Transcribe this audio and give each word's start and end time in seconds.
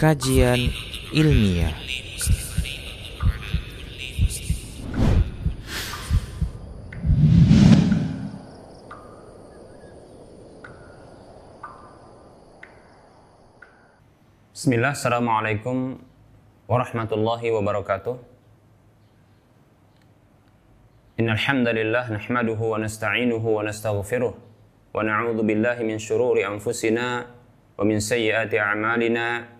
kajian 0.00 0.72
ilmiah. 1.12 1.76
Bismillah, 14.56 14.96
Assalamualaikum 14.96 16.00
warahmatullahi 16.64 17.52
wabarakatuh. 17.52 18.16
Innal 21.20 21.36
hamdalillah 21.36 22.08
nahmaduhu 22.08 22.72
wa 22.72 22.80
nasta'inuhu 22.80 23.52
min 25.84 26.00
shururi 26.00 26.48
anfusina 26.48 27.28
min 27.84 28.00
a'malina 28.56 29.59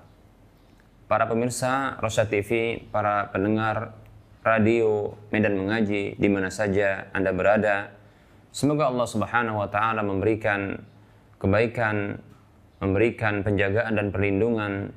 Para 1.11 1.27
pemirsa 1.27 1.99
Rosa 1.99 2.23
TV, 2.23 2.79
para 2.87 3.35
pendengar 3.35 3.99
radio 4.47 5.11
Medan 5.27 5.59
Mengaji 5.59 6.15
di 6.15 6.27
mana 6.31 6.47
saja 6.47 7.11
Anda 7.11 7.35
berada, 7.35 7.91
Semoga 8.55 8.87
Allah 8.87 9.03
Subhanahu 9.03 9.59
wa 9.59 9.67
taala 9.67 10.07
memberikan 10.07 10.79
kebaikan, 11.35 12.15
memberikan 12.79 13.43
penjagaan 13.43 13.99
dan 13.99 14.07
perlindungan 14.15 14.95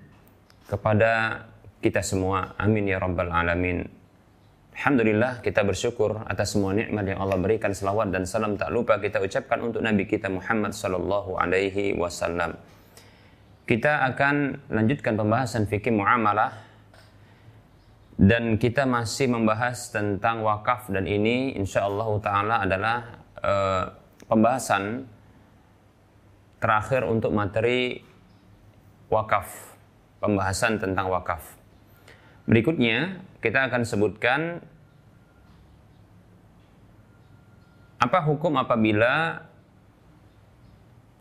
kepada 0.70 1.42
kita 1.82 1.98
semua. 1.98 2.54
Amin 2.62 2.86
ya 2.86 3.02
rabbal 3.02 3.34
alamin. 3.34 3.82
Alhamdulillah 4.78 5.42
kita 5.42 5.66
bersyukur 5.66 6.22
atas 6.30 6.54
semua 6.54 6.78
nikmat 6.78 7.10
yang 7.10 7.26
Allah 7.26 7.42
berikan. 7.42 7.74
Selawat 7.74 8.14
dan 8.14 8.22
salam 8.22 8.54
tak 8.54 8.70
lupa 8.70 9.02
kita 9.02 9.18
ucapkan 9.18 9.58
untuk 9.66 9.82
Nabi 9.82 10.06
kita 10.06 10.30
Muhammad 10.30 10.78
sallallahu 10.78 11.42
alaihi 11.42 11.98
wasallam. 11.98 12.54
Kita 13.64 14.04
akan 14.12 14.68
lanjutkan 14.68 15.16
pembahasan 15.16 15.64
fikih 15.64 15.96
muamalah 15.96 16.52
dan 18.20 18.60
kita 18.60 18.84
masih 18.84 19.32
membahas 19.32 19.88
tentang 19.88 20.44
wakaf 20.44 20.92
dan 20.92 21.08
ini 21.08 21.56
insya 21.56 21.88
Allah 21.88 22.08
taala 22.20 22.56
adalah 22.60 22.96
uh, 23.40 23.84
pembahasan 24.28 25.08
terakhir 26.60 27.08
untuk 27.08 27.32
materi 27.32 28.04
wakaf, 29.08 29.76
pembahasan 30.20 30.76
tentang 30.80 31.08
wakaf. 31.08 31.56
Berikutnya 32.44 33.24
kita 33.40 33.68
akan 33.68 33.82
sebutkan 33.84 34.60
apa 38.00 38.20
hukum 38.28 38.60
apabila 38.60 39.40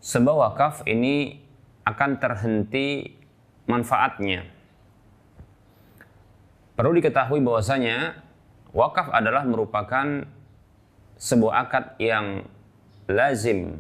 sebuah 0.04 0.52
wakaf 0.52 0.84
ini 0.84 1.43
akan 1.84 2.20
terhenti 2.20 3.16
manfaatnya. 3.68 4.48
Perlu 6.74 6.98
diketahui 6.98 7.40
bahwasanya 7.44 8.18
wakaf 8.74 9.14
adalah 9.14 9.46
merupakan 9.46 10.26
sebuah 11.22 11.70
akad 11.70 11.86
yang 12.02 12.50
lazim 13.08 13.80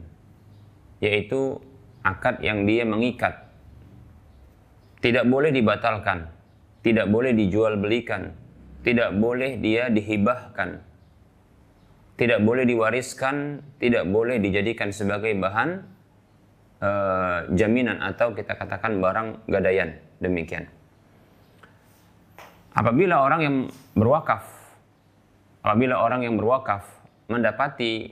yaitu 1.02 1.59
akad 2.06 2.40
yang 2.40 2.64
dia 2.64 2.88
mengikat 2.88 3.50
tidak 5.03 5.28
boleh 5.28 5.52
dibatalkan 5.52 6.31
tidak 6.85 7.12
boleh 7.12 7.35
dijual 7.35 7.75
belikan 7.75 8.31
tidak 8.88 9.12
boleh 9.16 9.59
dia 9.59 9.91
dihibahkan 9.91 10.80
tidak 12.16 12.40
boleh 12.46 12.64
diwariskan 12.64 13.66
tidak 13.81 14.08
boleh 14.08 14.40
dijadikan 14.40 14.94
sebagai 14.94 15.34
bahan 15.35 15.84
uh, 16.84 17.48
jaminan 17.56 18.04
atau 18.04 18.36
kita 18.36 18.60
katakan 18.60 19.00
barang 19.00 19.48
gadaian 19.48 19.96
demikian. 20.20 20.68
Apabila 22.76 23.24
orang 23.24 23.42
yang 23.42 23.56
berwakaf 23.96 24.44
apabila 25.64 26.04
orang 26.04 26.28
yang 26.28 26.36
berwakaf 26.36 26.84
mendapati 27.32 28.12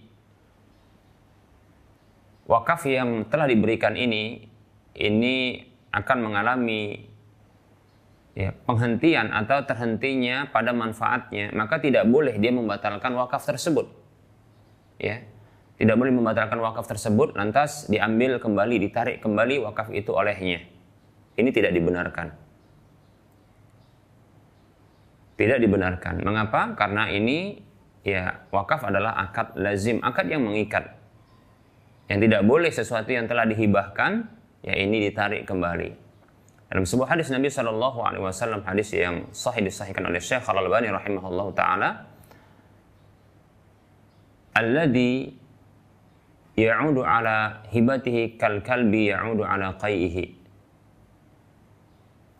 wakaf 2.47 2.87
yang 2.87 3.27
telah 3.27 3.49
diberikan 3.49 3.99
ini 3.99 4.47
ini 4.95 5.59
akan 5.91 6.17
mengalami 6.23 7.03
ya, 8.37 8.55
penghentian 8.63 9.35
atau 9.35 9.67
terhentinya 9.67 10.47
pada 10.53 10.71
manfaatnya 10.71 11.51
maka 11.51 11.83
tidak 11.83 12.07
boleh 12.07 12.39
dia 12.39 12.55
membatalkan 12.55 13.11
wakaf 13.19 13.43
tersebut. 13.43 13.91
Ya 15.01 15.25
tidak 15.81 15.97
boleh 15.97 16.13
membatalkan 16.13 16.61
wakaf 16.61 16.85
tersebut 16.85 17.33
lantas 17.33 17.89
diambil 17.89 18.37
kembali 18.37 18.77
ditarik 18.77 19.17
kembali 19.17 19.65
wakaf 19.65 19.89
itu 19.89 20.13
olehnya 20.13 20.61
ini 21.41 21.49
tidak 21.49 21.73
dibenarkan 21.73 22.37
tidak 25.41 25.57
dibenarkan 25.57 26.21
mengapa 26.21 26.77
karena 26.77 27.09
ini 27.09 27.71
ya 28.05 28.45
wakaf 28.49 28.85
adalah 28.85 29.17
akad 29.17 29.57
lazim, 29.57 30.01
akad 30.01 30.29
yang 30.29 30.45
mengikat. 30.45 30.97
Yang 32.09 32.27
tidak 32.27 32.41
boleh 32.43 32.71
sesuatu 32.73 33.09
yang 33.09 33.25
telah 33.29 33.47
dihibahkan, 33.47 34.27
ya 34.65 34.75
ini 34.75 35.07
ditarik 35.07 35.47
kembali. 35.47 35.89
Dalam 36.71 36.83
sebuah 36.87 37.15
hadis 37.15 37.31
Nabi 37.31 37.51
Shallallahu 37.51 37.99
Alaihi 38.03 38.23
Wasallam 38.23 38.63
hadis 38.63 38.95
yang 38.95 39.27
sahih 39.35 39.63
disahihkan 39.63 40.07
oleh 40.07 40.19
Syekh 40.19 40.43
Al 40.47 40.59
Albani 40.59 40.87
rahimahullah 40.91 41.47
taala, 41.55 41.89
alladhi 44.55 45.40
ya'udu 46.61 47.01
ala 47.01 47.65
hibatihi 47.73 48.37
kal 48.37 48.61
kalbi 48.61 49.09
ya'udu 49.09 49.41
ala 49.41 49.73
qai'ihi. 49.81 50.37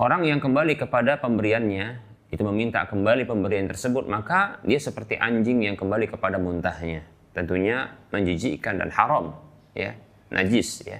Orang 0.02 0.26
yang 0.26 0.42
kembali 0.42 0.78
kepada 0.78 1.22
pemberiannya 1.22 2.10
itu 2.34 2.42
meminta 2.48 2.88
kembali 2.88 3.28
pemberian 3.28 3.68
tersebut, 3.68 4.08
maka 4.08 4.64
dia 4.66 4.80
seperti 4.80 5.20
anjing 5.20 5.62
yang 5.62 5.76
kembali 5.76 6.10
kepada 6.10 6.40
muntahnya. 6.40 7.06
Tentunya 7.36 7.92
menjijikkan 8.10 8.80
dan 8.82 8.90
haram, 8.92 9.36
ya, 9.76 9.94
najis, 10.32 10.84
ya. 10.88 11.00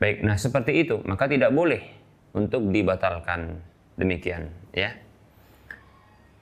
Baik, 0.00 0.24
nah 0.24 0.38
seperti 0.38 0.86
itu, 0.86 1.02
maka 1.04 1.28
tidak 1.28 1.52
boleh 1.52 1.82
untuk 2.32 2.70
dibatalkan 2.70 3.60
demikian, 3.98 4.48
ya. 4.72 4.94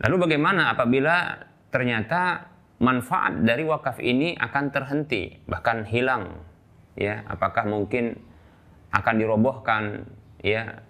Lalu 0.06 0.28
bagaimana 0.28 0.70
apabila 0.70 1.42
ternyata 1.74 2.46
manfaat 2.78 3.42
dari 3.42 3.66
wakaf 3.66 3.98
ini 3.98 4.38
akan 4.38 4.64
terhenti, 4.70 5.38
bahkan 5.50 5.82
hilang, 5.86 6.42
ya? 6.94 7.26
Apakah 7.26 7.66
mungkin 7.66 8.18
akan 8.94 9.14
dirobohkan, 9.18 10.06
ya? 10.42 10.82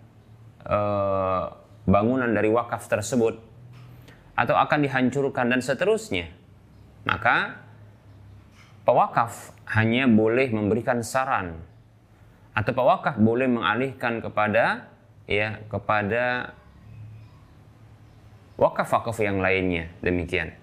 Eh, 0.69 1.44
bangunan 1.88 2.29
dari 2.29 2.52
wakaf 2.52 2.85
tersebut 2.85 3.40
atau 4.37 4.55
akan 4.55 4.85
dihancurkan 4.85 5.49
dan 5.49 5.64
seterusnya. 5.64 6.29
Maka 7.08 7.56
pewakaf 8.85 9.56
hanya 9.73 10.05
boleh 10.05 10.52
memberikan 10.52 11.00
saran 11.00 11.56
atau 12.52 12.73
pewakaf 12.75 13.17
boleh 13.17 13.49
mengalihkan 13.49 14.20
kepada 14.20 14.93
ya 15.25 15.62
kepada 15.73 16.52
wakaf-wakaf 18.58 19.17
yang 19.23 19.38
lainnya 19.38 19.88
demikian. 20.02 20.57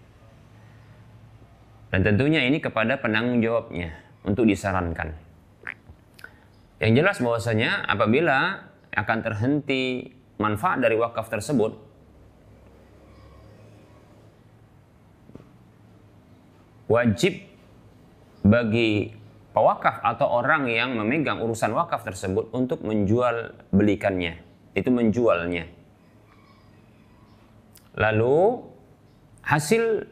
Dan 1.96 2.04
tentunya 2.04 2.44
ini 2.44 2.60
kepada 2.60 3.00
penanggung 3.00 3.40
jawabnya 3.40 3.96
untuk 4.28 4.44
disarankan. 4.44 5.16
Yang 6.84 6.92
jelas 6.92 7.18
bahwasanya 7.24 7.88
apabila 7.88 8.68
akan 8.92 9.18
terhenti 9.24 10.12
manfaat 10.36 10.84
dari 10.84 11.00
wakaf 11.00 11.32
tersebut, 11.32 11.72
wajib 16.92 17.40
bagi 18.44 19.16
pewakaf 19.56 20.04
atau 20.04 20.36
orang 20.36 20.68
yang 20.68 21.00
memegang 21.00 21.40
urusan 21.40 21.72
wakaf 21.72 22.04
tersebut 22.04 22.52
untuk 22.52 22.84
menjual 22.84 23.56
belikannya, 23.72 24.44
itu 24.76 24.92
menjualnya. 24.92 25.64
Lalu 27.96 28.68
hasil 29.48 30.12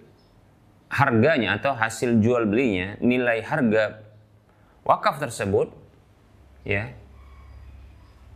harganya 0.93 1.57
atau 1.57 1.73
hasil 1.73 2.21
jual 2.21 2.45
belinya, 2.45 2.93
nilai 3.01 3.41
harga 3.41 4.05
wakaf 4.85 5.17
tersebut 5.17 5.73
ya 6.67 6.93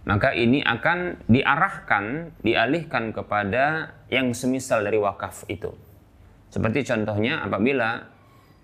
maka 0.07 0.31
ini 0.31 0.63
akan 0.63 1.27
diarahkan, 1.27 2.31
dialihkan 2.39 3.11
kepada 3.11 3.91
yang 4.07 4.31
semisal 4.31 4.79
dari 4.79 4.95
wakaf 4.95 5.43
itu. 5.51 5.75
Seperti 6.47 6.87
contohnya 6.87 7.43
apabila 7.43 8.07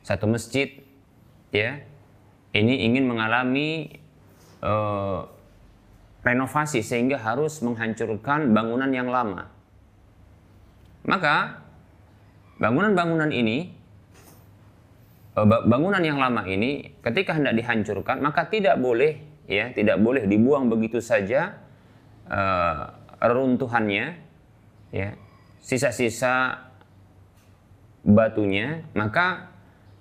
satu 0.08 0.24
masjid 0.24 0.72
ya 1.52 1.84
ini 2.56 2.88
ingin 2.88 3.12
mengalami 3.12 3.92
uh, 4.64 5.28
renovasi 6.24 6.80
sehingga 6.80 7.20
harus 7.20 7.60
menghancurkan 7.60 8.56
bangunan 8.56 8.88
yang 8.96 9.12
lama. 9.12 9.52
Maka 11.04 11.60
bangunan-bangunan 12.64 13.36
ini 13.36 13.83
bangunan 15.42 16.02
yang 16.06 16.22
lama 16.22 16.46
ini 16.46 17.02
ketika 17.02 17.34
hendak 17.34 17.58
dihancurkan 17.58 18.22
maka 18.22 18.46
tidak 18.46 18.78
boleh 18.78 19.18
ya 19.50 19.74
tidak 19.74 19.98
boleh 19.98 20.30
dibuang 20.30 20.70
begitu 20.70 21.02
saja 21.02 21.58
uh, 22.30 22.94
reruntuhannya 23.18 24.22
ya 24.94 25.10
sisa-sisa 25.58 26.62
batunya 28.06 28.86
maka 28.94 29.50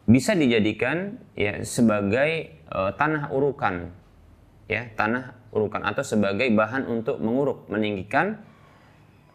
bisa 0.05 0.37
dijadikan 0.37 1.17
ya 1.32 1.64
sebagai 1.64 2.61
uh, 2.69 2.93
tanah 2.93 3.32
urukan 3.32 3.88
ya 4.69 4.90
tanah 4.99 5.32
urukan 5.55 5.81
atau 5.81 6.05
sebagai 6.05 6.52
bahan 6.52 6.85
untuk 6.85 7.23
menguruk 7.25 7.73
meninggikan 7.73 8.43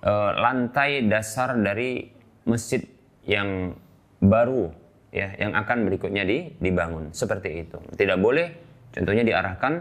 uh, 0.06 0.32
lantai 0.36 1.10
dasar 1.10 1.58
dari 1.58 2.12
masjid 2.46 2.84
yang 3.26 3.74
baru 4.22 4.87
ya 5.12 5.34
yang 5.40 5.56
akan 5.56 5.88
berikutnya 5.88 6.24
di, 6.28 6.56
dibangun. 6.60 7.12
Seperti 7.16 7.68
itu. 7.68 7.78
Tidak 7.96 8.18
boleh 8.20 8.48
contohnya 8.92 9.24
diarahkan 9.24 9.74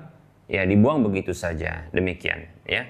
ya 0.46 0.62
dibuang 0.62 1.02
begitu 1.02 1.34
saja. 1.34 1.86
Demikian 1.90 2.46
ya. 2.66 2.86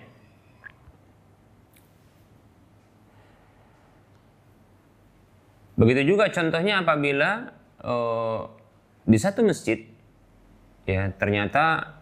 Begitu 5.77 6.17
juga 6.17 6.33
contohnya 6.33 6.81
apabila 6.81 7.53
uh, 7.85 8.49
di 9.05 9.19
satu 9.21 9.45
masjid 9.45 9.85
ya 10.89 11.13
ternyata 11.21 11.95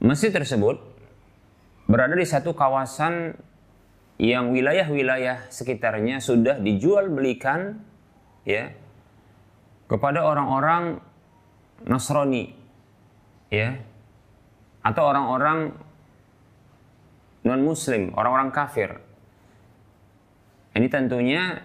masjid 0.00 0.32
tersebut 0.32 0.80
berada 1.84 2.16
di 2.16 2.24
satu 2.24 2.56
kawasan 2.56 3.36
yang 4.16 4.48
wilayah-wilayah 4.56 5.52
sekitarnya 5.52 6.24
sudah 6.24 6.56
dijual 6.56 7.12
belikan 7.12 7.84
ya 8.48 8.72
kepada 9.86 10.26
orang-orang 10.26 10.98
Nasrani 11.86 12.50
ya 13.52 13.78
atau 14.82 15.02
orang-orang 15.02 15.74
non 17.46 17.62
muslim, 17.62 18.10
orang-orang 18.14 18.50
kafir. 18.50 18.98
Ini 20.74 20.86
tentunya 20.90 21.62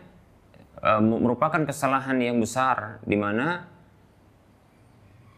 uh, 0.82 1.02
merupakan 1.02 1.62
kesalahan 1.66 2.22
yang 2.22 2.38
besar 2.38 3.02
di 3.06 3.18
mana 3.18 3.66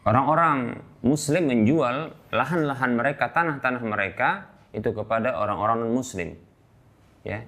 orang-orang 0.04 0.84
muslim 1.04 1.48
menjual 1.48 2.12
lahan-lahan 2.32 2.92
mereka, 2.96 3.32
tanah-tanah 3.32 3.84
mereka 3.84 4.52
itu 4.76 4.92
kepada 4.92 5.40
orang-orang 5.40 5.88
non-muslim. 5.88 6.36
Ya. 7.24 7.48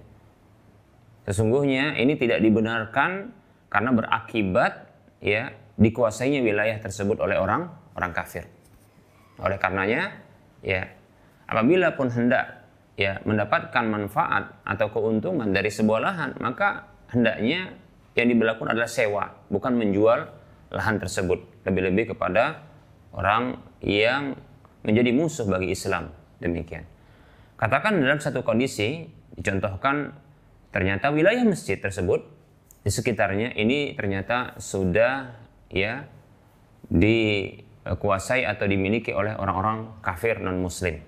Sesungguhnya 1.27 1.99
ini 1.99 2.15
tidak 2.15 2.39
dibenarkan 2.39 3.33
karena 3.67 3.91
berakibat 3.91 4.84
ya 5.19 5.53
dikuasainya 5.75 6.41
wilayah 6.43 6.79
tersebut 6.79 7.19
oleh 7.19 7.35
orang 7.35 7.67
orang 7.95 8.11
kafir. 8.15 8.47
Oleh 9.39 9.59
karenanya 9.59 10.15
ya 10.63 10.87
apabila 11.47 11.93
pun 11.93 12.07
hendak 12.11 12.65
ya 12.95 13.19
mendapatkan 13.27 13.83
manfaat 13.83 14.55
atau 14.63 14.87
keuntungan 14.91 15.51
dari 15.51 15.67
sebuah 15.67 15.99
lahan, 15.99 16.29
maka 16.39 16.87
hendaknya 17.11 17.75
yang 18.15 18.27
diberlakukan 18.31 18.71
adalah 18.71 18.87
sewa, 18.87 19.35
bukan 19.51 19.75
menjual 19.75 20.31
lahan 20.71 20.95
tersebut. 20.99 21.43
Lebih-lebih 21.67 22.15
kepada 22.15 22.63
orang 23.11 23.59
yang 23.83 24.39
menjadi 24.87 25.11
musuh 25.11 25.43
bagi 25.47 25.75
Islam. 25.75 26.11
Demikian. 26.39 26.87
Katakan 27.59 27.99
dalam 27.99 28.19
satu 28.19 28.43
kondisi, 28.43 29.07
dicontohkan 29.35 30.15
ternyata 30.71 31.11
wilayah 31.11 31.43
masjid 31.47 31.79
tersebut 31.79 32.23
di 32.85 32.91
sekitarnya 32.93 33.57
ini 33.57 33.97
ternyata 33.97 34.61
sudah 34.61 35.33
ya 35.73 36.05
dikuasai 36.85 38.45
atau 38.45 38.69
dimiliki 38.69 39.09
oleh 39.09 39.33
orang-orang 39.33 39.97
kafir 40.05 40.37
non 40.37 40.61
muslim 40.61 41.01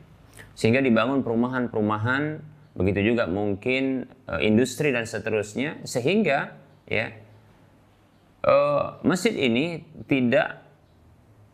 sehingga 0.58 0.82
dibangun 0.82 1.22
perumahan-perumahan 1.22 2.42
begitu 2.74 3.14
juga 3.14 3.30
mungkin 3.30 4.10
uh, 4.26 4.42
industri 4.42 4.90
dan 4.90 5.06
seterusnya 5.06 5.86
sehingga 5.86 6.58
ya 6.90 7.14
uh, 8.46 8.98
masjid 9.06 9.34
ini 9.34 9.86
tidak 10.06 10.62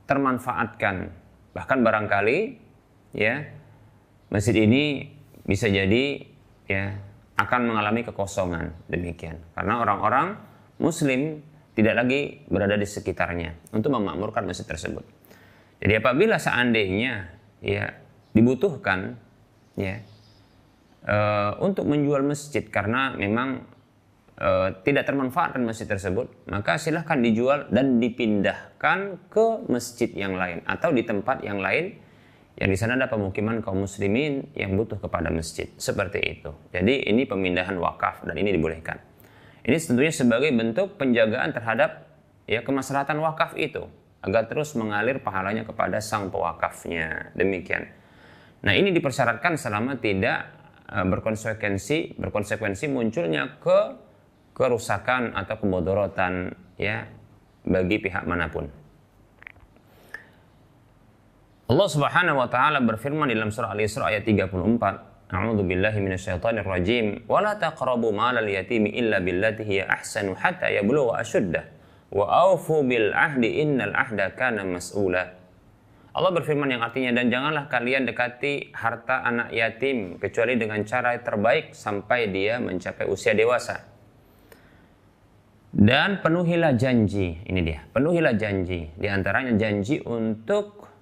termanfaatkan. 0.08 1.12
Bahkan 1.56 1.80
barangkali 1.80 2.40
ya 3.16 3.48
masjid 4.28 4.56
ini 4.68 5.16
bisa 5.48 5.68
jadi 5.68 6.28
ya 6.68 6.98
akan 7.34 7.62
mengalami 7.74 8.06
kekosongan 8.06 8.74
demikian 8.90 9.42
karena 9.58 9.82
orang-orang 9.82 10.38
muslim 10.78 11.42
tidak 11.74 12.06
lagi 12.06 12.22
berada 12.50 12.78
di 12.78 12.86
sekitarnya 12.86 13.74
untuk 13.74 13.98
memakmurkan 13.98 14.46
masjid 14.46 14.66
tersebut. 14.66 15.02
Jadi 15.82 15.94
apabila 15.98 16.38
seandainya 16.38 17.34
ya 17.60 17.90
dibutuhkan 18.38 19.18
ya 19.74 19.98
e, 21.02 21.18
untuk 21.60 21.90
menjual 21.90 22.22
masjid 22.22 22.62
karena 22.70 23.18
memang 23.18 23.66
e, 24.38 24.50
tidak 24.86 25.10
termanfaatkan 25.10 25.66
masjid 25.66 25.90
tersebut, 25.90 26.30
maka 26.46 26.78
silahkan 26.78 27.18
dijual 27.18 27.66
dan 27.74 27.98
dipindahkan 27.98 29.18
ke 29.34 29.46
masjid 29.66 30.14
yang 30.14 30.38
lain 30.38 30.62
atau 30.70 30.94
di 30.94 31.02
tempat 31.02 31.42
yang 31.42 31.58
lain 31.58 31.98
yang 32.54 32.70
di 32.70 32.78
sana 32.78 32.94
ada 32.94 33.10
pemukiman 33.10 33.66
kaum 33.66 33.82
muslimin 33.82 34.54
yang 34.54 34.78
butuh 34.78 35.02
kepada 35.02 35.34
masjid 35.34 35.66
seperti 35.82 36.22
itu. 36.22 36.54
Jadi 36.70 37.10
ini 37.10 37.26
pemindahan 37.26 37.74
wakaf 37.82 38.22
dan 38.22 38.38
ini 38.38 38.54
dibolehkan. 38.54 39.02
Ini 39.66 39.74
tentunya 39.80 40.14
sebagai 40.14 40.54
bentuk 40.54 41.00
penjagaan 41.02 41.50
terhadap 41.50 42.06
ya 42.46 42.62
kemaslahatan 42.62 43.18
wakaf 43.26 43.58
itu 43.58 43.90
agar 44.22 44.46
terus 44.46 44.78
mengalir 44.78 45.18
pahalanya 45.24 45.66
kepada 45.66 45.98
sang 45.98 46.30
pewakafnya. 46.30 47.34
Demikian. 47.34 47.90
Nah 48.64 48.74
ini 48.78 48.94
dipersyaratkan 48.94 49.58
selama 49.58 49.98
tidak 49.98 50.52
uh, 50.94 51.04
berkonsekuensi 51.10 52.22
berkonsekuensi 52.22 52.86
munculnya 52.88 53.58
ke 53.58 53.80
kerusakan 54.54 55.34
atau 55.34 55.58
kebodorotan 55.58 56.54
ya 56.78 57.10
bagi 57.66 57.98
pihak 57.98 58.30
mana 58.30 58.48
pun. 58.54 58.83
Allah 61.64 61.88
Subhanahu 61.88 62.44
wa 62.44 62.48
taala 62.52 62.84
berfirman 62.84 63.32
dalam 63.32 63.48
surah 63.48 63.72
Al-Isra 63.72 64.12
ayat 64.12 64.28
34, 64.28 65.32
A'udzu 65.32 65.64
billahi 65.64 65.98
minasyaitonir 66.04 66.68
rajim, 66.68 67.24
"Wa 67.24 67.40
la 67.40 67.56
taqrabu 67.56 68.12
malal 68.12 68.44
yatimi 68.52 68.92
illa 68.92 69.24
billati 69.24 69.64
hiya 69.64 69.88
ahsanu 69.88 70.36
hatta 70.36 70.68
yablugha 70.68 71.24
ashuddah, 71.24 71.64
wa 72.12 72.52
aufu 72.52 72.84
bil 72.84 73.16
ahdi 73.16 73.64
innal 73.64 73.96
ahda 73.96 74.36
kana 74.36 74.68
mas'ula." 74.68 75.40
Allah 76.14 76.32
berfirman 76.36 76.68
yang 76.68 76.84
artinya 76.84 77.16
dan 77.16 77.32
janganlah 77.32 77.72
kalian 77.72 78.06
dekati 78.06 78.76
harta 78.76 79.24
anak 79.24 79.50
yatim 79.56 80.20
kecuali 80.20 80.60
dengan 80.60 80.84
cara 80.84 81.16
terbaik 81.18 81.74
sampai 81.74 82.28
dia 82.30 82.60
mencapai 82.60 83.08
usia 83.08 83.32
dewasa. 83.34 83.88
Dan 85.74 86.22
penuhilah 86.22 86.78
janji, 86.78 87.42
ini 87.50 87.66
dia, 87.66 87.82
penuhilah 87.90 88.38
janji. 88.38 88.94
Di 88.94 89.10
antaranya 89.10 89.58
janji 89.58 89.98
untuk 90.06 90.93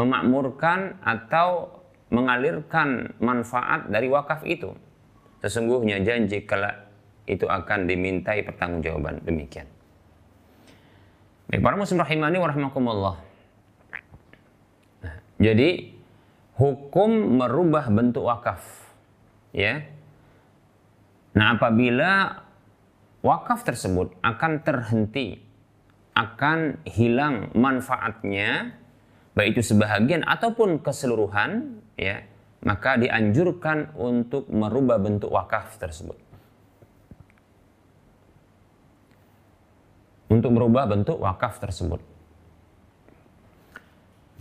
memakmurkan 0.00 0.96
atau 1.04 1.76
mengalirkan 2.08 3.12
manfaat 3.20 3.92
dari 3.92 4.08
wakaf 4.08 4.42
itu. 4.48 4.72
Sesungguhnya 5.44 6.00
janji 6.00 6.44
kelak 6.48 6.88
itu 7.28 7.44
akan 7.44 7.84
dimintai 7.84 8.42
pertanggungjawaban 8.42 9.22
demikian. 9.22 9.68
Baik, 11.52 11.60
para 11.60 11.76
muslim 11.76 12.00
rahimani 12.00 12.36
wa 12.40 12.48
rahimakumullah. 12.48 13.16
Nah, 15.04 15.14
jadi 15.38 15.92
hukum 16.56 17.38
merubah 17.38 17.90
bentuk 17.92 18.26
wakaf 18.26 18.62
ya. 19.54 19.84
Nah, 21.30 21.54
apabila 21.54 22.42
wakaf 23.22 23.62
tersebut 23.62 24.18
akan 24.22 24.52
terhenti, 24.66 25.38
akan 26.18 26.82
hilang 26.90 27.54
manfaatnya, 27.54 28.74
baik 29.40 29.56
itu 29.56 29.72
sebahagian 29.72 30.20
ataupun 30.28 30.84
keseluruhan, 30.84 31.80
ya, 31.96 32.20
maka 32.60 33.00
dianjurkan 33.00 33.96
untuk 33.96 34.44
merubah 34.52 35.00
bentuk 35.00 35.32
wakaf 35.32 35.80
tersebut. 35.80 36.20
Untuk 40.28 40.52
merubah 40.52 40.84
bentuk 40.84 41.16
wakaf 41.16 41.56
tersebut. 41.56 42.04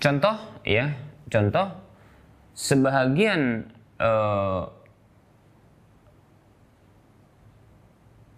Contoh, 0.03 0.35
ya, 0.67 0.91
contoh 1.31 1.79
sebahagian 2.51 3.71
eh, 4.03 4.63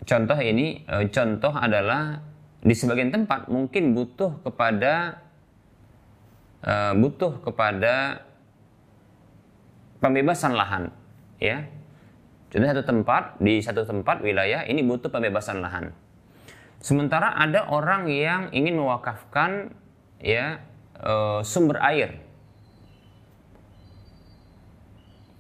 contoh 0.06 0.40
ini 0.42 0.84
e, 0.84 1.08
contoh 1.08 1.54
adalah 1.56 2.20
di 2.62 2.76
sebagian 2.76 3.10
tempat 3.10 3.48
mungkin 3.48 3.96
butuh 3.96 4.44
kepada 4.44 5.24
e, 6.62 6.74
butuh 6.98 7.42
kepada 7.42 8.26
pembebasan 10.02 10.54
lahan 10.58 10.90
ya. 11.38 11.66
Contoh 12.52 12.68
satu 12.68 12.84
tempat 12.84 13.24
di 13.40 13.64
satu 13.64 13.88
tempat 13.88 14.20
wilayah 14.20 14.68
ini 14.68 14.84
butuh 14.84 15.08
pembebasan 15.08 15.64
lahan. 15.64 15.96
Sementara 16.82 17.38
ada 17.38 17.70
orang 17.70 18.10
yang 18.10 18.50
ingin 18.52 18.76
mewakafkan 18.76 19.72
ya 20.20 20.62
e, 20.98 21.46
sumber 21.46 21.78
air 21.82 22.22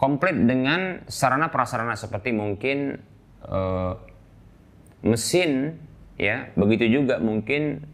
komplit 0.01 0.34
dengan 0.34 1.06
sarana 1.06 1.54
prasarana 1.54 1.94
seperti 1.94 2.34
mungkin 2.34 2.98
e, 3.46 3.60
mesin 5.06 5.78
ya. 6.18 6.50
Begitu 6.58 7.01
juga 7.01 7.22
mungkin 7.22 7.86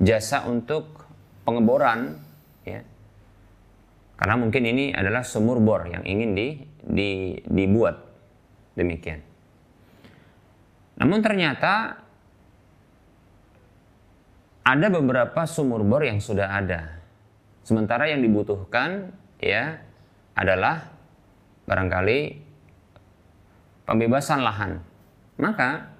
jasa 0.00 0.48
untuk 0.50 1.06
pengeboran 1.46 2.23
ya. 2.64 2.80
Karena 4.14 4.34
mungkin 4.40 4.62
ini 4.64 4.94
adalah 4.94 5.22
sumur 5.26 5.60
bor 5.60 5.84
yang 5.86 6.02
ingin 6.06 6.34
di, 6.34 6.48
di, 6.80 7.10
dibuat. 7.44 7.96
Demikian. 8.74 9.22
Namun 10.98 11.22
ternyata 11.22 12.02
ada 14.64 14.86
beberapa 14.90 15.46
sumur 15.46 15.86
bor 15.86 16.02
yang 16.02 16.18
sudah 16.18 16.50
ada. 16.50 16.98
Sementara 17.62 18.10
yang 18.10 18.22
dibutuhkan 18.22 19.14
ya 19.38 19.78
adalah 20.34 20.90
barangkali 21.66 22.20
pembebasan 23.86 24.40
lahan. 24.42 24.72
Maka 25.38 25.94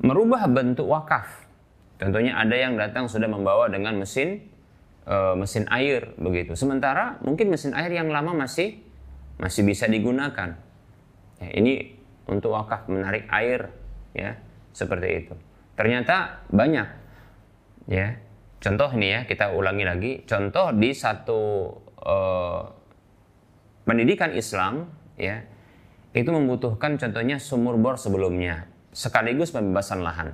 merubah 0.00 0.48
bentuk 0.48 0.88
wakaf. 0.88 1.28
Tentunya 2.00 2.32
ada 2.32 2.56
yang 2.56 2.80
datang 2.80 3.06
sudah 3.06 3.28
membawa 3.28 3.68
dengan 3.68 4.00
mesin 4.00 4.40
e, 5.10 5.16
mesin 5.34 5.66
air 5.66 6.14
begitu. 6.14 6.54
Sementara 6.54 7.18
mungkin 7.26 7.50
mesin 7.50 7.74
air 7.74 7.90
yang 7.90 8.06
lama 8.14 8.30
masih 8.30 8.78
masih 9.42 9.66
bisa 9.66 9.90
digunakan. 9.90 10.54
Ya, 11.42 11.48
ini 11.58 11.98
untuk 12.30 12.54
wakaf 12.54 12.86
menarik 12.86 13.26
air 13.34 13.74
ya 14.14 14.38
seperti 14.70 15.26
itu. 15.26 15.34
Ternyata 15.74 16.46
banyak 16.54 16.88
ya. 17.90 18.14
Contoh 18.60 18.92
ini 18.92 19.08
ya 19.08 19.20
kita 19.24 19.56
ulangi 19.56 19.84
lagi. 19.88 20.12
Contoh 20.28 20.70
di 20.76 20.94
satu 20.94 21.74
e, 21.98 22.16
pendidikan 23.88 24.30
Islam 24.30 24.86
ya 25.18 25.42
itu 26.10 26.30
membutuhkan 26.30 26.98
contohnya 26.98 27.38
sumur 27.38 27.78
bor 27.78 27.94
sebelumnya 27.98 28.70
sekaligus 28.90 29.54
pembebasan 29.54 30.02
lahan. 30.02 30.28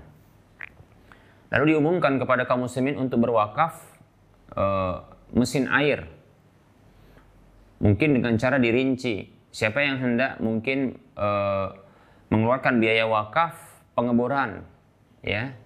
Lalu 1.52 1.76
diumumkan 1.76 2.18
kepada 2.18 2.48
kaum 2.48 2.66
muslimin 2.66 2.98
untuk 2.98 3.22
berwakaf 3.22 3.95
e, 4.52 4.64
mesin 5.34 5.66
air. 5.70 6.06
Mungkin 7.82 8.20
dengan 8.20 8.34
cara 8.40 8.56
dirinci. 8.60 9.34
Siapa 9.50 9.80
yang 9.80 9.98
hendak 10.02 10.38
mungkin 10.38 11.00
e, 11.16 11.28
mengeluarkan 12.28 12.82
biaya 12.82 13.08
wakaf 13.08 13.56
pengeboran, 13.96 14.66
ya. 15.24 15.56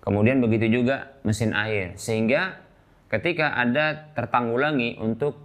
Kemudian 0.00 0.40
begitu 0.40 0.80
juga 0.80 1.20
mesin 1.20 1.52
air, 1.52 1.92
sehingga 2.00 2.64
ketika 3.12 3.52
ada 3.52 4.08
tertanggulangi 4.16 4.96
untuk 4.96 5.36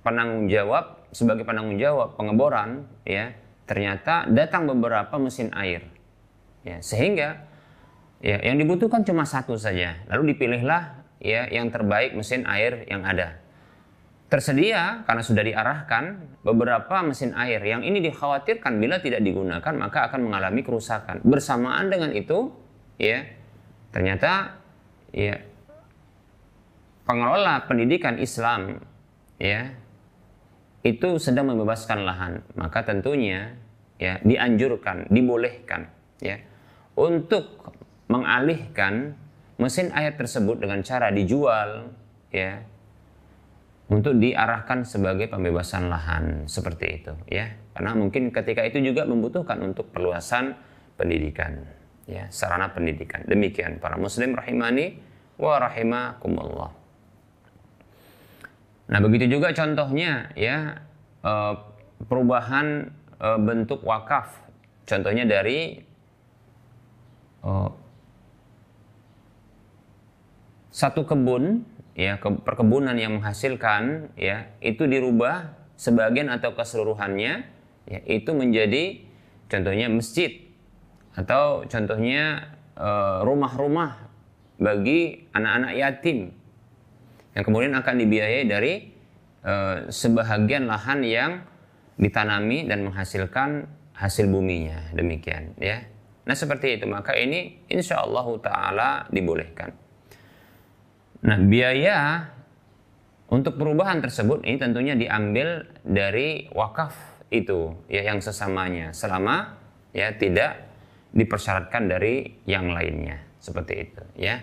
penanggung 0.00 0.48
jawab 0.48 1.04
sebagai 1.12 1.44
penanggung 1.44 1.76
jawab 1.76 2.16
pengeboran, 2.16 2.88
ya, 3.04 3.36
ternyata 3.68 4.24
datang 4.32 4.64
beberapa 4.70 5.20
mesin 5.20 5.52
air 5.52 5.84
Ya, 6.66 6.82
sehingga 6.82 7.46
ya 8.18 8.42
yang 8.42 8.58
dibutuhkan 8.58 9.06
cuma 9.06 9.22
satu 9.22 9.54
saja. 9.54 10.02
Lalu 10.10 10.34
dipilihlah 10.34 11.05
ya 11.20 11.48
yang 11.48 11.72
terbaik 11.72 12.16
mesin 12.16 12.44
air 12.48 12.84
yang 12.88 13.04
ada. 13.04 13.40
Tersedia 14.26 15.06
karena 15.06 15.22
sudah 15.22 15.44
diarahkan 15.46 16.18
beberapa 16.42 16.98
mesin 17.06 17.30
air 17.38 17.62
yang 17.62 17.86
ini 17.86 18.02
dikhawatirkan 18.10 18.82
bila 18.82 18.98
tidak 18.98 19.22
digunakan 19.22 19.74
maka 19.78 20.10
akan 20.10 20.26
mengalami 20.26 20.66
kerusakan. 20.66 21.22
Bersamaan 21.22 21.86
dengan 21.86 22.10
itu 22.10 22.50
ya 22.98 23.22
ternyata 23.94 24.58
ya 25.14 25.38
pengelola 27.06 27.64
pendidikan 27.70 28.18
Islam 28.18 28.82
ya 29.38 29.72
itu 30.82 31.22
sedang 31.22 31.54
membebaskan 31.54 32.02
lahan 32.02 32.32
maka 32.58 32.82
tentunya 32.82 33.54
ya 33.96 34.18
dianjurkan 34.26 35.08
dibolehkan 35.08 35.88
ya 36.20 36.42
untuk 36.98 37.74
mengalihkan 38.10 39.14
mesin 39.56 39.92
air 39.96 40.16
tersebut 40.16 40.60
dengan 40.60 40.84
cara 40.84 41.08
dijual 41.08 41.88
ya 42.28 42.60
untuk 43.86 44.18
diarahkan 44.18 44.82
sebagai 44.82 45.30
pembebasan 45.30 45.88
lahan 45.88 46.44
seperti 46.50 46.86
itu 47.02 47.12
ya. 47.30 47.54
Karena 47.76 47.92
mungkin 47.92 48.32
ketika 48.32 48.64
itu 48.64 48.80
juga 48.80 49.04
membutuhkan 49.04 49.60
untuk 49.62 49.92
perluasan 49.92 50.56
pendidikan 50.96 51.64
ya 52.08 52.26
sarana 52.32 52.72
pendidikan. 52.72 53.22
Demikian 53.28 53.78
para 53.78 54.00
muslim 54.00 54.34
rahimani 54.34 54.98
wa 55.36 55.60
rahimakumullah. 55.60 56.72
Nah 58.86 58.98
begitu 59.02 59.38
juga 59.38 59.50
contohnya 59.52 60.30
ya 60.38 60.82
eh, 61.22 61.54
perubahan 62.06 62.90
eh, 63.20 63.38
bentuk 63.40 63.82
wakaf. 63.86 64.46
Contohnya 64.86 65.26
dari 65.26 65.82
oh, 67.42 67.85
satu 70.76 71.08
kebun 71.08 71.64
ya 71.96 72.20
ke, 72.20 72.28
perkebunan 72.44 72.92
yang 73.00 73.16
menghasilkan 73.16 74.12
ya 74.20 74.52
itu 74.60 74.84
dirubah 74.84 75.56
sebagian 75.80 76.28
atau 76.28 76.52
keseluruhannya 76.52 77.48
ya 77.88 78.00
itu 78.04 78.30
menjadi 78.36 79.00
contohnya 79.48 79.88
masjid 79.88 80.36
atau 81.16 81.64
contohnya 81.64 82.52
eh, 82.76 83.18
rumah-rumah 83.24 84.12
bagi 84.60 85.24
anak-anak 85.32 85.72
yatim 85.80 86.36
yang 87.36 87.44
kemudian 87.44 87.72
akan 87.76 87.94
dibiayai 88.00 88.48
dari 88.48 88.96
uh, 89.44 89.92
sebahagian 89.92 90.64
lahan 90.64 91.04
yang 91.04 91.32
ditanami 92.00 92.64
dan 92.64 92.88
menghasilkan 92.88 93.68
hasil 93.92 94.24
buminya. 94.28 94.88
Demikian 94.96 95.52
ya. 95.60 95.84
Nah 96.24 96.32
seperti 96.32 96.80
itu. 96.80 96.88
Maka 96.88 97.12
ini 97.12 97.60
insya 97.68 98.00
Allah 98.00 98.26
taala 98.40 98.88
dibolehkan. 99.12 99.85
Nah 101.26 101.38
biaya 101.42 102.30
untuk 103.26 103.58
perubahan 103.58 103.98
tersebut 103.98 104.46
ini 104.46 104.56
tentunya 104.62 104.94
diambil 104.94 105.66
dari 105.82 106.46
wakaf 106.54 106.94
itu 107.34 107.74
ya 107.90 108.06
yang 108.06 108.22
sesamanya 108.22 108.94
selama 108.94 109.58
ya 109.90 110.14
tidak 110.14 110.70
dipersyaratkan 111.10 111.90
dari 111.90 112.38
yang 112.46 112.70
lainnya 112.70 113.18
seperti 113.42 113.90
itu 113.90 114.02
ya. 114.14 114.38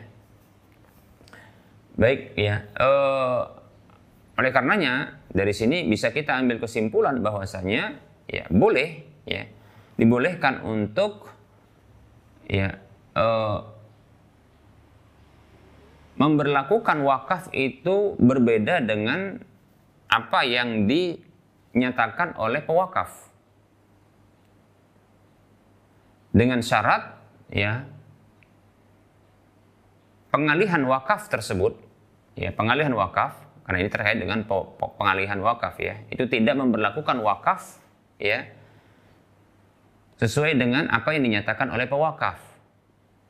Baik 1.95 2.35
ya. 2.35 2.67
Uh, 2.75 3.47
oleh 4.35 4.51
karenanya 4.51 5.23
dari 5.31 5.53
sini 5.55 5.87
bisa 5.87 6.11
kita 6.11 6.35
ambil 6.35 6.59
kesimpulan 6.59 7.21
bahwasanya 7.23 8.01
ya 8.27 8.43
boleh 8.49 9.05
ya 9.23 9.45
dibolehkan 9.95 10.65
untuk 10.65 11.31
ya 12.49 12.75
uh, 13.15 13.72
memberlakukan 16.17 17.01
wakaf 17.01 17.49
itu 17.53 18.13
berbeda 18.21 18.85
dengan 18.85 19.41
apa 20.09 20.45
yang 20.45 20.85
dinyatakan 20.85 22.37
oleh 22.37 22.61
pewakaf. 22.61 23.33
Dengan 26.33 26.65
syarat 26.65 27.13
ya 27.53 27.85
pengalihan 30.33 30.81
wakaf 30.89 31.29
tersebut 31.29 31.77
ya 32.33 32.49
pengalihan 32.49 32.89
wakaf 32.97 33.37
karena 33.69 33.85
ini 33.85 33.89
terkait 33.93 34.17
dengan 34.17 34.41
pengalihan 34.97 35.37
wakaf 35.45 35.77
ya 35.77 36.01
itu 36.09 36.25
tidak 36.25 36.57
memperlakukan 36.57 37.21
wakaf 37.21 37.77
ya 38.17 38.49
sesuai 40.17 40.57
dengan 40.57 40.89
apa 40.89 41.13
yang 41.13 41.29
dinyatakan 41.29 41.69
oleh 41.69 41.85
pewakaf 41.85 42.41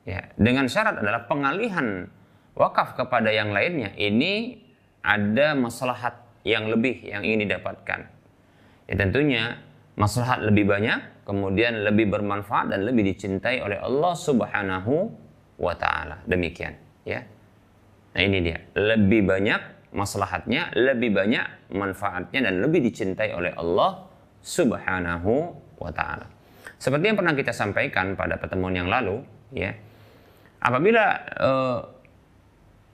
ya 0.08 0.32
dengan 0.40 0.72
syarat 0.72 1.04
adalah 1.04 1.28
pengalihan 1.28 2.08
wakaf 2.54 2.98
kepada 2.98 3.30
yang 3.34 3.54
lainnya 3.54 3.94
ini 3.98 4.62
ada 5.04 5.54
maslahat 5.58 6.22
yang 6.48 6.70
lebih 6.70 7.04
yang 7.04 7.26
ingin 7.26 7.50
didapatkan 7.50 8.10
ya 8.88 8.96
tentunya 8.96 9.58
maslahat 9.98 10.44
lebih 10.44 10.70
banyak 10.70 11.24
kemudian 11.24 11.88
lebih 11.88 12.12
bermanfaat 12.12 12.74
dan 12.74 12.84
lebih 12.84 13.08
dicintai 13.14 13.64
oleh 13.64 13.80
Allah 13.80 14.14
Subhanahu 14.16 15.12
wa 15.60 15.74
taala 15.78 16.20
demikian 16.28 16.76
ya. 17.08 17.24
Nah 18.14 18.22
ini 18.22 18.46
dia, 18.46 18.62
lebih 18.78 19.26
banyak 19.26 19.92
maslahatnya, 19.94 20.74
lebih 20.78 21.14
banyak 21.14 21.74
manfaatnya 21.74 22.50
dan 22.50 22.62
lebih 22.62 22.86
dicintai 22.86 23.34
oleh 23.34 23.54
Allah 23.58 24.06
Subhanahu 24.42 25.34
wa 25.82 25.92
taala. 25.94 26.30
Seperti 26.78 27.10
yang 27.10 27.18
pernah 27.18 27.34
kita 27.34 27.50
sampaikan 27.56 28.14
pada 28.14 28.38
pertemuan 28.38 28.76
yang 28.76 28.90
lalu, 28.92 29.24
ya. 29.56 29.74
Apabila 30.62 31.06
eh, 31.26 31.80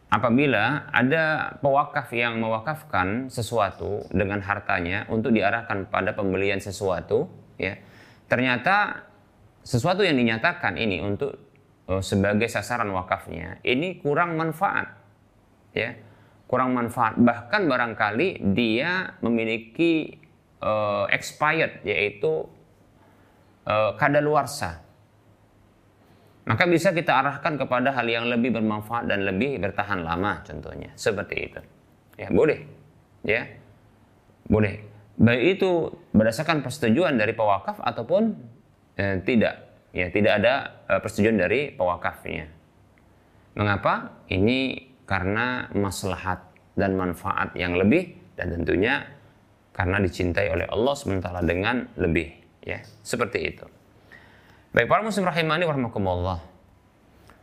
apabila 0.09 0.89
ada 0.89 1.55
pewakaf 1.61 2.09
yang 2.13 2.41
mewakafkan 2.41 3.29
sesuatu 3.29 4.05
dengan 4.09 4.41
hartanya 4.41 5.05
untuk 5.09 5.33
diarahkan 5.33 5.89
pada 5.89 6.17
pembelian 6.17 6.61
sesuatu, 6.61 7.29
ya. 7.57 7.77
Ternyata 8.29 9.09
sesuatu 9.65 10.01
yang 10.01 10.17
dinyatakan 10.17 10.77
ini 10.81 10.97
untuk 11.01 11.37
uh, 11.89 12.01
sebagai 12.01 12.47
sasaran 12.47 12.89
wakafnya 12.93 13.57
ini 13.65 13.97
kurang 13.99 14.37
manfaat 14.37 14.93
ya 15.73 15.97
kurang 16.49 16.73
manfaat 16.73 17.17
bahkan 17.21 17.69
barangkali 17.69 18.53
dia 18.53 19.17
memiliki 19.21 20.17
uh, 20.61 21.05
expired 21.09 21.85
yaitu 21.85 22.49
uh, 23.69 23.93
kadaluarsa 23.97 24.81
maka 26.49 26.65
bisa 26.65 26.89
kita 26.89 27.13
arahkan 27.13 27.61
kepada 27.61 27.93
hal 27.93 28.09
yang 28.09 28.25
lebih 28.25 28.57
bermanfaat 28.57 29.05
dan 29.05 29.21
lebih 29.21 29.61
bertahan 29.61 30.01
lama 30.01 30.41
contohnya. 30.41 30.89
Seperti 30.97 31.35
itu. 31.45 31.61
Ya 32.17 32.33
boleh. 32.33 32.65
Ya. 33.21 33.45
Boleh. 34.49 34.81
Baik 35.21 35.61
itu 35.61 35.93
berdasarkan 36.09 36.65
persetujuan 36.65 37.21
dari 37.21 37.37
pewakaf 37.37 37.77
ataupun 37.77 38.33
eh, 38.97 39.21
tidak. 39.21 39.69
Ya 39.93 40.09
tidak 40.09 40.41
ada 40.41 40.53
uh, 40.85 40.99
persetujuan 41.01 41.37
dari 41.37 41.73
pewakafnya. 41.73 42.45
Mengapa? 43.57 44.25
Ini 44.29 44.89
karena 45.09 45.69
maslahat 45.73 46.45
dan 46.77 46.93
manfaat 46.93 47.57
yang 47.57 47.73
lebih 47.73 48.13
dan 48.37 48.53
tentunya 48.53 49.01
karena 49.73 49.97
dicintai 49.97 50.53
oleh 50.53 50.69
Allah 50.69 50.93
sementara 50.93 51.41
dengan 51.41 51.89
lebih. 51.97 52.29
Ya 52.61 52.85
seperti 53.01 53.39
itu. 53.49 53.65
Baik 54.69 54.85
para 54.85 55.01
muslim 55.01 55.25
rahimani 55.25 55.65
warahmatullah. 55.65 56.39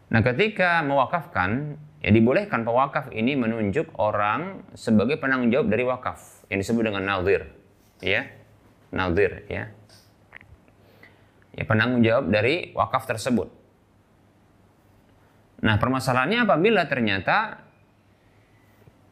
Nah 0.07 0.21
ketika 0.23 0.87
mewakafkan 0.87 1.75
ya 1.99 2.11
dibolehkan 2.15 2.63
pewakaf 2.63 3.11
ini 3.11 3.35
menunjuk 3.35 3.91
orang 3.99 4.63
sebagai 4.79 5.19
penanggung 5.19 5.51
jawab 5.51 5.67
dari 5.67 5.83
wakaf 5.83 6.47
yang 6.47 6.63
disebut 6.63 6.87
dengan 6.87 7.03
nazir 7.03 7.51
ya 7.99 8.31
nazir 8.95 9.43
ya 9.51 9.75
ya 11.57 11.65
penanggung 11.65 12.05
jawab 12.05 12.29
dari 12.29 12.71
wakaf 12.77 13.09
tersebut. 13.09 13.49
Nah, 15.65 15.81
permasalahannya 15.81 16.45
apabila 16.45 16.85
ternyata 16.85 17.65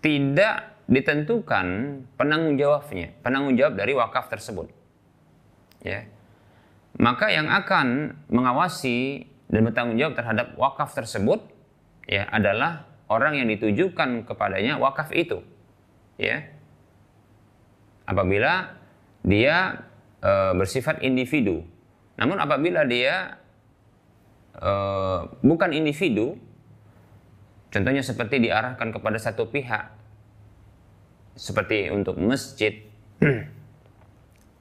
tidak 0.05 0.77
ditentukan 0.85 1.67
penanggung 2.21 2.61
jawabnya, 2.61 3.17
penanggung 3.25 3.57
jawab 3.57 3.81
dari 3.81 3.97
wakaf 3.97 4.29
tersebut. 4.29 4.69
Ya. 5.81 6.05
Maka 6.99 7.31
yang 7.31 7.51
akan 7.51 8.15
mengawasi 8.31 9.27
dan 9.51 9.67
bertanggung 9.67 9.99
jawab 9.99 10.15
terhadap 10.15 10.55
wakaf 10.55 10.95
tersebut 10.95 11.43
ya 12.07 12.27
adalah 12.31 12.87
orang 13.11 13.39
yang 13.43 13.49
ditujukan 13.51 14.25
kepadanya 14.27 14.79
wakaf 14.79 15.11
itu. 15.11 15.43
Ya. 16.17 16.49
Apabila 18.07 18.79
dia 19.27 19.85
e, 20.23 20.33
bersifat 20.55 21.03
individu, 21.03 21.67
namun 22.15 22.39
apabila 22.39 22.87
dia 22.87 23.43
uh, 24.59 25.27
bukan 25.43 25.75
individu, 25.75 26.39
contohnya 27.75 28.03
seperti 28.07 28.39
diarahkan 28.47 28.95
kepada 28.95 29.19
satu 29.19 29.51
pihak, 29.51 29.91
seperti 31.35 31.91
untuk 31.91 32.15
masjid, 32.23 32.87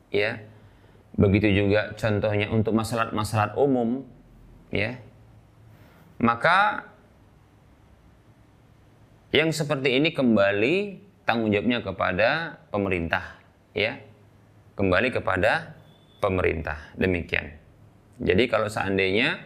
ya, 0.10 0.41
begitu 1.13 1.49
juga 1.54 1.93
contohnya 1.93 2.49
untuk 2.49 2.73
masalah-masalah 2.73 3.54
umum, 3.58 4.02
ya, 4.73 4.97
maka 6.17 6.89
yang 9.34 9.49
seperti 9.49 9.97
ini 9.97 10.13
kembali 10.13 11.02
tanggung 11.26 11.54
jawabnya 11.54 11.82
kepada 11.86 12.30
pemerintah, 12.69 13.38
ya, 13.73 14.02
kembali 14.78 15.10
kepada 15.13 15.78
pemerintah. 16.21 16.93
Demikian. 16.97 17.58
Jadi 18.21 18.43
kalau 18.45 18.69
seandainya 18.69 19.41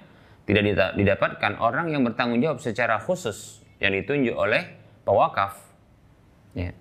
tidak 0.47 0.95
didapatkan 0.95 1.59
orang 1.59 1.91
yang 1.91 2.03
bertanggung 2.07 2.39
jawab 2.39 2.59
secara 2.63 2.99
khusus 2.99 3.63
yang 3.83 3.91
ditunjuk 3.95 4.35
oleh 4.35 4.75
pewakaf, 5.03 5.59
ya. 6.55 6.71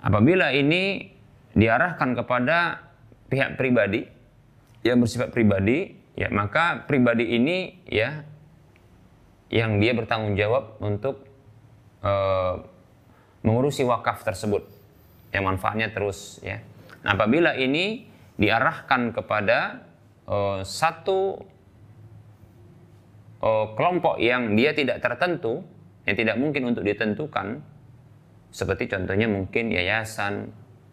apabila 0.00 0.52
ini 0.52 1.12
diarahkan 1.52 2.16
kepada 2.16 2.88
pihak 3.32 3.56
pribadi 3.56 4.04
yang 4.84 5.00
bersifat 5.00 5.32
pribadi, 5.32 5.96
ya 6.12 6.28
maka 6.28 6.84
pribadi 6.84 7.32
ini 7.32 7.80
ya 7.88 8.28
yang 9.48 9.80
dia 9.80 9.96
bertanggung 9.96 10.36
jawab 10.36 10.76
untuk 10.84 11.24
uh, 12.04 12.60
mengurusi 13.40 13.88
wakaf 13.88 14.20
tersebut 14.20 14.68
yang 15.32 15.48
manfaatnya 15.48 15.88
terus 15.88 16.44
ya. 16.44 16.60
Nah, 17.02 17.16
apabila 17.16 17.56
ini 17.56 18.04
diarahkan 18.36 19.16
kepada 19.16 19.80
uh, 20.28 20.60
satu 20.60 21.40
uh, 23.40 23.66
kelompok 23.72 24.20
yang 24.20 24.54
dia 24.54 24.76
tidak 24.76 25.00
tertentu, 25.00 25.64
yang 26.04 26.16
tidak 26.20 26.36
mungkin 26.36 26.72
untuk 26.72 26.84
ditentukan, 26.84 27.64
seperti 28.52 28.92
contohnya 28.92 29.26
mungkin 29.26 29.72
yayasan, 29.72 30.52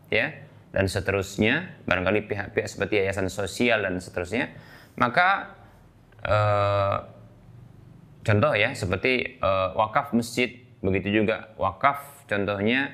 ya, 0.09 0.33
dan 0.69 0.85
seterusnya, 0.85 1.81
barangkali 1.89 2.29
pihak-pihak 2.29 2.69
seperti 2.69 3.01
yayasan 3.01 3.29
sosial 3.31 3.81
dan 3.81 3.97
seterusnya, 3.97 4.53
maka 5.01 5.57
uh, 6.21 6.97
contoh 8.21 8.53
ya 8.53 8.77
seperti 8.77 9.41
uh, 9.41 9.73
wakaf 9.73 10.13
masjid, 10.13 10.61
begitu 10.85 11.23
juga 11.23 11.57
wakaf, 11.57 12.25
contohnya 12.29 12.93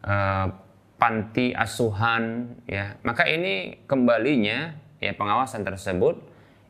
uh, 0.00 0.48
panti 0.96 1.52
asuhan 1.52 2.56
ya. 2.64 2.96
Maka 3.04 3.28
ini 3.28 3.84
kembalinya 3.84 4.74
ya 4.98 5.12
pengawasan 5.12 5.68
tersebut 5.68 6.18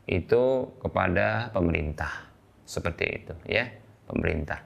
itu 0.09 0.73
kepada 0.83 1.49
pemerintah. 1.55 2.29
Seperti 2.67 3.05
itu 3.23 3.33
ya 3.49 3.71
pemerintah. 4.05 4.61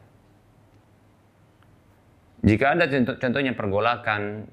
Jika 2.44 2.76
ada 2.76 2.92
contoh, 2.92 3.16
contohnya 3.16 3.56
pergolakan 3.56 4.52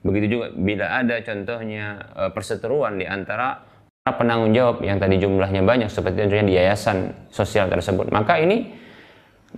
begitu 0.00 0.38
juga 0.38 0.46
bila 0.56 0.86
ada 0.96 1.20
contohnya 1.20 2.08
e, 2.16 2.22
perseteruan 2.32 2.96
di 2.96 3.04
antara 3.04 3.60
penanggung 4.04 4.56
jawab 4.56 4.80
yang 4.80 4.96
tadi 4.96 5.20
jumlahnya 5.20 5.60
banyak 5.60 5.92
seperti 5.92 6.24
contohnya 6.24 6.46
di 6.48 6.54
yayasan 6.56 7.28
sosial 7.28 7.68
tersebut 7.68 8.08
maka 8.08 8.40
ini 8.40 8.80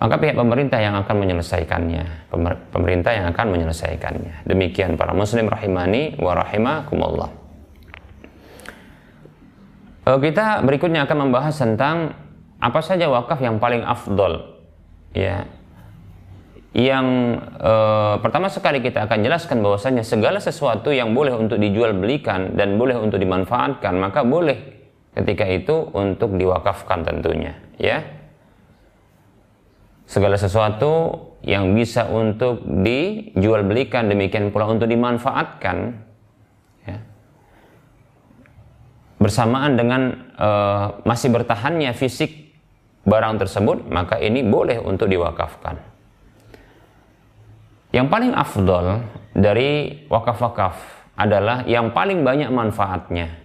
maka 0.01 0.17
pihak 0.17 0.33
pemerintah 0.33 0.81
yang 0.81 0.97
akan 1.05 1.17
menyelesaikannya. 1.21 2.33
Pemerintah 2.73 3.13
yang 3.13 3.29
akan 3.29 3.47
menyelesaikannya. 3.53 4.49
Demikian 4.49 4.97
para 4.97 5.13
muslim 5.13 5.53
rahimani 5.53 6.17
wa 6.17 6.33
rahimakumullah. 6.33 7.29
Eh, 10.03 10.19
kita 10.19 10.67
berikutnya 10.67 11.07
akan 11.07 11.29
membahas 11.29 11.55
tentang 11.55 12.17
apa 12.59 12.81
saja 12.83 13.07
wakaf 13.07 13.39
yang 13.39 13.59
paling 13.59 13.87
afdol 13.87 14.59
ya 15.15 15.47
yang 16.73 17.37
e, 17.61 17.75
pertama 18.25 18.49
sekali 18.49 18.81
kita 18.81 19.05
akan 19.05 19.21
jelaskan 19.21 19.61
bahwasanya 19.61 20.01
segala 20.01 20.41
sesuatu 20.41 20.89
yang 20.89 21.13
boleh 21.13 21.37
untuk 21.37 21.61
dijual 21.61 21.93
belikan 21.93 22.57
dan 22.57 22.81
boleh 22.81 22.97
untuk 22.97 23.21
dimanfaatkan 23.21 23.93
maka 24.01 24.25
boleh 24.25 24.57
ketika 25.13 25.45
itu 25.45 25.93
untuk 25.93 26.33
diwakafkan 26.41 27.05
tentunya 27.05 27.61
ya. 27.77 28.01
Segala 30.09 30.41
sesuatu 30.41 31.21
yang 31.45 31.77
bisa 31.77 32.09
untuk 32.09 32.65
dijual 32.65 33.69
belikan 33.69 34.09
demikian 34.09 34.49
pula 34.49 34.69
untuk 34.69 34.89
dimanfaatkan 34.89 35.77
ya, 36.89 36.97
bersamaan 39.21 39.77
dengan 39.77 40.33
uh, 40.41 41.05
masih 41.05 41.33
bertahannya 41.33 41.93
fisik 41.93 42.57
barang 43.05 43.45
tersebut 43.45 43.93
maka 43.93 44.17
ini 44.21 44.41
boleh 44.41 44.81
untuk 44.81 45.09
diwakafkan 45.09 45.92
yang 47.93 48.09
paling 48.09 48.33
afdol 48.33 49.05
dari 49.37 50.03
wakaf-wakaf 50.09 50.75
adalah 51.17 51.69
yang 51.69 51.93
paling 51.93 52.25
banyak 52.25 52.49
manfaatnya. 52.49 53.37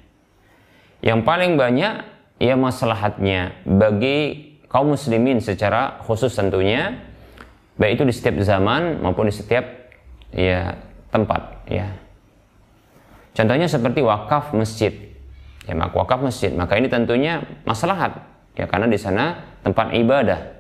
Yang 1.04 1.20
paling 1.28 1.60
banyak 1.60 1.94
ya 2.40 2.56
maslahatnya 2.56 3.54
bagi 3.68 4.48
kaum 4.72 4.96
muslimin 4.96 5.44
secara 5.44 6.00
khusus 6.02 6.34
tentunya 6.34 6.96
baik 7.78 8.02
itu 8.02 8.04
di 8.10 8.14
setiap 8.16 8.42
zaman 8.42 9.04
maupun 9.04 9.30
di 9.30 9.36
setiap 9.36 9.68
ya 10.34 10.80
tempat 11.12 11.68
ya. 11.70 11.92
Contohnya 13.38 13.70
seperti 13.70 14.02
wakaf 14.02 14.56
masjid. 14.56 14.96
Ya 15.68 15.76
maka 15.78 15.94
wakaf 15.94 16.24
masjid. 16.24 16.50
Maka 16.56 16.80
ini 16.80 16.90
tentunya 16.90 17.44
maslahat 17.68 18.18
ya 18.58 18.66
karena 18.66 18.90
di 18.90 18.98
sana 18.98 19.44
tempat 19.62 19.94
ibadah. 19.94 20.58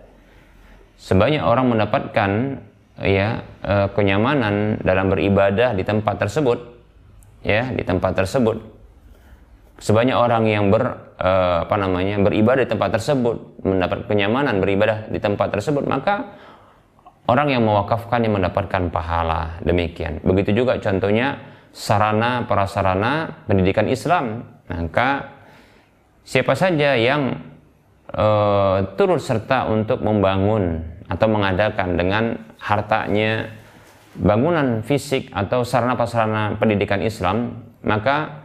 Sebanyak 0.97 1.41
orang 1.41 1.73
mendapatkan 1.73 2.61
ya 3.03 3.45
kenyamanan 3.93 4.81
dalam 4.81 5.13
beribadah 5.13 5.77
di 5.77 5.85
tempat 5.85 6.17
tersebut 6.17 6.57
ya 7.45 7.69
di 7.69 7.85
tempat 7.85 8.17
tersebut 8.17 8.57
sebanyak 9.77 10.17
orang 10.17 10.49
yang 10.49 10.73
ber 10.73 11.13
e, 11.21 11.31
apa 11.61 11.75
namanya 11.77 12.17
beribadah 12.17 12.65
di 12.65 12.69
tempat 12.73 12.97
tersebut 12.97 13.61
mendapat 13.61 14.09
kenyamanan 14.09 14.57
beribadah 14.57 15.05
di 15.13 15.21
tempat 15.21 15.53
tersebut 15.53 15.85
maka 15.85 16.33
Orang 17.27 17.51
yang 17.51 17.67
mewakafkan 17.67 18.23
yang 18.23 18.39
mendapatkan 18.39 18.87
pahala 18.87 19.59
demikian. 19.59 20.23
Begitu 20.23 20.63
juga 20.63 20.79
contohnya 20.79 21.43
sarana 21.75 22.47
prasarana 22.47 23.43
pendidikan 23.51 23.91
Islam. 23.91 24.47
Maka 24.71 25.27
siapa 26.23 26.55
saja 26.55 26.95
yang 26.95 27.35
uh, 28.15 28.95
turut 28.95 29.19
serta 29.19 29.67
untuk 29.67 29.99
membangun 29.99 30.87
atau 31.07 31.27
mengadakan 31.31 31.95
dengan 31.95 32.23
hartanya 32.59 33.51
bangunan 34.17 34.83
fisik 34.83 35.31
atau 35.31 35.63
sarana 35.63 35.95
prasarana 35.95 36.57
pendidikan 36.59 36.99
Islam, 36.99 37.63
maka 37.85 38.43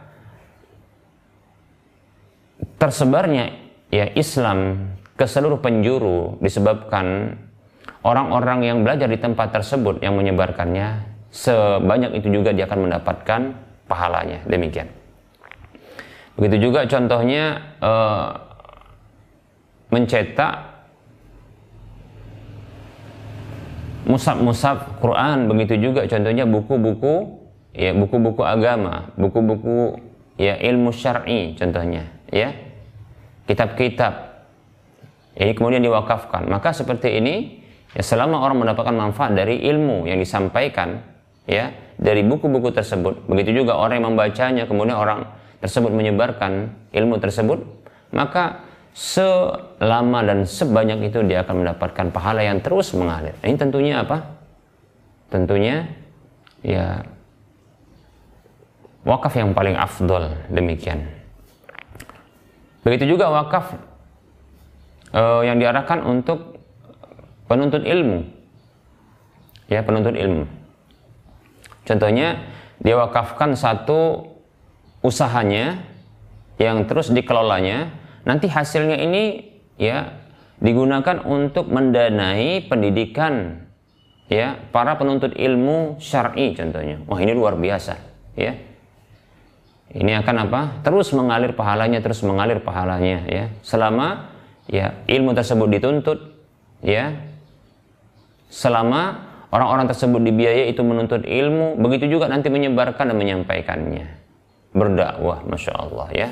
tersebarnya 2.77 3.51
ya 3.91 4.07
Islam 4.15 4.91
ke 5.13 5.25
seluruh 5.27 5.59
penjuru 5.59 6.39
disebabkan 6.39 7.37
orang-orang 8.03 8.59
yang 8.65 8.77
belajar 8.81 9.07
di 9.07 9.19
tempat 9.19 9.53
tersebut 9.53 10.01
yang 10.01 10.17
menyebarkannya 10.17 11.05
sebanyak 11.33 12.21
itu 12.21 12.27
juga 12.29 12.53
dia 12.53 12.69
akan 12.69 12.89
mendapatkan 12.89 13.41
pahalanya. 13.89 14.45
Demikian. 14.45 14.87
Begitu 16.37 16.69
juga 16.69 16.85
contohnya 16.89 17.61
uh, 17.77 18.33
mencetak 19.93 20.72
musab-musab 24.07 24.99
Quran 24.99 25.47
begitu 25.51 25.79
juga. 25.79 26.05
Contohnya 26.07 26.43
buku-buku 26.47 27.43
ya 27.73 27.89
buku-buku 27.89 28.45
agama 28.45 29.09
buku-buku 29.17 29.97
ya 30.37 30.53
ilmu 30.61 30.93
syar'i 30.93 31.57
contohnya 31.57 32.09
ya. 32.29 32.53
Kitab-kitab. 33.43 34.31
Ini 35.33 35.51
kemudian 35.57 35.83
diwakafkan. 35.83 36.47
Maka 36.47 36.71
seperti 36.71 37.19
ini 37.19 37.63
Ya, 37.93 38.01
selama 38.01 38.41
orang 38.41 38.65
mendapatkan 38.65 38.93
manfaat 38.93 39.37
dari 39.37 39.61
ilmu 39.69 40.09
yang 40.09 40.17
disampaikan, 40.17 40.97
ya, 41.45 41.69
dari 42.01 42.25
buku-buku 42.25 42.73
tersebut, 42.73 43.29
begitu 43.29 43.61
juga 43.61 43.77
orang 43.77 44.01
yang 44.01 44.07
membacanya, 44.13 44.65
kemudian 44.65 44.97
orang 44.97 45.29
tersebut 45.61 45.93
menyebarkan 45.93 46.73
ilmu 46.89 47.21
tersebut, 47.21 47.61
maka 48.09 48.65
selama 48.93 50.21
dan 50.21 50.45
sebanyak 50.45 51.09
itu 51.09 51.25
dia 51.25 51.41
akan 51.41 51.65
mendapatkan 51.65 52.13
pahala 52.13 52.45
yang 52.45 52.61
terus 52.61 52.93
mengalir. 52.93 53.33
Ini 53.41 53.57
tentunya 53.57 54.05
apa? 54.05 54.21
Tentunya 55.33 55.89
ya 56.61 57.01
wakaf 59.01 59.33
yang 59.33 59.51
paling 59.57 59.73
afdol 59.73 60.37
demikian. 60.53 61.09
Begitu 62.85 63.17
juga 63.17 63.33
wakaf 63.33 63.73
uh, 65.15 65.41
yang 65.41 65.57
diarahkan 65.57 66.03
untuk 66.03 66.59
penuntut 67.47 67.87
ilmu. 67.87 68.27
Ya, 69.71 69.81
penuntut 69.81 70.13
ilmu. 70.13 70.45
Contohnya, 71.87 72.43
dia 72.83 72.95
wakafkan 72.99 73.55
satu 73.55 74.27
usahanya 74.99 75.79
yang 76.59 76.83
terus 76.83 77.09
dikelolanya, 77.09 77.91
nanti 78.23 78.47
hasilnya 78.51 78.97
ini 78.99 79.23
ya 79.79 80.19
digunakan 80.63 81.23
untuk 81.27 81.67
mendanai 81.67 82.63
pendidikan 82.67 83.63
ya 84.31 84.55
para 84.71 84.95
penuntut 84.95 85.35
ilmu 85.35 85.99
syar'i 85.99 86.55
contohnya. 86.55 87.03
Wah, 87.05 87.19
ini 87.19 87.35
luar 87.35 87.59
biasa, 87.59 87.99
ya. 88.39 88.55
Ini 89.93 90.25
akan 90.25 90.35
apa? 90.49 90.61
Terus 90.81 91.13
mengalir 91.13 91.53
pahalanya, 91.53 92.01
terus 92.01 92.25
mengalir 92.25 92.63
pahalanya 92.65 93.29
ya. 93.29 93.43
Selama 93.61 94.33
ya 94.65 95.05
ilmu 95.05 95.37
tersebut 95.37 95.69
dituntut 95.69 96.19
ya 96.81 97.13
selama 98.47 99.21
orang-orang 99.53 99.85
tersebut 99.89 100.17
dibiayai 100.17 100.73
itu 100.73 100.81
menuntut 100.81 101.21
ilmu, 101.21 101.77
begitu 101.77 102.17
juga 102.17 102.25
nanti 102.25 102.49
menyebarkan 102.49 103.13
dan 103.13 103.17
menyampaikannya. 103.17 104.05
Berdakwah, 104.73 105.45
Masya 105.45 105.73
Allah 105.77 106.07
ya. 106.09 106.29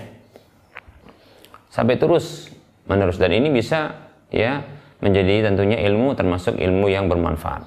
Sampai 1.72 1.96
terus 1.96 2.52
menerus. 2.86 3.16
Dan 3.16 3.32
ini 3.32 3.48
bisa 3.48 3.96
ya 4.28 4.62
menjadi 5.00 5.48
tentunya 5.48 5.80
ilmu 5.88 6.14
termasuk 6.14 6.60
ilmu 6.60 6.92
yang 6.92 7.08
bermanfaat. 7.08 7.64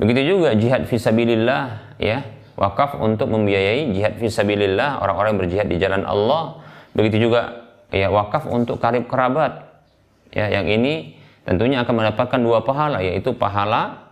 Begitu 0.00 0.36
juga 0.36 0.56
jihad 0.56 0.88
fisabilillah 0.88 1.94
ya, 2.00 2.24
wakaf 2.56 2.96
untuk 2.96 3.28
membiayai 3.28 3.92
jihad 3.92 4.16
fisabilillah 4.16 5.04
orang-orang 5.04 5.36
yang 5.36 5.40
berjihad 5.44 5.66
di 5.68 5.76
jalan 5.76 6.02
Allah. 6.08 6.64
Begitu 6.96 7.28
juga 7.28 7.68
ya 7.92 8.08
wakaf 8.08 8.48
untuk 8.48 8.80
karib 8.80 9.04
kerabat. 9.04 9.68
Ya, 10.32 10.48
yang 10.48 10.66
ini 10.68 11.16
tentunya 11.46 11.84
akan 11.84 11.94
mendapatkan 12.02 12.40
dua 12.42 12.64
pahala 12.66 12.98
yaitu 13.04 13.30
pahala 13.36 14.10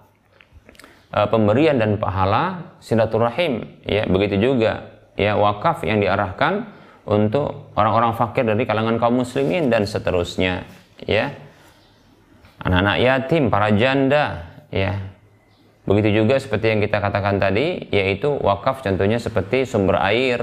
uh, 1.10 1.26
pemberian 1.26 1.78
dan 1.78 1.98
pahala 1.98 2.74
silaturahim 2.78 3.66
ya 3.82 4.06
begitu 4.06 4.38
juga 4.38 4.94
ya 5.18 5.34
wakaf 5.34 5.82
yang 5.82 5.98
diarahkan 5.98 6.70
untuk 7.04 7.76
orang-orang 7.76 8.16
fakir 8.16 8.48
dari 8.48 8.64
kalangan 8.64 8.96
kaum 8.96 9.20
muslimin 9.20 9.68
dan 9.68 9.84
seterusnya 9.84 10.64
ya. 11.04 11.32
Anak-anak 12.64 12.96
yatim 13.04 13.52
para 13.52 13.68
janda 13.76 14.56
ya. 14.72 14.96
Begitu 15.84 16.24
juga 16.24 16.40
seperti 16.40 16.72
yang 16.72 16.80
kita 16.80 16.96
katakan 16.96 17.36
tadi 17.36 17.92
yaitu 17.92 18.32
wakaf 18.40 18.80
contohnya 18.80 19.20
seperti 19.20 19.68
sumber 19.68 20.00
air 20.00 20.40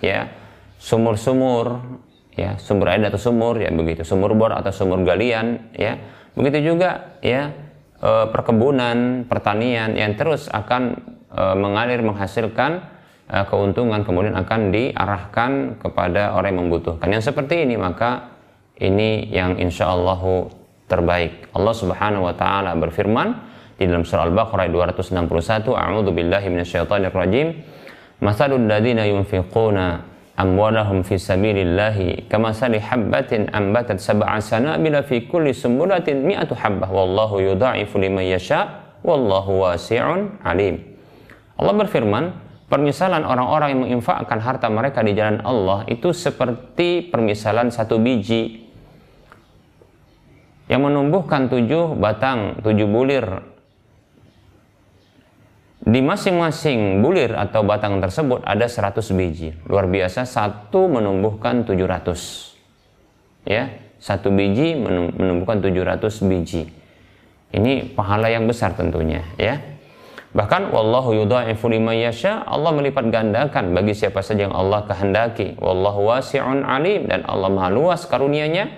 ya. 0.00 0.32
Sumur-sumur 0.80 1.84
ya. 2.32 2.56
Sumber 2.56 2.96
air 2.96 3.04
atau 3.04 3.20
sumur 3.20 3.60
ya 3.60 3.68
begitu. 3.68 4.08
Sumur 4.08 4.32
bor 4.32 4.56
atau 4.56 4.72
sumur 4.72 5.04
galian 5.04 5.68
ya. 5.76 6.00
Begitu 6.32 6.72
juga 6.72 7.20
ya 7.20 7.52
e, 8.00 8.10
perkebunan 8.32 9.28
pertanian 9.28 9.92
yang 10.00 10.16
terus 10.16 10.48
akan 10.48 10.96
e, 11.28 11.42
mengalir 11.60 12.00
menghasilkan 12.00 12.93
e, 13.28 13.36
keuntungan 13.48 14.04
kemudian 14.04 14.34
akan 14.36 14.72
diarahkan 14.72 15.80
kepada 15.80 16.36
orang 16.36 16.56
yang 16.56 16.60
membutuhkan. 16.68 17.06
Yang 17.10 17.32
seperti 17.32 17.64
ini 17.64 17.76
maka 17.76 18.34
ini 18.80 19.30
yang 19.30 19.56
insya 19.60 19.92
Allah 19.92 20.48
terbaik. 20.90 21.48
Allah 21.54 21.74
subhanahu 21.74 22.28
wa 22.28 22.34
ta'ala 22.34 22.76
berfirman 22.76 23.28
di 23.74 23.86
dalam 23.90 24.06
surah 24.06 24.30
Al-Baqarah 24.30 24.70
261 24.70 25.74
A'udzu 25.74 26.10
billahi 26.14 26.46
minasyaitonir 26.46 27.10
rajim 27.10 27.58
Masalul 28.22 28.70
ladzina 28.70 29.04
yunfiquna 29.10 30.06
amwalahum 30.38 31.02
fi 31.02 31.18
sabilillahi 31.18 32.30
kamasali 32.30 32.78
habbatin 32.78 33.50
ambatat 33.50 33.98
sab'a 33.98 34.38
sanabila 34.38 35.02
fi 35.02 35.26
kulli 35.26 35.50
sumbulatin 35.50 36.22
mi'atu 36.22 36.54
habbah. 36.54 36.90
Wallahu 36.90 37.42
yudha'ifu 37.42 37.98
liman 37.98 38.24
yasha 38.26 38.86
wallahu 39.02 39.66
wasi'un 39.66 40.40
alim. 40.46 40.80
Allah 41.58 41.74
berfirman 41.74 42.24
permisalan 42.66 43.22
orang-orang 43.22 43.68
yang 43.74 43.80
menginfakkan 43.86 44.40
harta 44.40 44.66
mereka 44.72 45.04
di 45.04 45.12
jalan 45.12 45.40
Allah 45.44 45.84
itu 45.88 46.10
seperti 46.10 47.06
permisalan 47.08 47.68
satu 47.68 48.00
biji 48.00 48.64
yang 50.68 50.80
menumbuhkan 50.80 51.52
tujuh 51.52 51.92
batang, 52.00 52.60
tujuh 52.64 52.88
bulir 52.88 53.26
di 55.84 56.00
masing-masing 56.00 57.04
bulir 57.04 57.36
atau 57.36 57.60
batang 57.60 58.00
tersebut 58.00 58.40
ada 58.40 58.64
100 58.64 59.04
biji. 59.12 59.52
Luar 59.68 59.84
biasa, 59.84 60.24
satu 60.24 60.88
menumbuhkan 60.88 61.68
700. 61.68 62.54
ya 63.44 63.68
satu 64.00 64.32
biji 64.32 64.76
menumbuhkan 65.16 65.60
700 65.60 66.28
biji 66.28 66.68
ini 67.56 67.88
pahala 67.92 68.28
yang 68.32 68.48
besar 68.48 68.76
tentunya 68.76 69.24
ya 69.36 69.60
bahkan 70.34 70.68
wallahu 70.74 71.14
yudha'ifu 71.14 71.70
liman 71.70 71.94
yasha 71.94 72.42
Allah 72.44 72.74
melipat 72.74 73.06
gandakan 73.08 73.70
bagi 73.70 73.94
siapa 73.94 74.18
saja 74.20 74.50
yang 74.50 74.54
Allah 74.54 74.82
kehendaki 74.84 75.54
wallahu 75.62 76.10
wasi'un 76.10 76.66
alim 76.66 77.06
dan 77.06 77.22
Allah 77.24 77.48
maha 77.48 77.70
luas 77.70 78.02
karunianya 78.04 78.68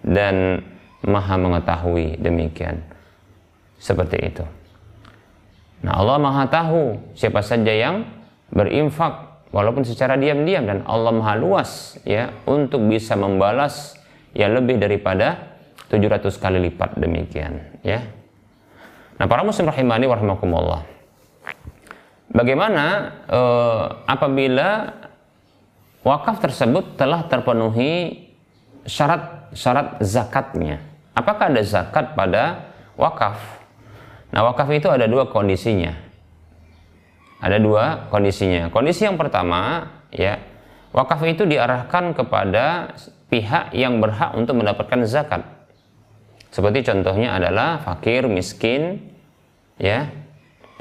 dan 0.00 0.64
maha 1.04 1.36
mengetahui 1.36 2.16
demikian 2.16 2.80
seperti 3.76 4.18
itu 4.32 4.44
nah 5.84 6.00
Allah 6.00 6.16
maha 6.16 6.48
tahu 6.48 6.96
siapa 7.12 7.44
saja 7.44 7.70
yang 7.70 8.08
berinfak 8.48 9.44
walaupun 9.52 9.84
secara 9.84 10.16
diam-diam 10.16 10.64
dan 10.64 10.80
Allah 10.88 11.12
maha 11.12 11.36
luas 11.36 12.00
ya 12.08 12.32
untuk 12.48 12.88
bisa 12.88 13.14
membalas 13.14 14.00
ya 14.32 14.48
lebih 14.48 14.80
daripada 14.80 15.52
700 15.92 16.24
kali 16.40 16.58
lipat 16.72 16.96
demikian 16.96 17.60
ya. 17.84 18.00
Nah, 19.20 19.28
para 19.28 19.44
muslim 19.44 19.68
rahimani 19.68 20.08
warahmatullah. 20.08 20.91
Bagaimana 22.32 23.12
eh, 23.28 23.84
apabila 24.08 24.88
wakaf 26.00 26.40
tersebut 26.40 26.96
telah 26.96 27.28
terpenuhi 27.28 28.24
syarat-syarat 28.88 30.00
zakatnya? 30.00 30.80
Apakah 31.12 31.52
ada 31.52 31.60
zakat 31.60 32.16
pada 32.16 32.72
wakaf? 32.96 33.36
Nah, 34.32 34.48
wakaf 34.48 34.64
itu 34.72 34.88
ada 34.88 35.04
dua 35.04 35.28
kondisinya. 35.28 35.92
Ada 37.44 37.60
dua 37.60 38.08
kondisinya. 38.08 38.72
Kondisi 38.72 39.04
yang 39.04 39.20
pertama, 39.20 39.92
ya, 40.08 40.40
wakaf 40.96 41.20
itu 41.28 41.44
diarahkan 41.44 42.16
kepada 42.16 42.96
pihak 43.28 43.76
yang 43.76 44.00
berhak 44.00 44.32
untuk 44.32 44.56
mendapatkan 44.56 45.04
zakat. 45.04 45.44
Seperti 46.48 46.80
contohnya 46.80 47.36
adalah 47.36 47.84
fakir, 47.84 48.24
miskin, 48.24 49.12
ya, 49.76 50.08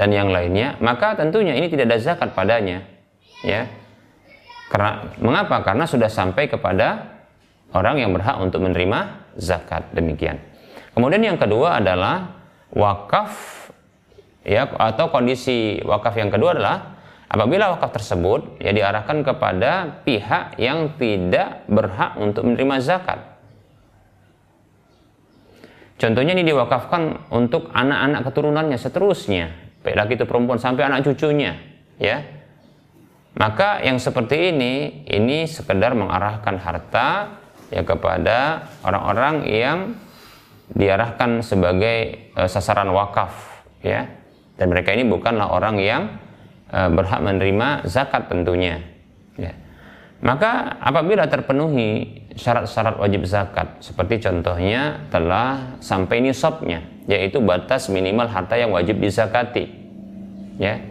dan 0.01 0.09
yang 0.09 0.33
lainnya, 0.33 0.81
maka 0.81 1.13
tentunya 1.13 1.53
ini 1.53 1.69
tidak 1.69 1.93
ada 1.93 1.97
zakat 2.01 2.33
padanya, 2.33 2.81
ya. 3.45 3.69
Karena 4.73 5.13
mengapa? 5.21 5.61
Karena 5.61 5.85
sudah 5.85 6.09
sampai 6.09 6.49
kepada 6.49 7.21
orang 7.77 8.01
yang 8.01 8.09
berhak 8.09 8.41
untuk 8.41 8.65
menerima 8.65 9.29
zakat 9.37 9.93
demikian. 9.93 10.41
Kemudian 10.97 11.21
yang 11.21 11.37
kedua 11.37 11.77
adalah 11.77 12.33
wakaf 12.73 13.69
ya 14.41 14.65
atau 14.65 15.13
kondisi 15.13 15.77
wakaf 15.85 16.17
yang 16.17 16.33
kedua 16.33 16.57
adalah 16.57 17.01
Apabila 17.31 17.71
wakaf 17.71 17.95
tersebut 17.95 18.59
ya 18.59 18.75
diarahkan 18.75 19.23
kepada 19.23 20.03
pihak 20.03 20.59
yang 20.59 20.99
tidak 20.99 21.63
berhak 21.71 22.19
untuk 22.19 22.43
menerima 22.43 22.83
zakat. 22.83 23.23
Contohnya 25.95 26.35
ini 26.35 26.43
diwakafkan 26.43 27.31
untuk 27.31 27.71
anak-anak 27.71 28.27
keturunannya 28.27 28.75
seterusnya, 28.75 29.47
baik 29.81 29.97
lagi 29.97 30.13
itu 30.17 30.25
perempuan 30.29 30.61
sampai 30.61 30.87
anak 30.87 31.05
cucunya, 31.05 31.57
ya. 31.97 32.21
Maka 33.37 33.79
yang 33.81 33.97
seperti 33.97 34.51
ini 34.51 35.03
ini 35.07 35.47
sekedar 35.47 35.95
mengarahkan 35.95 36.59
harta 36.59 37.39
ya 37.71 37.81
kepada 37.81 38.67
orang-orang 38.83 39.47
yang 39.47 39.79
diarahkan 40.71 41.39
sebagai 41.43 42.31
uh, 42.35 42.47
sasaran 42.47 42.91
wakaf, 42.91 43.63
ya. 43.81 44.07
Dan 44.59 44.69
mereka 44.69 44.93
ini 44.93 45.07
bukanlah 45.07 45.49
orang 45.49 45.79
yang 45.81 46.21
Eh, 46.71 46.87
berhak 46.87 47.19
menerima 47.19 47.83
zakat 47.83 48.31
tentunya. 48.31 48.79
Ya. 49.35 49.51
Maka 50.23 50.79
apabila 50.79 51.27
terpenuhi 51.27 52.23
syarat-syarat 52.31 52.95
wajib 52.95 53.27
zakat, 53.27 53.83
seperti 53.83 54.23
contohnya 54.23 55.03
telah 55.11 55.75
sampai 55.83 56.23
nisabnya, 56.23 56.79
yaitu 57.09 57.41
batas 57.41 57.89
minimal 57.89 58.29
harta 58.29 58.57
yang 58.57 58.73
wajib 58.73 59.01
dizakati. 59.01 59.69
Ya. 60.61 60.81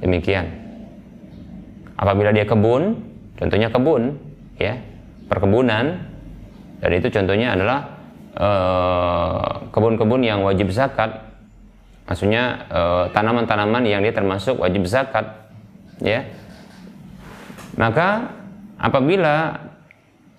Demikian. 0.00 0.48
Apabila 1.96 2.28
dia 2.32 2.44
kebun, 2.44 3.00
contohnya 3.40 3.72
kebun, 3.72 4.20
ya, 4.60 4.76
perkebunan, 5.32 5.96
dan 6.80 6.90
itu 6.92 7.08
contohnya 7.08 7.56
adalah 7.56 7.78
eh, 8.36 9.48
kebun-kebun 9.72 10.22
yang 10.24 10.44
wajib 10.44 10.68
zakat 10.72 11.24
maksudnya 12.06 12.68
eh, 12.70 13.04
tanaman-tanaman 13.10 13.82
yang 13.88 14.04
dia 14.04 14.14
termasuk 14.14 14.60
wajib 14.60 14.84
zakat 14.86 15.26
ya 15.98 16.28
maka 17.76 18.32
apabila 18.76 19.66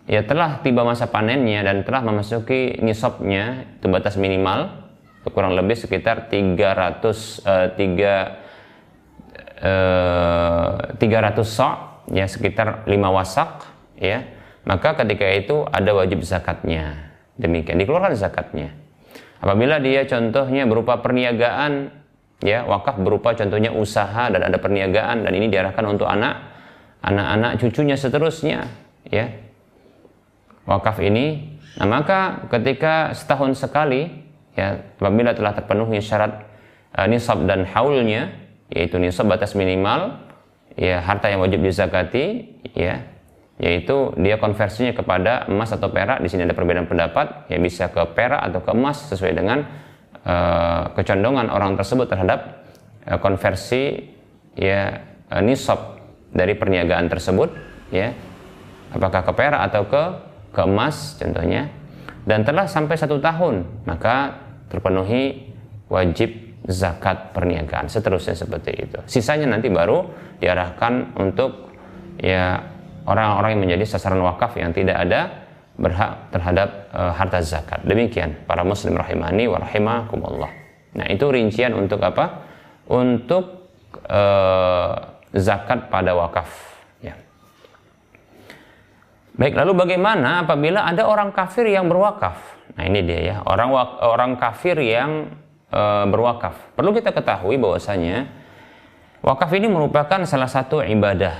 ya 0.07 0.23
telah 0.23 0.63
tiba 0.63 0.87
masa 0.87 1.09
panennya 1.09 1.65
dan 1.65 1.83
telah 1.83 2.01
memasuki 2.05 2.79
nisabnya 2.79 3.67
itu 3.77 3.91
batas 3.91 4.15
minimal 4.15 4.86
kurang 5.31 5.55
lebih 5.55 5.75
sekitar 5.75 6.31
300 6.31 7.43
eh, 7.43 7.67
3 7.73 8.47
eh, 9.63 10.97
300 10.97 11.43
sok 11.43 11.75
ya 12.11 12.25
sekitar 12.27 12.87
5 12.87 12.91
wasak 13.15 13.49
ya. 13.99 14.23
Maka 14.67 14.99
ketika 14.99 15.23
itu 15.31 15.63
ada 15.71 15.95
wajib 15.95 16.27
zakatnya. 16.27 17.15
Demikian 17.39 17.79
dikeluarkan 17.79 18.19
zakatnya. 18.19 18.75
Apabila 19.39 19.79
dia 19.79 20.03
contohnya 20.03 20.67
berupa 20.67 20.99
perniagaan, 20.99 21.93
ya 22.43 22.65
wakaf 22.65 22.99
berupa 22.99 23.31
contohnya 23.37 23.71
usaha 23.71 24.27
dan 24.27 24.41
ada 24.43 24.57
perniagaan 24.57 25.23
dan 25.23 25.31
ini 25.31 25.47
diarahkan 25.47 25.85
untuk 25.87 26.09
anak, 26.09 26.51
anak-anak 27.05 27.61
cucunya 27.61 27.95
seterusnya, 27.95 28.67
ya. 29.07 29.29
Wakaf 30.67 30.99
ini, 30.99 31.55
nah 31.79 31.87
maka 31.87 32.49
ketika 32.51 33.15
setahun 33.15 33.55
sekali, 33.55 34.26
ya 34.57 34.81
apabila 34.97 35.37
telah 35.37 35.53
terpenuhi 35.53 36.01
syarat 36.01 36.43
uh, 36.97 37.05
nisab 37.05 37.45
dan 37.45 37.63
haulnya, 37.69 38.33
yaitu 38.73 38.97
nisab 38.97 39.29
batas 39.29 39.53
minimal, 39.53 40.17
ya 40.73 40.99
harta 41.05 41.29
yang 41.29 41.45
wajib 41.45 41.61
dizakati, 41.61 42.57
ya 42.73 43.05
yaitu 43.57 44.13
dia 44.21 44.37
konversinya 44.37 44.93
kepada 44.93 45.49
emas 45.49 45.73
atau 45.73 45.89
perak 45.89 46.21
di 46.21 46.29
sini 46.29 46.45
ada 46.45 46.53
perbedaan 46.53 46.85
pendapat 46.85 47.49
ya 47.49 47.57
bisa 47.57 47.89
ke 47.89 48.05
perak 48.13 48.37
atau 48.37 48.61
ke 48.61 48.69
emas 48.69 49.09
sesuai 49.09 49.33
dengan 49.33 49.65
uh, 50.21 50.93
kecondongan 50.93 51.49
orang 51.49 51.73
tersebut 51.73 52.05
terhadap 52.05 52.69
uh, 53.09 53.17
konversi 53.17 54.13
ya 54.53 55.01
uh, 55.33 55.41
nisab 55.41 55.97
dari 56.29 56.53
perniagaan 56.53 57.09
tersebut 57.09 57.49
ya 57.89 58.13
apakah 58.93 59.25
ke 59.25 59.33
perak 59.33 59.61
atau 59.73 59.89
ke 59.89 60.03
ke 60.53 60.61
emas 60.65 61.17
contohnya. 61.17 61.69
Dan 62.27 62.43
telah 62.43 62.67
sampai 62.67 62.99
satu 62.99 63.17
tahun 63.23 63.63
maka 63.87 64.35
terpenuhi 64.67 65.51
wajib 65.87 66.59
zakat 66.67 67.31
perniagaan 67.31 67.87
seterusnya 67.87 68.35
seperti 68.35 68.87
itu 68.87 68.99
sisanya 69.07 69.47
nanti 69.47 69.71
baru 69.71 70.03
diarahkan 70.43 71.15
untuk 71.15 71.71
ya 72.19 72.59
orang-orang 73.07 73.55
yang 73.55 73.61
menjadi 73.63 73.97
sasaran 73.97 74.19
wakaf 74.19 74.59
yang 74.59 74.75
tidak 74.75 74.99
ada 74.99 75.47
berhak 75.77 76.33
terhadap 76.33 76.89
uh, 76.91 77.13
harta 77.13 77.39
zakat. 77.39 77.85
Demikian 77.85 78.33
para 78.49 78.65
muslim 78.65 78.97
rahimani 78.97 79.45
wa 79.45 79.61
rahimakumullah. 79.61 80.51
Nah, 80.97 81.05
itu 81.07 81.29
rincian 81.29 81.77
untuk 81.77 82.01
apa? 82.01 82.43
Untuk 82.89 83.69
uh, 84.09 84.93
zakat 85.37 85.93
pada 85.93 86.17
wakaf. 86.17 86.49
Baik, 89.37 89.53
lalu 89.53 89.77
bagaimana 89.77 90.41
apabila 90.41 90.81
ada 90.81 91.05
orang 91.05 91.29
kafir 91.29 91.69
yang 91.69 91.85
berwakaf? 91.85 92.57
Nah, 92.73 92.83
ini 92.89 93.05
dia 93.05 93.19
ya, 93.21 93.35
orang 93.45 93.69
orang 94.01 94.31
kafir 94.41 94.81
yang 94.81 95.29
uh, 95.69 96.09
berwakaf. 96.09 96.73
Perlu 96.73 96.89
kita 96.89 97.13
ketahui 97.13 97.61
bahwasanya 97.61 98.33
wakaf 99.21 99.53
ini 99.53 99.69
merupakan 99.69 100.25
salah 100.25 100.49
satu 100.49 100.81
ibadah 100.81 101.37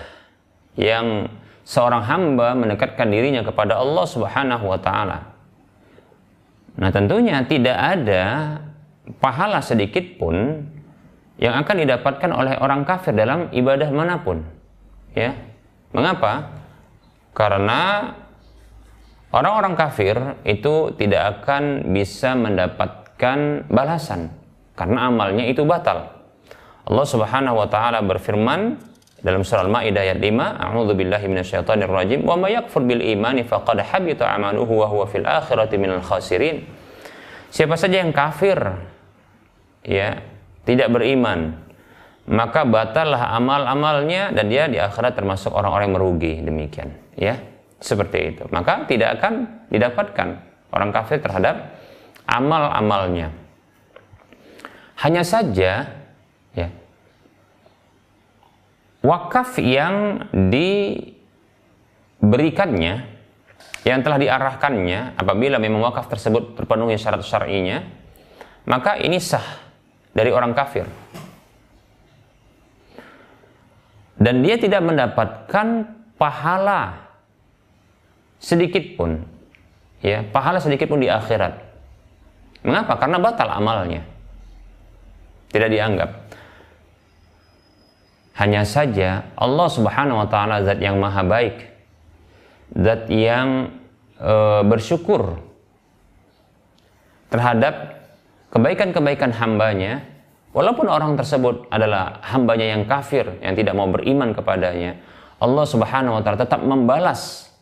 yang 0.78 1.26
seorang 1.66 2.06
hamba 2.06 2.54
mendekatkan 2.54 3.10
dirinya 3.10 3.42
kepada 3.42 3.82
Allah 3.82 4.06
Subhanahu 4.06 4.66
wa 4.70 4.78
taala. 4.78 5.34
Nah, 6.78 6.94
tentunya 6.94 7.42
tidak 7.50 7.78
ada 7.82 8.24
pahala 9.18 9.58
sedikit 9.66 10.06
pun 10.22 10.70
yang 11.42 11.58
akan 11.58 11.76
didapatkan 11.82 12.30
oleh 12.30 12.62
orang 12.62 12.86
kafir 12.86 13.18
dalam 13.18 13.50
ibadah 13.50 13.90
mana 13.90 14.22
pun. 14.22 14.46
Ya. 15.18 15.34
Mengapa? 15.98 16.54
Karena 17.38 18.10
orang-orang 19.30 19.78
kafir 19.78 20.18
itu 20.42 20.90
tidak 20.98 21.46
akan 21.46 21.94
bisa 21.94 22.34
mendapatkan 22.34 23.70
balasan 23.70 24.34
karena 24.74 25.06
amalnya 25.06 25.46
itu 25.46 25.62
batal. 25.62 26.18
Allah 26.88 27.06
Subhanahu 27.06 27.62
wa 27.62 27.68
taala 27.70 28.02
berfirman 28.02 28.82
dalam 29.22 29.42
surah 29.46 29.66
Al-Maidah 29.66 30.02
ayat 30.02 30.20
5, 30.22 30.62
A'udzu 30.62 30.94
billahi 30.94 31.26
minasyaitonir 31.26 31.90
rajim, 31.90 32.22
"Wa 32.26 32.38
may 32.38 32.58
yakfur 32.58 32.86
bil 32.86 33.02
imani 33.02 33.46
faqad 33.46 33.82
habita 33.82 34.30
'amaluhu 34.30 34.82
wa 34.82 34.88
huwa 34.90 35.06
fil 35.10 35.26
akhirati 35.26 35.76
minal 35.78 36.06
khasirin." 36.06 36.64
Siapa 37.50 37.78
saja 37.78 38.02
yang 38.02 38.14
kafir 38.14 38.58
ya, 39.86 40.22
tidak 40.66 40.90
beriman, 40.94 41.67
maka 42.28 42.68
batallah 42.68 43.32
amal-amalnya 43.40 44.36
dan 44.36 44.52
dia 44.52 44.68
di 44.68 44.78
akhirat 44.78 45.16
termasuk 45.16 45.56
orang-orang 45.56 45.92
yang 45.92 45.96
merugi 45.96 46.34
demikian, 46.44 46.92
ya. 47.16 47.40
Seperti 47.78 48.34
itu. 48.34 48.42
Maka 48.50 48.90
tidak 48.90 49.22
akan 49.22 49.62
didapatkan 49.70 50.42
orang 50.74 50.90
kafir 50.90 51.22
terhadap 51.22 51.78
amal-amalnya. 52.26 53.30
Hanya 54.98 55.22
saja 55.22 55.86
ya 56.58 56.74
wakaf 59.06 59.62
yang 59.62 60.26
diberikannya 60.34 63.14
yang 63.86 64.02
telah 64.04 64.18
diarahkannya 64.20 65.16
apabila 65.16 65.56
memang 65.62 65.86
wakaf 65.88 66.12
tersebut 66.12 66.60
terpenuhi 66.60 67.00
syarat 67.00 67.24
syar'inya 67.24 67.88
maka 68.68 69.00
ini 69.00 69.16
sah 69.22 69.64
dari 70.12 70.28
orang 70.34 70.52
kafir 70.52 70.84
dan 74.18 74.42
dia 74.42 74.58
tidak 74.58 74.82
mendapatkan 74.82 75.94
pahala 76.18 77.10
sedikit 78.42 78.98
pun 78.98 79.22
ya 80.02 80.26
pahala 80.30 80.62
sedikit 80.62 80.90
pun 80.90 81.02
di 81.02 81.10
akhirat. 81.10 81.68
Mengapa? 82.66 83.00
Karena 83.00 83.18
batal 83.22 83.50
amalnya. 83.54 84.04
Tidak 85.48 85.70
dianggap. 85.72 86.10
Hanya 88.38 88.68
saja 88.68 89.26
Allah 89.34 89.70
Subhanahu 89.72 90.22
wa 90.26 90.28
taala 90.30 90.62
zat 90.62 90.78
yang 90.84 91.00
maha 91.02 91.24
baik. 91.24 91.64
Zat 92.76 93.08
yang 93.10 93.72
e, 94.20 94.34
bersyukur 94.68 95.42
terhadap 97.32 98.04
kebaikan-kebaikan 98.52 99.32
hambanya 99.34 100.04
walaupun 100.58 100.90
orang 100.90 101.14
tersebut 101.14 101.70
adalah 101.70 102.18
hambanya 102.26 102.74
yang 102.74 102.90
kafir 102.90 103.38
yang 103.46 103.54
tidak 103.54 103.78
mau 103.78 103.86
beriman 103.86 104.34
kepadanya 104.34 104.98
Allah 105.38 105.66
Subhanahu 105.70 106.18
wa 106.18 106.22
taala 106.26 106.42
tetap 106.42 106.66
membalas 106.66 107.54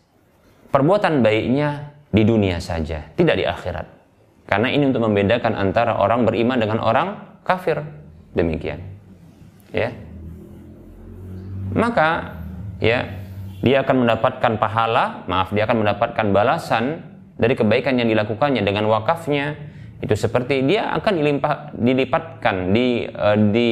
perbuatan 0.71 1.19
baiknya 1.19 1.91
di 2.15 2.23
dunia 2.23 2.63
saja, 2.63 3.11
tidak 3.19 3.35
di 3.35 3.43
akhirat. 3.43 3.83
Karena 4.47 4.71
ini 4.71 4.87
untuk 4.87 5.03
membedakan 5.03 5.51
antara 5.51 5.99
orang 5.99 6.23
beriman 6.23 6.55
dengan 6.55 6.79
orang 6.79 7.19
kafir. 7.43 7.83
Demikian. 8.31 8.79
Ya 9.75 9.91
maka 11.75 12.39
ya 12.79 13.03
dia 13.59 13.81
akan 13.83 14.05
mendapatkan 14.07 14.61
pahala, 14.61 15.25
maaf, 15.27 15.51
dia 15.51 15.67
akan 15.67 15.83
mendapatkan 15.83 16.25
balasan 16.31 17.03
dari 17.35 17.57
kebaikan 17.57 17.99
yang 17.99 18.07
dilakukannya 18.07 18.63
dengan 18.63 18.87
wakafnya 18.87 19.57
itu 20.03 20.15
seperti 20.15 20.67
dia 20.67 20.91
akan 20.91 21.13
dilimpah, 21.15 21.55
dilipatkan 21.75 22.75
di 22.75 23.07
uh, 23.07 23.37
di 23.51 23.71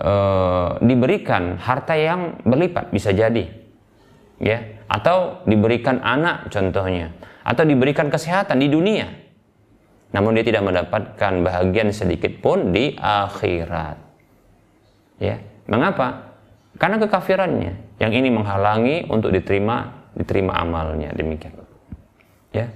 uh, 0.00 0.76
diberikan 0.84 1.56
harta 1.56 1.96
yang 1.96 2.40
berlipat 2.44 2.92
bisa 2.92 3.10
jadi. 3.12 3.48
Ya 4.38 4.78
atau 4.88 5.44
diberikan 5.44 6.00
anak 6.00 6.48
contohnya 6.48 7.12
atau 7.44 7.64
diberikan 7.64 8.08
kesehatan 8.12 8.60
di 8.60 8.68
dunia. 8.68 9.08
Namun 10.08 10.40
dia 10.40 10.44
tidak 10.44 10.64
mendapatkan 10.64 11.32
bahagian 11.44 11.92
sedikit 11.92 12.32
pun 12.40 12.72
di 12.72 12.96
akhirat. 12.96 13.96
Ya 15.20 15.42
mengapa? 15.68 16.32
Karena 16.80 16.96
kekafirannya. 17.02 17.98
Yang 17.98 18.12
ini 18.14 18.28
menghalangi 18.30 18.96
untuk 19.10 19.34
diterima 19.34 20.08
diterima 20.14 20.56
amalnya. 20.56 21.12
Demikian. 21.12 21.52
Ya. 22.54 22.72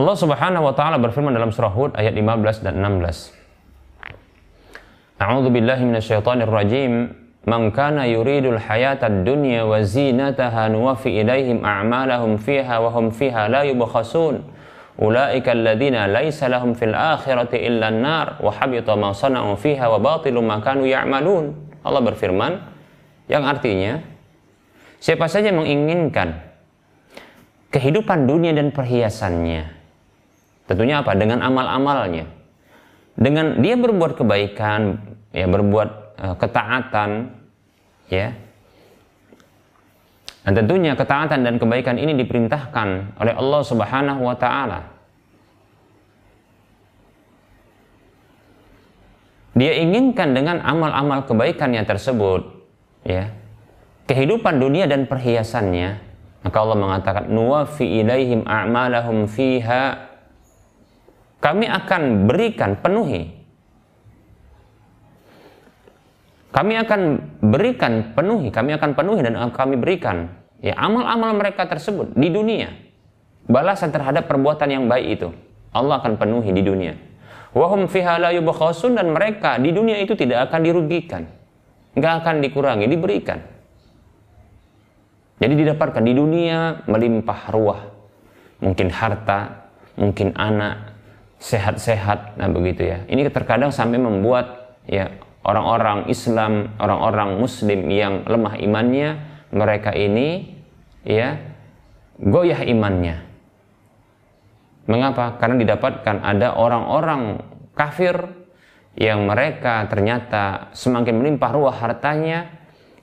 Allah 0.00 0.16
Subhanahu 0.16 0.64
wa 0.64 0.72
taala 0.72 0.96
berfirman 0.96 1.28
dalam 1.36 1.52
surah 1.52 1.76
Hud 1.76 1.92
ayat 1.92 2.16
15 2.16 2.64
dan 2.64 2.80
16. 2.80 3.36
A'udzu 5.20 5.52
billahi 5.52 5.84
minasyaitonir 5.84 6.48
rajim. 6.48 7.12
Man 7.44 7.68
kana 7.68 8.08
yuridul 8.08 8.56
hayatad 8.56 9.28
dunya 9.28 9.68
wa 9.68 9.76
zinataha 9.84 10.72
nuwaffi 10.72 11.20
ilaihim 11.20 11.60
a'malahum 11.60 12.40
fiha 12.40 12.80
wa 12.80 12.88
hum 12.96 13.12
fiha 13.12 13.52
la 13.52 13.68
yubkhasun. 13.68 14.40
Ulaika 14.96 15.52
alladziina 15.52 16.08
laisa 16.08 16.48
lahum 16.48 16.72
fil 16.72 16.96
akhirati 16.96 17.60
illa 17.60 17.92
an-nar 17.92 18.40
wa 18.40 18.56
habita 18.56 18.96
ma 18.96 19.12
sana'u 19.12 19.52
fiha 19.60 19.84
wa 19.84 20.00
batilu 20.00 20.40
ma 20.40 20.64
kanu 20.64 20.88
ya'malun. 20.88 21.52
Allah 21.84 22.00
berfirman, 22.00 22.56
yang 23.28 23.44
artinya, 23.44 24.00
siapa 24.96 25.28
saja 25.28 25.52
menginginkan 25.52 26.40
kehidupan 27.72 28.28
dunia 28.28 28.52
dan 28.52 28.72
perhiasannya, 28.72 29.79
tentunya 30.70 31.02
apa? 31.02 31.18
Dengan 31.18 31.42
amal-amalnya. 31.42 32.30
Dengan 33.18 33.58
dia 33.58 33.74
berbuat 33.74 34.14
kebaikan, 34.14 35.02
ya 35.34 35.50
berbuat 35.50 35.90
uh, 36.22 36.34
ketaatan, 36.38 37.34
ya. 38.06 38.30
Dan 40.46 40.52
tentunya 40.56 40.94
ketaatan 40.94 41.42
dan 41.42 41.58
kebaikan 41.58 41.98
ini 41.98 42.14
diperintahkan 42.16 43.18
oleh 43.18 43.34
Allah 43.34 43.60
Subhanahu 43.66 44.22
wa 44.24 44.36
taala. 44.38 44.80
Dia 49.58 49.76
inginkan 49.82 50.32
dengan 50.32 50.62
amal-amal 50.62 51.26
kebaikannya 51.26 51.82
tersebut 51.84 52.60
ya 53.04 53.32
kehidupan 54.04 54.60
dunia 54.60 54.84
dan 54.90 55.08
perhiasannya 55.08 56.02
maka 56.40 56.56
Allah 56.56 56.78
mengatakan 56.78 57.24
nuwafi 57.28 58.00
ilaihim 58.00 58.44
a'malahum 58.44 59.28
fiha 59.28 60.09
kami 61.40 61.64
akan 61.64 62.28
berikan 62.28 62.76
penuhi. 62.76 63.32
Kami 66.52 66.74
akan 66.76 67.00
berikan 67.40 68.12
penuhi. 68.12 68.52
Kami 68.52 68.76
akan 68.76 68.90
penuhi 68.92 69.20
dan 69.24 69.40
kami 69.50 69.80
berikan. 69.80 70.28
Ya 70.60 70.76
amal-amal 70.76 71.32
mereka 71.40 71.64
tersebut 71.64 72.12
di 72.12 72.28
dunia. 72.28 72.76
Balasan 73.48 73.88
terhadap 73.88 74.28
perbuatan 74.28 74.68
yang 74.68 74.84
baik 74.86 75.06
itu 75.16 75.28
Allah 75.72 76.04
akan 76.04 76.20
penuhi 76.20 76.52
di 76.52 76.60
dunia. 76.60 76.94
Wahum 77.56 77.90
fiha 77.90 78.20
la 78.20 78.30
dan 78.30 79.08
mereka 79.10 79.58
di 79.58 79.72
dunia 79.72 79.98
itu 79.98 80.14
tidak 80.14 80.52
akan 80.52 80.60
dirugikan. 80.60 81.26
Nggak 81.96 82.14
akan 82.22 82.34
dikurangi, 82.44 82.86
diberikan. 82.86 83.38
Jadi 85.40 85.54
didapatkan 85.56 86.04
di 86.04 86.12
dunia 86.14 86.84
melimpah 86.84 87.40
ruah. 87.50 87.82
Mungkin 88.60 88.92
harta, 88.92 89.72
mungkin 89.96 90.36
anak, 90.36 90.89
sehat-sehat, 91.40 92.36
nah 92.36 92.52
begitu 92.52 92.84
ya. 92.84 93.02
Ini 93.08 93.26
terkadang 93.32 93.72
sampai 93.72 93.96
membuat 93.96 94.76
ya 94.84 95.08
orang-orang 95.40 96.12
Islam, 96.12 96.76
orang-orang 96.76 97.40
Muslim 97.40 97.88
yang 97.88 98.28
lemah 98.28 98.60
imannya, 98.60 99.08
mereka 99.50 99.96
ini 99.96 100.52
ya 101.02 101.40
goyah 102.20 102.60
imannya. 102.68 103.24
Mengapa? 104.84 105.40
Karena 105.40 105.56
didapatkan 105.64 106.16
ada 106.20 106.60
orang-orang 106.60 107.40
kafir 107.72 108.20
yang 108.98 109.24
mereka 109.24 109.88
ternyata 109.88 110.68
semakin 110.76 111.24
melimpah 111.24 111.50
ruah 111.56 111.72
hartanya, 111.72 112.52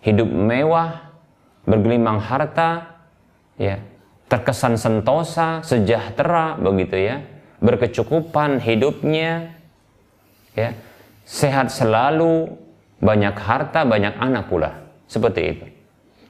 hidup 0.06 0.30
mewah, 0.30 1.10
bergelimang 1.66 2.22
harta, 2.22 3.02
ya, 3.58 3.82
terkesan 4.28 4.76
sentosa, 4.76 5.64
sejahtera 5.64 6.60
begitu 6.60 7.00
ya, 7.00 7.24
berkecukupan 7.60 8.62
hidupnya, 8.62 9.54
ya, 10.54 10.74
sehat 11.26 11.74
selalu, 11.74 12.54
banyak 13.02 13.36
harta, 13.38 13.86
banyak 13.86 14.14
anak 14.18 14.50
pula, 14.50 14.72
seperti 15.06 15.42
itu. 15.54 15.66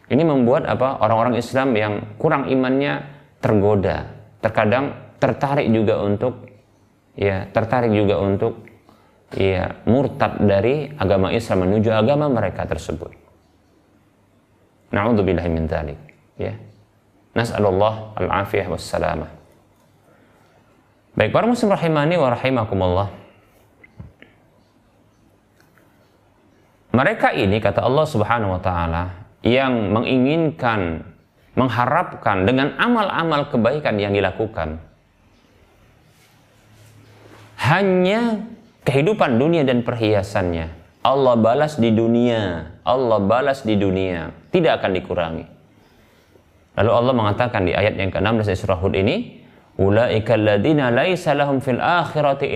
Ini 0.07 0.23
membuat 0.23 0.67
apa 0.67 1.03
orang-orang 1.03 1.35
Islam 1.35 1.75
yang 1.75 1.93
kurang 2.15 2.47
imannya 2.47 3.03
tergoda, 3.43 4.07
terkadang 4.39 4.95
tertarik 5.19 5.67
juga 5.67 5.99
untuk 5.99 6.47
ya 7.17 7.49
tertarik 7.49 7.91
juga 7.91 8.21
untuk 8.21 8.63
ya 9.35 9.83
murtad 9.89 10.39
dari 10.39 10.87
agama 10.95 11.33
Islam 11.33 11.67
menuju 11.67 11.89
agama 11.91 12.31
mereka 12.31 12.63
tersebut. 12.63 13.11
Na'udzubillahi 14.95 15.49
min 15.51 15.67
dzalik. 15.67 15.99
Ya. 16.39 16.55
Nas'alullah 17.35 18.15
al-afiyah 18.15 18.71
wassalamah. 18.71 19.27
Baik 21.17 21.33
para 21.33 21.49
muslim 21.49 21.73
rahimani 21.73 22.13
wa 22.13 22.29
rahimakumullah. 22.29 23.09
Mereka 26.93 27.33
ini 27.33 27.57
kata 27.57 27.81
Allah 27.81 28.05
Subhanahu 28.05 28.53
wa 28.53 28.61
taala 28.61 29.03
yang 29.41 29.97
menginginkan 29.97 31.01
mengharapkan 31.57 32.45
dengan 32.45 32.77
amal-amal 32.77 33.49
kebaikan 33.49 33.97
yang 33.97 34.13
dilakukan 34.13 34.77
hanya 37.65 38.45
kehidupan 38.85 39.41
dunia 39.41 39.65
dan 39.65 39.81
perhiasannya. 39.81 40.69
Allah 41.01 41.33
balas 41.39 41.81
di 41.81 41.89
dunia, 41.89 42.77
Allah 42.85 43.17
balas 43.17 43.65
di 43.65 43.73
dunia, 43.73 44.29
tidak 44.53 44.83
akan 44.83 44.91
dikurangi. 45.01 45.45
Lalu 46.77 46.91
Allah 46.93 47.13
mengatakan 47.17 47.65
di 47.65 47.73
ayat 47.73 47.97
yang 47.97 48.13
ke-16 48.13 48.53
surah 48.53 48.77
Hud 48.77 48.93
ini, 48.93 49.36
Laisa 49.77 51.37
lahum 51.37 51.61
fil 51.61 51.77
akhirati. 51.77 52.49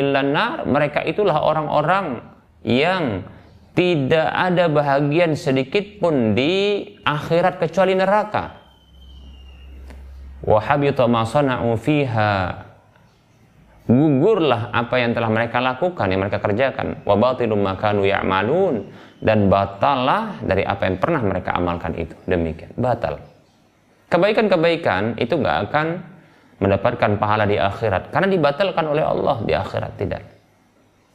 Mereka 0.66 1.06
itulah 1.06 1.38
orang-orang 1.46 2.26
yang 2.66 3.22
tidak 3.78 4.28
ada 4.28 4.68
bahagian 4.68 5.38
sedikit 5.38 6.02
pun 6.02 6.34
di 6.34 6.84
akhirat 7.06 7.62
kecuali 7.62 7.94
neraka. 7.96 8.60
wa 10.42 10.58
habita 10.58 11.06
ma 11.06 11.22
sana'u 11.22 11.78
gugurlah 13.86 14.74
apa 14.74 14.96
yang 14.98 15.14
telah 15.14 15.30
mereka 15.30 15.62
lakukan 15.62 16.10
yang 16.10 16.26
mereka 16.26 16.42
kerjakan. 16.42 17.06
Wa 17.06 17.16
ya'malun. 17.38 18.76
Dan 19.22 19.54
batallah 19.54 20.42
dari 20.42 20.66
apa 20.66 20.90
yang 20.90 20.98
pernah 20.98 21.22
mereka 21.22 21.54
amalkan 21.54 21.94
itu. 21.94 22.18
Demikian. 22.26 22.74
Batal. 22.74 23.22
Kebaikan-kebaikan 24.10 25.22
itu 25.22 25.38
nggak 25.38 25.58
akan 25.70 25.88
mendapatkan 26.62 27.18
pahala 27.18 27.50
di 27.50 27.58
akhirat. 27.58 28.14
Karena 28.14 28.30
dibatalkan 28.30 28.86
oleh 28.86 29.02
Allah 29.02 29.42
di 29.42 29.54
akhirat 29.58 29.92
tidak. 29.98 30.22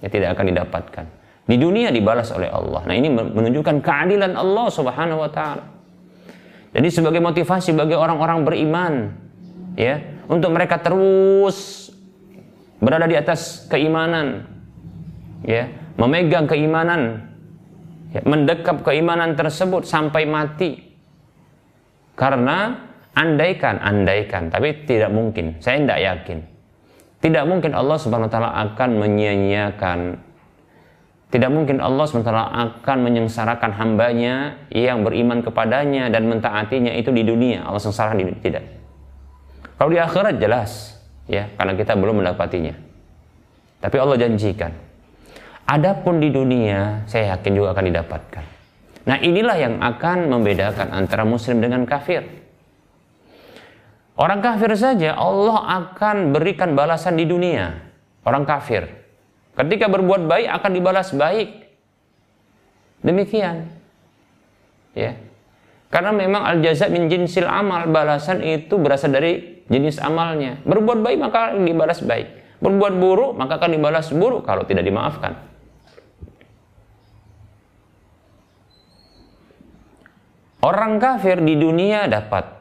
Ya 0.03 0.11
tidak 0.11 0.35
akan 0.35 0.45
didapatkan. 0.51 1.05
Di 1.47 1.57
dunia 1.57 1.95
dibalas 1.95 2.35
oleh 2.35 2.51
Allah. 2.51 2.83
Nah 2.85 2.95
ini 2.99 3.07
menunjukkan 3.09 3.79
keadilan 3.79 4.35
Allah 4.35 4.67
Subhanahu 4.67 5.23
wa 5.23 5.31
taala. 5.31 5.65
Jadi 6.75 6.89
sebagai 6.91 7.23
motivasi 7.23 7.73
bagi 7.73 7.95
orang-orang 7.97 8.43
beriman 8.43 8.93
ya 9.79 10.03
untuk 10.29 10.53
mereka 10.53 10.83
terus 10.83 11.89
berada 12.83 13.09
di 13.09 13.17
atas 13.17 13.65
keimanan 13.71 14.45
ya 15.47 15.71
memegang 15.97 16.45
keimanan 16.45 17.33
ya, 18.13 18.21
mendekap 18.27 18.85
keimanan 18.85 19.33
tersebut 19.39 19.89
sampai 19.89 20.29
mati. 20.29 20.85
Karena 22.17 22.86
andaikan 23.17 23.81
andaikan 23.81 24.53
tapi 24.53 24.85
tidak 24.85 25.09
mungkin 25.09 25.57
saya 25.59 25.81
tidak 25.81 26.01
yakin 26.05 26.39
tidak 27.25 27.45
mungkin 27.49 27.73
Allah 27.73 27.97
Subhanahu 27.97 28.29
wa 28.29 28.33
taala 28.33 28.51
akan 28.53 28.91
menyia-nyiakan 29.01 30.27
tidak 31.27 31.51
mungkin 31.51 31.83
Allah 31.83 32.07
SWT 32.07 32.31
akan 32.31 32.99
menyengsarakan 33.03 33.75
hambanya 33.75 34.63
yang 34.71 35.03
beriman 35.03 35.43
kepadanya 35.43 36.07
dan 36.07 36.31
mentaatinya 36.31 36.95
itu 36.95 37.11
di 37.11 37.27
dunia. 37.27 37.67
Allah 37.67 37.83
sengsarakan 37.83 38.17
di 38.23 38.25
dunia. 38.31 38.41
Tidak. 38.47 38.65
Kalau 39.75 39.91
di 39.91 39.99
akhirat 39.99 40.39
jelas 40.39 40.97
ya 41.27 41.51
karena 41.59 41.75
kita 41.75 41.99
belum 41.99 42.23
mendapatinya. 42.23 42.79
Tapi 43.83 43.97
Allah 43.99 44.17
janjikan. 44.23 44.71
Adapun 45.67 46.23
di 46.23 46.31
dunia 46.31 47.03
saya 47.11 47.35
yakin 47.35 47.53
juga 47.59 47.75
akan 47.75 47.85
didapatkan. 47.91 48.45
Nah, 49.07 49.19
inilah 49.19 49.57
yang 49.59 49.75
akan 49.83 50.31
membedakan 50.31 50.95
antara 50.95 51.27
muslim 51.27 51.59
dengan 51.59 51.83
kafir. 51.91 52.23
Orang 54.17 54.41
kafir 54.41 54.73
saja 54.73 55.13
Allah 55.13 55.85
akan 55.85 56.33
berikan 56.33 56.73
balasan 56.73 57.21
di 57.21 57.29
dunia. 57.29 57.77
Orang 58.25 58.49
kafir. 58.49 58.89
Ketika 59.53 59.93
berbuat 59.93 60.25
baik 60.25 60.49
akan 60.57 60.71
dibalas 60.73 61.13
baik. 61.13 61.69
Demikian. 63.05 63.69
Ya. 64.97 65.21
Karena 65.93 66.17
memang 66.17 66.43
al 66.49 66.65
jaza 66.65 66.89
min 66.89 67.13
jinsil 67.13 67.45
amal, 67.45 67.87
balasan 67.93 68.41
itu 68.41 68.81
berasal 68.81 69.13
dari 69.13 69.63
jenis 69.69 70.01
amalnya. 70.01 70.65
Berbuat 70.65 71.05
baik 71.05 71.19
maka 71.21 71.53
dibalas 71.53 72.01
baik. 72.01 72.59
Berbuat 72.65 72.97
buruk 72.97 73.37
maka 73.37 73.61
akan 73.61 73.77
dibalas 73.77 74.09
buruk 74.17 74.49
kalau 74.49 74.65
tidak 74.65 74.89
dimaafkan. 74.89 75.37
Orang 80.65 80.97
kafir 80.99 81.39
di 81.45 81.55
dunia 81.55 82.09
dapat. 82.09 82.56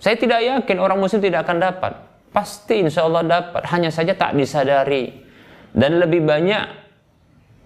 Saya 0.00 0.16
tidak 0.16 0.40
yakin 0.40 0.80
orang 0.80 0.96
muslim 0.96 1.20
tidak 1.20 1.44
akan 1.44 1.60
dapat. 1.60 1.92
Pasti 2.32 2.80
insya 2.80 3.04
Allah 3.04 3.20
dapat. 3.20 3.68
Hanya 3.68 3.92
saja 3.92 4.16
tak 4.16 4.32
disadari. 4.32 5.12
Dan 5.70 6.00
lebih 6.00 6.24
banyak 6.24 6.80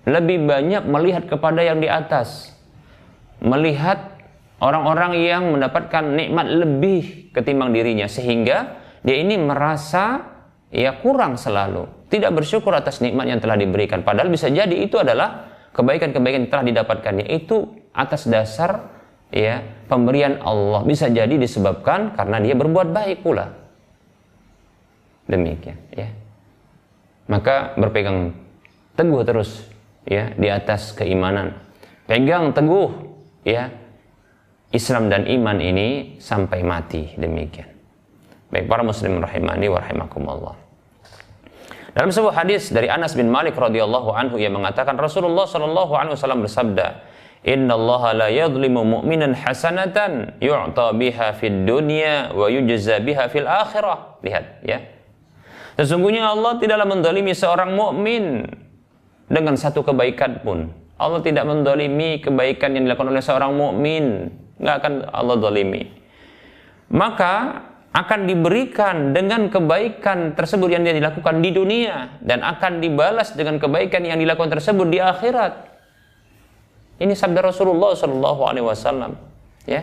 lebih 0.04 0.44
banyak 0.44 0.84
melihat 0.84 1.24
kepada 1.30 1.64
yang 1.64 1.80
di 1.80 1.88
atas. 1.88 2.52
Melihat 3.40 4.14
orang-orang 4.60 5.16
yang 5.20 5.52
mendapatkan 5.54 6.04
nikmat 6.04 6.46
lebih 6.48 7.30
ketimbang 7.36 7.70
dirinya 7.74 8.06
sehingga 8.06 8.80
dia 9.04 9.16
ini 9.20 9.36
merasa 9.36 10.34
ya 10.72 10.96
kurang 10.96 11.36
selalu 11.36 12.08
tidak 12.08 12.32
bersyukur 12.32 12.72
atas 12.72 13.02
nikmat 13.04 13.28
yang 13.28 13.40
telah 13.42 13.58
diberikan 13.58 14.00
padahal 14.00 14.30
bisa 14.30 14.48
jadi 14.48 14.72
itu 14.72 14.96
adalah 14.96 15.52
kebaikan-kebaikan 15.74 16.46
yang 16.46 16.50
telah 16.50 16.64
didapatkannya 16.64 17.26
itu 17.28 17.68
atas 17.92 18.24
dasar 18.30 18.93
ya 19.32 19.64
pemberian 19.88 20.40
Allah 20.42 20.82
bisa 20.82 21.08
jadi 21.08 21.36
disebabkan 21.36 22.16
karena 22.18 22.42
dia 22.42 22.54
berbuat 22.58 22.92
baik 22.92 23.24
pula 23.24 23.54
demikian 25.30 25.78
ya 25.94 26.08
maka 27.30 27.72
berpegang 27.80 28.36
teguh 28.98 29.22
terus 29.24 29.64
ya 30.04 30.32
di 30.36 30.48
atas 30.52 30.92
keimanan 30.92 31.56
pegang 32.04 32.52
teguh 32.52 32.92
ya 33.48 33.84
Islam 34.74 35.06
dan 35.06 35.22
iman 35.30 35.62
ini 35.62 36.18
sampai 36.18 36.66
mati 36.66 37.14
demikian. 37.14 37.70
Baik 38.50 38.66
para 38.66 38.82
muslim 38.82 39.22
rahimani 39.22 39.70
wa 39.70 39.78
rahimakumullah. 39.78 40.54
Dalam 41.94 42.10
sebuah 42.10 42.42
hadis 42.42 42.74
dari 42.74 42.90
Anas 42.90 43.14
bin 43.14 43.30
Malik 43.30 43.54
radhiyallahu 43.54 44.10
anhu 44.10 44.34
yang 44.34 44.58
mengatakan 44.58 44.98
Rasulullah 44.98 45.46
shallallahu 45.46 45.94
alaihi 45.94 46.18
wasallam 46.18 46.42
bersabda, 46.42 47.06
"Inna 47.44 47.76
Allah 47.76 48.02
la 48.16 48.28
yadhlimu 48.32 48.80
mu'minan 48.82 49.36
hasanatan 49.36 50.40
yu'ta 50.40 50.96
biha 50.96 51.36
fid 51.36 51.68
dunya 51.68 52.32
wa 52.32 52.48
yujza 52.48 52.98
biha 53.04 53.28
fil 53.28 53.46
akhirah." 53.46 54.20
Lihat 54.24 54.64
ya. 54.64 54.80
Sesungguhnya 55.76 56.30
Allah 56.30 56.56
tidaklah 56.56 56.86
mendolimi 56.86 57.34
seorang 57.34 57.74
mukmin 57.74 58.46
dengan 59.28 59.54
satu 59.58 59.82
kebaikan 59.82 60.40
pun. 60.40 60.70
Allah 60.94 61.20
tidak 61.20 61.42
mendolimi 61.44 62.22
kebaikan 62.22 62.78
yang 62.78 62.86
dilakukan 62.86 63.10
oleh 63.10 63.24
seorang 63.24 63.50
mukmin 63.52 64.30
nggak 64.62 64.76
akan 64.80 64.92
Allah 65.10 65.36
dolimi. 65.42 65.90
Maka 66.94 67.66
akan 67.94 68.26
diberikan 68.26 69.10
dengan 69.10 69.50
kebaikan 69.50 70.38
tersebut 70.38 70.70
yang 70.70 70.86
dia 70.86 70.94
dilakukan 70.94 71.42
di 71.42 71.50
dunia 71.50 72.18
dan 72.22 72.42
akan 72.42 72.78
dibalas 72.78 73.34
dengan 73.34 73.58
kebaikan 73.58 74.06
yang 74.06 74.18
dilakukan 74.18 74.50
tersebut 74.54 74.86
di 74.90 74.98
akhirat. 75.02 75.73
Ini 76.98 77.14
sabda 77.18 77.42
Rasulullah 77.42 77.94
Shallallahu 77.98 78.40
Alaihi 78.46 78.66
Wasallam. 78.66 79.18
Ya. 79.66 79.82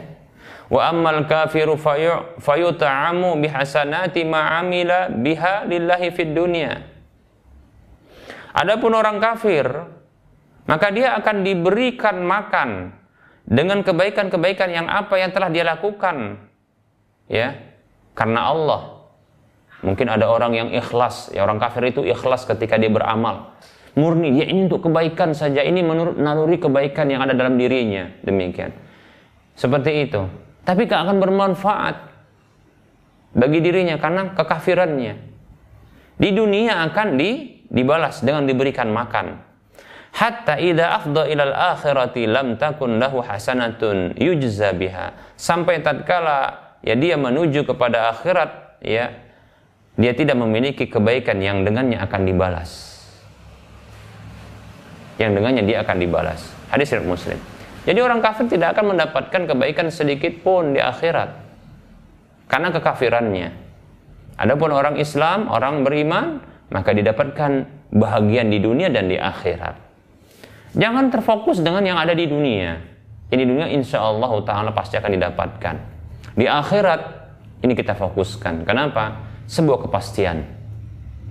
Wa 0.72 0.88
ammal 0.88 1.28
kafiru 1.28 1.76
fayuta'amu 2.40 3.36
bihasanati 3.44 4.24
ma'amila 4.24 5.12
biha 5.12 5.68
lillahi 5.68 6.08
fid 6.16 6.32
dunya. 6.32 6.80
Adapun 8.56 8.96
orang 8.96 9.20
kafir, 9.20 9.68
maka 10.68 10.88
dia 10.92 11.16
akan 11.20 11.44
diberikan 11.44 12.24
makan 12.24 12.96
dengan 13.48 13.84
kebaikan-kebaikan 13.84 14.70
yang 14.72 14.88
apa 14.88 15.18
yang 15.18 15.34
telah 15.34 15.50
dia 15.50 15.66
lakukan 15.66 16.40
ya 17.28 17.58
karena 18.14 18.54
Allah 18.54 18.82
mungkin 19.82 20.08
ada 20.08 20.30
orang 20.30 20.54
yang 20.54 20.70
ikhlas 20.72 21.34
ya 21.34 21.42
orang 21.42 21.58
kafir 21.58 21.90
itu 21.90 22.06
ikhlas 22.06 22.46
ketika 22.46 22.78
dia 22.78 22.88
beramal 22.88 23.52
murni. 23.96 24.36
Dia 24.36 24.48
ini 24.48 24.68
untuk 24.68 24.88
kebaikan 24.88 25.36
saja. 25.36 25.64
Ini 25.64 25.82
menurut 25.84 26.16
naluri 26.16 26.58
kebaikan 26.60 27.12
yang 27.12 27.24
ada 27.24 27.36
dalam 27.36 27.60
dirinya. 27.60 28.08
Demikian. 28.24 28.72
Seperti 29.56 30.08
itu. 30.08 30.22
Tapi 30.62 30.86
gak 30.86 31.10
akan 31.10 31.18
bermanfaat 31.18 31.96
bagi 33.34 33.60
dirinya 33.64 33.98
karena 33.98 34.32
kekafirannya. 34.38 35.14
Di 36.22 36.30
dunia 36.32 36.86
akan 36.86 37.18
di, 37.18 37.64
dibalas 37.66 38.22
dengan 38.22 38.46
diberikan 38.46 38.94
makan. 38.94 39.50
Hatta 40.12 40.60
idza 40.60 41.02
afdha 41.02 41.24
ilal 41.32 41.56
akhirati 41.56 42.28
lam 42.28 42.60
takun 42.60 43.00
lahu 43.00 43.24
hasanatun 43.24 44.20
yujza 44.20 44.76
biha. 44.76 45.16
Sampai 45.40 45.80
tatkala 45.80 46.72
ya 46.84 47.00
dia 47.00 47.16
menuju 47.16 47.64
kepada 47.64 48.12
akhirat 48.12 48.82
ya 48.84 49.14
dia 49.96 50.14
tidak 50.18 50.36
memiliki 50.36 50.90
kebaikan 50.90 51.40
yang 51.40 51.62
dengannya 51.62 52.02
akan 52.02 52.22
dibalas 52.26 52.91
yang 55.22 55.38
dengannya 55.38 55.64
dia 55.64 55.86
akan 55.86 55.98
dibalas 56.02 56.50
hadis 56.74 56.90
riwayat 56.90 57.08
muslim 57.08 57.40
jadi 57.86 58.00
orang 58.02 58.20
kafir 58.26 58.50
tidak 58.50 58.78
akan 58.78 58.98
mendapatkan 58.98 59.42
kebaikan 59.46 59.88
sedikit 59.94 60.42
pun 60.42 60.74
di 60.74 60.82
akhirat 60.82 61.30
karena 62.50 62.74
kekafirannya 62.74 63.50
adapun 64.42 64.74
orang 64.74 64.98
Islam 64.98 65.48
orang 65.54 65.86
beriman 65.86 66.42
maka 66.74 66.92
didapatkan 66.92 67.70
bahagian 67.94 68.50
di 68.50 68.58
dunia 68.58 68.90
dan 68.90 69.12
di 69.12 69.20
akhirat 69.20 69.92
Jangan 70.72 71.12
terfokus 71.12 71.60
dengan 71.60 71.84
yang 71.84 72.00
ada 72.00 72.16
di 72.16 72.24
dunia. 72.28 72.80
Ini 73.32 73.44
dunia 73.44 73.68
insya 73.72 74.04
Allah 74.04 74.32
Ta'ala 74.44 74.72
pasti 74.72 74.96
akan 74.96 75.12
didapatkan. 75.20 75.76
Di 76.36 76.48
akhirat 76.48 77.02
ini 77.64 77.76
kita 77.76 77.96
fokuskan. 77.96 78.64
Kenapa? 78.64 79.20
Sebuah 79.52 79.88
kepastian. 79.88 80.48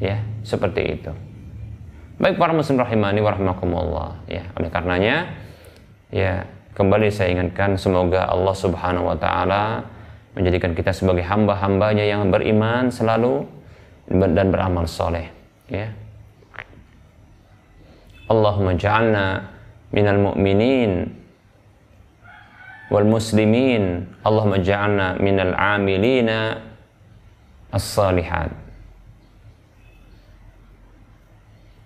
Ya, 0.01 0.20
seperti 0.45 1.01
itu. 1.01 1.12
Baik 2.21 2.37
para 2.37 2.53
muslim 2.53 2.77
rahimani 2.77 3.25
warahmatullah. 3.25 4.29
Ya, 4.29 4.45
oleh 4.53 4.68
karenanya 4.68 5.33
ya 6.12 6.45
kembali 6.77 7.09
saya 7.09 7.33
ingatkan 7.33 7.81
semoga 7.81 8.29
Allah 8.29 8.53
Subhanahu 8.53 9.09
wa 9.09 9.16
taala 9.16 9.89
menjadikan 10.37 10.77
kita 10.77 10.93
sebagai 10.93 11.25
hamba-hambanya 11.25 12.05
yang 12.05 12.29
beriman 12.29 12.93
selalu 12.93 13.49
dan 14.11 14.53
beramal 14.53 14.85
soleh 14.87 15.33
ya 15.66 15.91
Allahumma 18.31 18.79
ja'alna 18.79 19.51
minal 19.91 20.21
mu'minin 20.31 21.09
wal 22.93 23.07
muslimin 23.07 24.07
Allahumma 24.23 24.62
ja'alna 24.62 25.18
minal 25.18 25.57
amilina 25.57 26.62
as-salihat. 27.75 28.70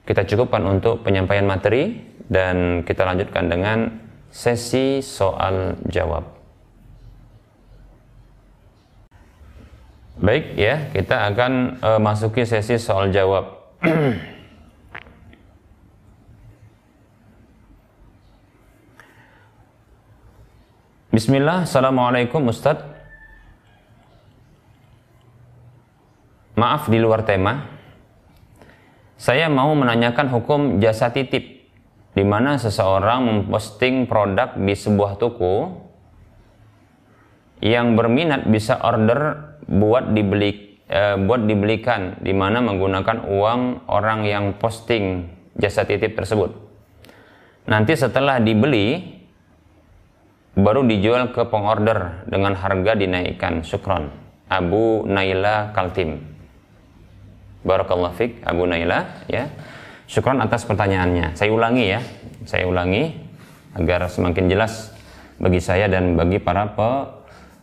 Kita 0.04 0.20
cukupkan 0.28 0.60
untuk 0.68 1.00
penyampaian 1.00 1.48
materi 1.48 1.96
dan 2.28 2.84
kita 2.84 3.08
lanjutkan 3.08 3.48
dengan 3.48 3.88
sesi 4.28 5.00
soal 5.00 5.80
jawab. 5.88 6.28
Baik 10.20 10.54
ya, 10.60 10.92
kita 10.92 11.32
akan 11.32 11.80
uh, 11.80 11.96
masuki 11.98 12.44
sesi 12.44 12.76
soal 12.76 13.08
jawab. 13.16 13.64
Bismillah, 21.16 21.64
Assalamualaikum 21.64 22.44
Ustadz. 22.44 22.84
Maaf 26.54 26.86
di 26.92 27.02
luar 27.02 27.24
tema. 27.26 27.73
Saya 29.24 29.48
mau 29.48 29.72
menanyakan 29.72 30.28
hukum 30.28 30.60
jasa 30.84 31.08
titip 31.08 31.64
di 32.12 32.24
mana 32.28 32.60
seseorang 32.60 33.24
memposting 33.24 34.04
produk 34.04 34.52
di 34.52 34.76
sebuah 34.76 35.16
toko 35.16 35.80
yang 37.64 37.96
berminat 37.96 38.44
bisa 38.52 38.84
order 38.84 39.48
buat 39.64 40.12
dibeli 40.12 40.76
eh, 40.92 41.16
buat 41.16 41.40
dibelikan 41.48 42.20
di 42.20 42.36
mana 42.36 42.60
menggunakan 42.68 43.24
uang 43.24 43.88
orang 43.88 44.28
yang 44.28 44.60
posting 44.60 45.32
jasa 45.56 45.88
titip 45.88 46.20
tersebut. 46.20 46.52
Nanti 47.64 47.96
setelah 47.96 48.44
dibeli 48.44 49.08
baru 50.52 50.84
dijual 50.84 51.32
ke 51.32 51.48
pengorder 51.48 52.28
dengan 52.28 52.52
harga 52.60 52.92
dinaikkan. 52.92 53.64
Syukron. 53.64 54.12
Abu 54.52 55.08
Naila 55.08 55.72
Kaltim 55.72 56.33
Barakallah 57.64 58.12
Fik 58.12 58.44
Abu 58.44 58.68
Naila 58.68 59.24
ya 59.26 59.48
syukron 60.04 60.38
atas 60.44 60.68
pertanyaannya 60.68 61.32
saya 61.32 61.50
ulangi 61.50 61.84
ya 61.88 62.00
saya 62.44 62.68
ulangi 62.68 63.16
agar 63.74 64.06
semakin 64.06 64.52
jelas 64.52 64.92
bagi 65.40 65.58
saya 65.58 65.90
dan 65.90 66.14
bagi 66.14 66.38
para 66.38 66.70
pe, 66.76 66.88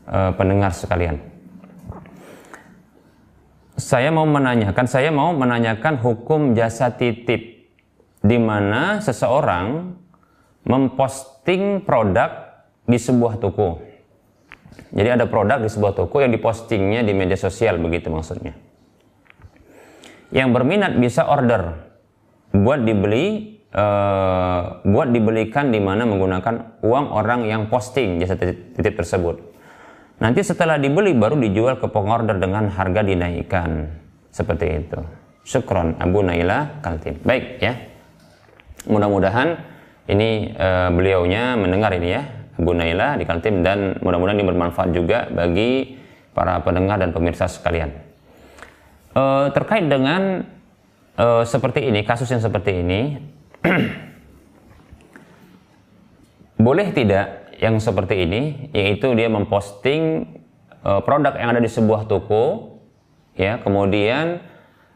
uh, 0.09 0.31
pendengar 0.35 0.73
sekalian 0.73 1.21
saya 3.77 4.13
mau 4.13 4.25
menanyakan 4.25 4.85
saya 4.89 5.09
mau 5.09 5.33
menanyakan 5.33 5.97
hukum 6.01 6.53
jasa 6.53 6.93
titip 6.93 7.69
di 8.21 8.37
mana 8.37 9.01
seseorang 9.01 9.97
memposting 10.61 11.81
produk 11.81 12.29
di 12.85 12.97
sebuah 13.01 13.41
toko. 13.41 13.81
Jadi 14.93 15.09
ada 15.09 15.25
produk 15.25 15.57
di 15.57 15.69
sebuah 15.71 15.97
toko 15.97 16.21
yang 16.21 16.29
dipostingnya 16.29 17.01
di 17.01 17.17
media 17.17 17.35
sosial 17.35 17.81
begitu 17.81 18.13
maksudnya. 18.13 18.53
Yang 20.31 20.49
berminat 20.55 20.95
bisa 20.95 21.27
order 21.27 21.91
buat 22.55 22.83
dibeli 22.83 23.59
uh, 23.75 24.83
buat 24.83 25.11
dibelikan 25.11 25.71
di 25.71 25.79
mana 25.79 26.07
menggunakan 26.07 26.83
uang 26.83 27.05
orang 27.11 27.47
yang 27.47 27.67
posting 27.67 28.19
jasa 28.19 28.39
titip 28.39 28.95
tersebut. 28.95 29.39
Nanti 30.21 30.45
setelah 30.45 30.77
dibeli 30.77 31.17
baru 31.17 31.35
dijual 31.39 31.81
ke 31.81 31.87
pengorder 31.89 32.37
dengan 32.37 32.69
harga 32.69 33.01
dinaikkan. 33.01 33.89
Seperti 34.31 34.65
itu. 34.87 34.99
Syukron 35.43 35.97
Abu 35.99 36.23
Naila 36.23 36.79
Kaltim. 36.79 37.19
Baik 37.25 37.59
ya. 37.59 37.73
Mudah-mudahan 38.87 39.59
ini 40.07 40.53
uh, 40.55 40.89
beliaunya 40.93 41.57
mendengar 41.57 41.91
ini 41.91 42.07
ya 42.13 42.21
Bu 42.61 42.77
Naila 42.77 43.17
di 43.17 43.25
Kaltim 43.25 43.65
dan 43.65 43.97
mudah-mudahan 43.99 44.37
ini 44.37 44.45
bermanfaat 44.45 44.89
juga 44.93 45.27
bagi 45.33 45.97
para 46.31 46.61
pendengar 46.61 47.01
dan 47.01 47.11
pemirsa 47.11 47.49
sekalian. 47.49 48.10
E, 49.11 49.23
terkait 49.51 49.85
dengan 49.91 50.47
e, 51.19 51.27
seperti 51.43 51.91
ini, 51.91 52.07
kasus 52.07 52.31
yang 52.31 52.39
seperti 52.39 52.79
ini, 52.79 53.19
boleh 56.65 56.87
tidak 56.95 57.51
yang 57.59 57.75
seperti 57.83 58.23
ini, 58.23 58.71
yaitu 58.71 59.11
dia 59.13 59.27
memposting 59.27 60.31
e, 60.79 60.91
produk 61.03 61.35
yang 61.35 61.51
ada 61.51 61.61
di 61.61 61.67
sebuah 61.67 62.07
toko, 62.07 62.79
ya, 63.35 63.59
kemudian 63.59 64.39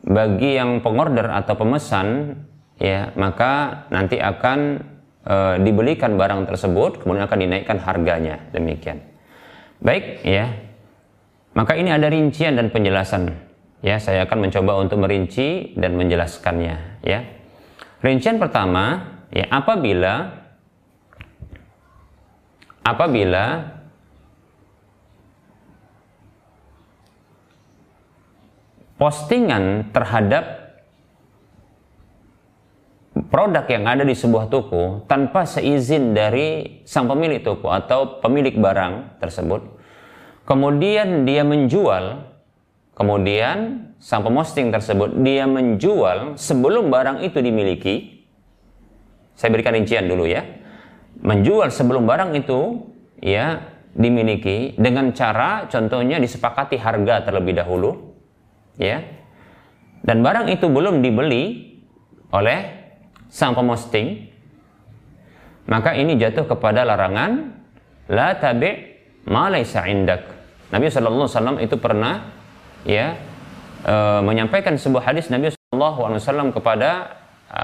bagi 0.05 0.55
yang 0.55 0.79
pengorder 0.79 1.27
atau 1.35 1.59
pemesan, 1.59 2.39
ya, 2.79 3.11
maka 3.19 3.83
nanti 3.91 4.15
akan 4.15 4.79
e, 5.25 5.35
dibelikan 5.65 6.15
barang 6.15 6.47
tersebut 6.47 7.03
kemudian 7.03 7.25
akan 7.27 7.39
dinaikkan 7.41 7.77
harganya 7.81 8.39
demikian. 8.53 9.01
Baik 9.83 10.23
ya. 10.23 10.55
Maka 11.55 11.79
ini 11.79 11.87
ada 11.87 12.11
rincian 12.11 12.59
dan 12.59 12.67
penjelasan 12.67 13.31
ya 13.83 13.99
saya 13.99 14.27
akan 14.27 14.47
mencoba 14.47 14.79
untuk 14.79 15.01
merinci 15.03 15.73
dan 15.75 15.97
menjelaskannya 15.99 17.03
ya. 17.03 17.19
Rincian 17.99 18.37
pertama 18.37 19.17
ya 19.33 19.49
apabila 19.49 20.45
apabila 22.85 23.75
postingan 28.95 29.91
terhadap 29.91 30.65
produk 33.31 33.65
yang 33.67 33.83
ada 33.87 34.03
di 34.03 34.15
sebuah 34.15 34.47
toko 34.51 35.03
tanpa 35.07 35.47
seizin 35.47 36.15
dari 36.15 36.79
sang 36.87 37.07
pemilik 37.07 37.43
toko 37.43 37.71
atau 37.71 38.19
pemilik 38.19 38.55
barang 38.55 39.19
tersebut, 39.19 39.61
kemudian 40.47 41.23
dia 41.27 41.43
menjual, 41.43 42.34
kemudian 42.95 43.91
sang 43.99 44.23
pemosting 44.23 44.71
tersebut 44.71 45.13
dia 45.21 45.45
menjual 45.45 46.39
sebelum 46.39 46.89
barang 46.89 47.21
itu 47.21 47.37
dimiliki. 47.43 47.95
Saya 49.35 49.51
berikan 49.51 49.75
rincian 49.75 50.07
dulu 50.07 50.23
ya. 50.25 50.47
Menjual 51.19 51.69
sebelum 51.71 52.07
barang 52.07 52.31
itu 52.39 52.87
ya 53.19 53.61
dimiliki 53.95 54.75
dengan 54.75 55.11
cara 55.15 55.67
contohnya 55.67 56.19
disepakati 56.19 56.79
harga 56.79 57.27
terlebih 57.27 57.55
dahulu 57.59 58.15
ya. 58.79 59.03
Dan 60.05 60.23
barang 60.23 60.47
itu 60.51 60.71
belum 60.71 61.03
dibeli 61.03 61.75
oleh 62.31 62.59
sang 63.27 63.55
pemosting 63.57 64.31
maka 65.65 65.97
ini 65.97 66.15
jatuh 66.15 66.45
kepada 66.45 66.85
larangan 66.85 67.57
la 68.09 68.37
tabi 68.37 68.69
ma 69.25 69.49
laisa 69.49 69.89
indak. 69.89 70.21
Nabi 70.69 70.89
sallallahu 70.89 71.25
alaihi 71.25 71.37
wasallam 71.37 71.59
itu 71.61 71.75
pernah 71.81 72.13
ya 72.85 73.17
e, 73.83 73.95
menyampaikan 74.23 74.77
sebuah 74.77 75.11
hadis 75.11 75.27
Nabi 75.27 75.51
wasallam 75.73 76.53
kepada 76.53 77.19
e, 77.51 77.63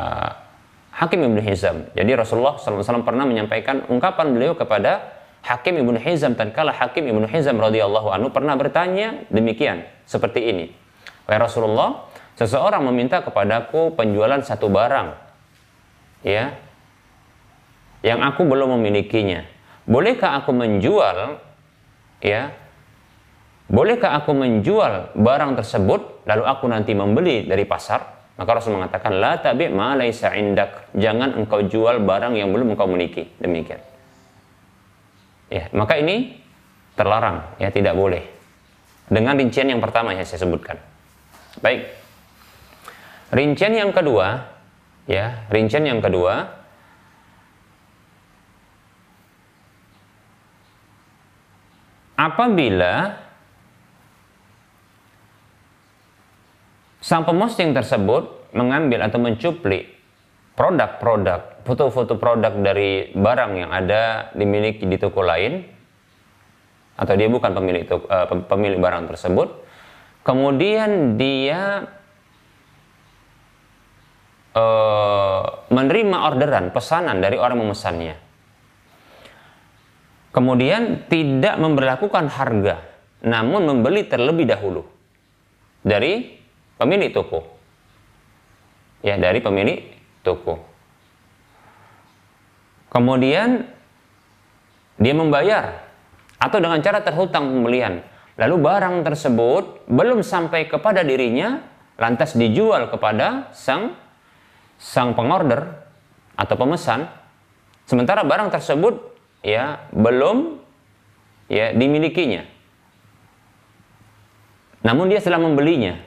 Hakim 0.92 1.24
Ibnu 1.24 1.40
Hizam. 1.40 1.88
Jadi 1.96 2.12
Rasulullah 2.18 2.60
wasallam 2.60 3.08
pernah 3.08 3.24
menyampaikan 3.24 3.88
ungkapan 3.88 4.36
beliau 4.36 4.58
kepada 4.58 5.22
Hakim 5.42 5.82
Ibnu 5.82 5.98
Hizam 5.98 6.38
tatkala 6.38 6.76
Hakim 6.76 7.08
Ibnu 7.08 7.26
Hizam 7.26 7.58
radhiyallahu 7.58 8.14
anhu 8.14 8.30
pernah 8.30 8.54
bertanya 8.54 9.26
demikian 9.34 9.88
seperti 10.06 10.52
ini. 10.54 10.66
Wahai 11.26 11.42
Rasulullah, 11.42 12.12
seseorang 12.38 12.86
meminta 12.86 13.26
kepadaku 13.26 13.98
penjualan 13.98 14.38
satu 14.46 14.70
barang 14.70 15.18
ya 16.22 16.54
yang 18.06 18.22
aku 18.22 18.46
belum 18.46 18.78
memilikinya. 18.78 19.46
Bolehkah 19.90 20.38
aku 20.42 20.54
menjual 20.54 21.42
ya? 22.22 22.54
Bolehkah 23.72 24.20
aku 24.20 24.36
menjual 24.36 25.16
barang 25.16 25.56
tersebut 25.56 26.28
lalu 26.28 26.44
aku 26.44 26.68
nanti 26.68 26.92
membeli 26.92 27.48
dari 27.48 27.64
pasar? 27.64 28.20
Maka 28.36 28.60
Rasul 28.60 28.76
mengatakan 28.76 29.16
la 29.16 29.40
tabi 29.40 29.72
ma 29.72 29.96
laisa 29.96 30.36
indak. 30.36 30.92
Jangan 30.92 31.40
engkau 31.40 31.64
jual 31.64 32.04
barang 32.04 32.36
yang 32.36 32.52
belum 32.52 32.76
engkau 32.76 32.92
miliki. 32.92 33.32
Demikian. 33.40 33.80
Ya, 35.48 35.68
maka 35.72 36.00
ini 36.00 36.36
terlarang, 37.00 37.56
ya 37.60 37.72
tidak 37.72 37.96
boleh. 37.96 38.24
Dengan 39.08 39.36
rincian 39.36 39.68
yang 39.68 39.80
pertama 39.80 40.16
yang 40.16 40.24
saya 40.24 40.44
sebutkan. 40.44 40.80
Baik. 41.60 41.92
Rincian 43.32 43.76
yang 43.76 43.92
kedua, 43.92 44.52
Ya, 45.10 45.50
rincian 45.50 45.82
yang 45.82 45.98
kedua 45.98 46.62
apabila 52.14 53.21
sang 57.12 57.28
pemosting 57.28 57.76
tersebut 57.76 58.56
mengambil 58.56 59.04
atau 59.04 59.20
mencuplik 59.20 60.00
produk-produk, 60.56 61.60
foto-foto 61.68 62.16
produk 62.16 62.56
dari 62.56 63.12
barang 63.12 63.52
yang 63.60 63.68
ada 63.76 64.32
dimiliki 64.32 64.88
di 64.88 64.96
toko 64.96 65.20
lain 65.20 65.60
atau 66.96 67.12
dia 67.20 67.28
bukan 67.28 67.52
pemilik 67.52 67.84
toko, 67.84 68.08
uh, 68.08 68.32
pemilik 68.48 68.80
barang 68.80 69.12
tersebut, 69.12 69.60
kemudian 70.24 71.20
dia 71.20 71.84
uh, 74.56 75.68
menerima 75.68 76.18
orderan, 76.32 76.72
pesanan 76.72 77.20
dari 77.20 77.36
orang 77.36 77.60
memesannya. 77.60 78.16
Kemudian 80.32 81.12
tidak 81.12 81.60
memperlakukan 81.60 82.32
harga, 82.32 82.88
namun 83.28 83.68
membeli 83.68 84.08
terlebih 84.08 84.48
dahulu. 84.48 84.88
dari 85.82 86.41
pemilik 86.82 87.14
toko. 87.14 87.46
Ya, 89.06 89.22
dari 89.22 89.38
pemilik 89.38 89.94
toko. 90.26 90.58
Kemudian 92.90 93.70
dia 94.98 95.14
membayar 95.14 95.86
atau 96.42 96.58
dengan 96.58 96.82
cara 96.82 97.06
terhutang 97.06 97.54
pembelian. 97.54 98.02
Lalu 98.42 98.56
barang 98.58 99.06
tersebut 99.06 99.86
belum 99.86 100.26
sampai 100.26 100.66
kepada 100.66 101.06
dirinya, 101.06 101.62
lantas 102.02 102.34
dijual 102.34 102.90
kepada 102.90 103.54
sang 103.54 103.94
sang 104.82 105.14
pengorder 105.14 105.78
atau 106.34 106.56
pemesan. 106.58 107.06
Sementara 107.86 108.26
barang 108.26 108.50
tersebut 108.50 108.98
ya 109.46 109.86
belum 109.94 110.58
ya 111.48 111.78
dimilikinya. 111.78 112.50
Namun 114.82 115.14
dia 115.14 115.22
setelah 115.22 115.46
membelinya, 115.46 116.02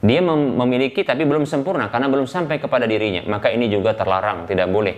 dia 0.00 0.24
mem 0.24 0.56
memiliki 0.56 1.04
tapi 1.04 1.28
belum 1.28 1.44
sempurna 1.44 1.92
karena 1.92 2.08
belum 2.08 2.24
sampai 2.24 2.56
kepada 2.56 2.88
dirinya. 2.88 3.20
Maka 3.28 3.52
ini 3.52 3.68
juga 3.68 3.92
terlarang, 3.92 4.48
tidak 4.48 4.72
boleh. 4.72 4.96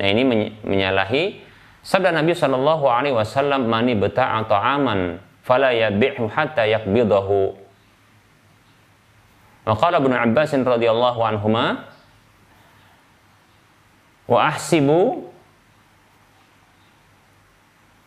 Nah 0.00 0.08
ini 0.08 0.22
menyalahi 0.64 1.44
sabda 1.84 2.16
Nabi 2.16 2.32
Shallallahu 2.32 2.84
Alaihi 2.88 3.12
Wasallam 3.16 3.68
mani 3.68 3.92
beta'a 3.92 4.48
ta'aman 4.48 5.20
fala 5.44 5.76
yabi'hu 5.76 6.32
hatta 6.32 6.64
yakbidahu. 6.64 7.56
Maqala 9.68 10.00
Ibnu 10.00 10.16
Abbas 10.16 10.56
radhiyallahu 10.56 11.20
anhuma 11.20 11.92
wa 14.24 14.38
ahsibu 14.48 15.28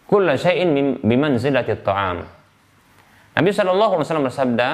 kulla 0.09 0.41
syai'in 0.41 0.97
bimanzilati 1.05 1.77
ta'am. 1.85 2.25
Nabi 3.37 3.49
Shallallahu 3.53 4.01
Alaihi 4.01 4.05
Wasallam 4.09 4.27
bersabda, 4.27 4.69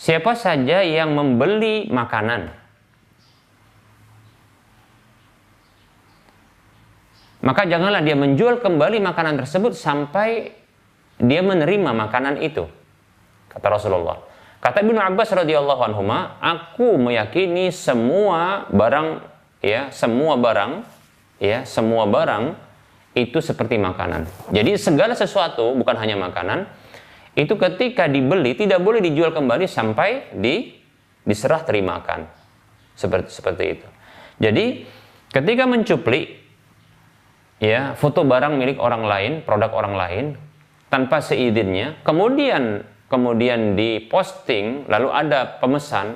siapa 0.00 0.32
saja 0.32 0.80
yang 0.80 1.12
membeli 1.12 1.84
makanan, 1.92 2.48
maka 7.44 7.68
janganlah 7.68 8.00
dia 8.00 8.16
menjual 8.16 8.64
kembali 8.64 8.96
makanan 9.04 9.36
tersebut 9.44 9.76
sampai 9.76 10.56
dia 11.20 11.44
menerima 11.44 11.92
makanan 11.92 12.40
itu. 12.40 12.64
Kata 13.52 13.66
Rasulullah. 13.68 14.16
Kata 14.60 14.80
Ibnu 14.80 14.96
Abbas 14.96 15.32
radhiyallahu 15.36 15.82
anhu, 15.84 16.04
aku 16.40 16.96
meyakini 16.96 17.68
semua 17.68 18.68
barang 18.72 19.20
ya, 19.60 19.92
semua 19.92 20.36
barang 20.40 20.84
ya, 21.40 21.64
semua 21.68 22.08
barang 22.08 22.56
itu 23.16 23.40
seperti 23.40 23.76
makanan. 23.80 24.28
Jadi 24.52 24.76
segala 24.76 25.16
sesuatu 25.16 25.76
bukan 25.76 25.96
hanya 25.96 26.16
makanan, 26.20 26.68
itu 27.38 27.54
ketika 27.54 28.10
dibeli 28.10 28.58
tidak 28.58 28.82
boleh 28.82 28.98
dijual 28.98 29.30
kembali 29.30 29.70
sampai 29.70 30.34
di 30.34 30.74
diserah 31.22 31.62
terimakan 31.62 32.26
seperti 32.98 33.30
seperti 33.30 33.64
itu. 33.78 33.86
Jadi 34.40 34.66
ketika 35.30 35.64
mencuplik 35.68 36.42
ya 37.62 37.94
foto 37.94 38.26
barang 38.26 38.56
milik 38.56 38.80
orang 38.80 39.04
lain, 39.06 39.32
produk 39.46 39.70
orang 39.76 39.94
lain 39.94 40.24
tanpa 40.90 41.22
seizinnya, 41.22 42.02
kemudian 42.02 42.82
kemudian 43.10 43.74
diposting 43.74 44.86
lalu 44.86 45.10
ada 45.10 45.58
pemesan 45.58 46.14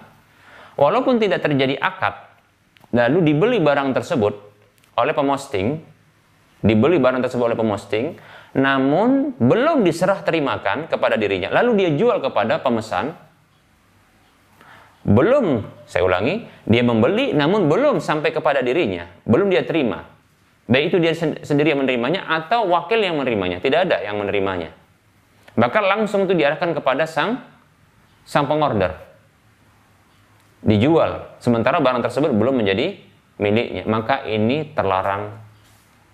walaupun 0.79 1.19
tidak 1.19 1.43
terjadi 1.43 1.75
akad 1.83 2.15
lalu 2.95 3.35
dibeli 3.35 3.59
barang 3.59 3.91
tersebut 3.91 4.35
oleh 4.95 5.11
pemosting 5.11 5.83
dibeli 6.63 7.03
barang 7.03 7.19
tersebut 7.27 7.51
oleh 7.51 7.59
pemosting 7.59 8.15
namun 8.55 9.35
belum 9.43 9.83
diserah 9.83 10.23
terimakan 10.23 10.87
kepada 10.87 11.19
dirinya. 11.19 11.51
Lalu 11.51 11.71
dia 11.85 11.91
jual 11.99 12.23
kepada 12.23 12.63
pemesan. 12.63 13.11
Belum, 15.05 15.61
saya 15.85 16.07
ulangi, 16.07 16.49
dia 16.65 16.81
membeli 16.81 17.37
namun 17.37 17.69
belum 17.69 18.01
sampai 18.01 18.33
kepada 18.33 18.65
dirinya. 18.65 19.11
Belum 19.27 19.51
dia 19.51 19.67
terima. 19.67 20.07
Baik 20.65 20.95
itu 20.95 20.99
dia 21.03 21.13
sendiri 21.45 21.77
yang 21.77 21.85
menerimanya 21.85 22.25
atau 22.25 22.65
wakil 22.71 22.97
yang 22.97 23.21
menerimanya. 23.21 23.61
Tidak 23.61 23.91
ada 23.91 24.01
yang 24.01 24.17
menerimanya. 24.17 24.73
Bahkan 25.59 25.83
langsung 25.85 26.25
itu 26.25 26.33
diarahkan 26.33 26.73
kepada 26.73 27.05
sang 27.05 27.45
sang 28.25 28.49
pengorder. 28.49 28.97
Dijual. 30.65 31.37
Sementara 31.45 31.85
barang 31.85 32.01
tersebut 32.01 32.33
belum 32.33 32.65
menjadi 32.65 32.97
miliknya. 33.37 33.85
Maka 33.85 34.25
ini 34.25 34.73
terlarang. 34.73 35.37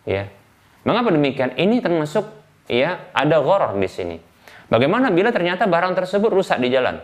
Ya, 0.03 0.27
Mengapa 0.85 1.13
demikian? 1.13 1.57
Ini 1.57 1.85
termasuk 1.85 2.25
ya 2.71 3.13
ada 3.13 3.37
goror 3.45 3.77
di 3.77 3.89
sini. 3.91 4.17
Bagaimana 4.71 5.11
bila 5.11 5.35
ternyata 5.35 5.67
barang 5.67 5.99
tersebut 5.99 6.31
rusak 6.31 6.63
di 6.63 6.71
jalan? 6.71 6.97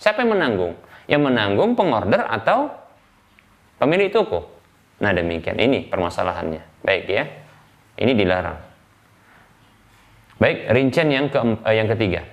Siapa 0.00 0.24
yang 0.24 0.32
menanggung? 0.32 0.72
Yang 1.04 1.22
menanggung 1.28 1.70
pengorder 1.76 2.24
atau 2.24 2.72
pemilik 3.76 4.08
toko? 4.08 4.48
Nah 5.04 5.12
demikian, 5.12 5.60
ini 5.60 5.88
permasalahannya. 5.88 6.80
Baik 6.80 7.04
ya, 7.08 7.24
ini 8.00 8.12
dilarang. 8.16 8.56
Baik, 10.40 10.72
rincian 10.72 11.12
yang 11.12 11.28
ke 11.28 11.36
eh, 11.40 11.74
yang 11.76 11.88
ketiga. 11.92 12.24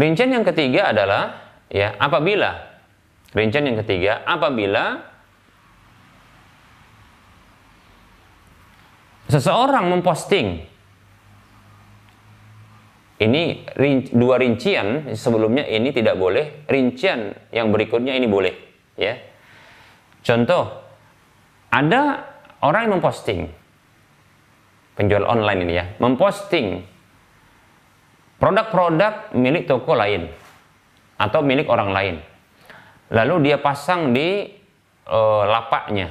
Rincian 0.00 0.32
yang 0.32 0.44
ketiga 0.48 0.96
adalah 0.96 1.52
ya 1.68 1.92
apabila 2.00 2.56
rincian 3.36 3.68
yang 3.68 3.76
ketiga 3.84 4.24
apabila 4.24 5.09
seseorang 9.30 9.86
memposting. 9.88 10.66
Ini 13.20 13.42
dua 14.16 14.40
rincian 14.40 15.12
sebelumnya 15.12 15.68
ini 15.68 15.92
tidak 15.92 16.16
boleh 16.16 16.64
rincian 16.64 17.52
yang 17.52 17.68
berikutnya 17.68 18.16
ini 18.16 18.24
boleh 18.24 18.54
ya. 18.96 19.12
Contoh 20.24 20.72
ada 21.68 22.24
orang 22.64 22.88
yang 22.88 22.94
memposting. 22.98 23.40
Penjual 24.96 25.24
online 25.24 25.60
ini 25.64 25.74
ya 25.80 25.84
memposting 25.96 26.84
produk-produk 28.40 29.32
milik 29.36 29.68
toko 29.68 29.96
lain 29.96 30.28
atau 31.20 31.40
milik 31.44 31.68
orang 31.68 31.92
lain. 31.92 32.16
Lalu 33.12 33.52
dia 33.52 33.60
pasang 33.60 34.16
di 34.16 34.48
uh, 35.08 35.44
lapaknya. 35.44 36.08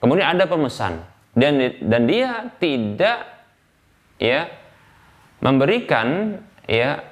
Kemudian 0.00 0.36
ada 0.36 0.48
pemesan 0.48 1.15
dan 1.36 1.76
dan 1.84 2.02
dia 2.08 2.48
tidak 2.56 3.28
ya 4.16 4.48
memberikan 5.44 6.40
ya 6.64 7.04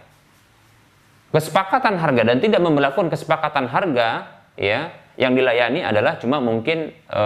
kesepakatan 1.30 2.00
harga 2.00 2.22
dan 2.24 2.38
tidak 2.40 2.64
memperlakukan 2.64 3.12
kesepakatan 3.12 3.68
harga 3.68 4.40
ya 4.56 4.96
yang 5.14 5.34
dilayani 5.34 5.86
adalah 5.86 6.18
cuma 6.18 6.42
mungkin 6.42 6.90
e, 6.90 7.22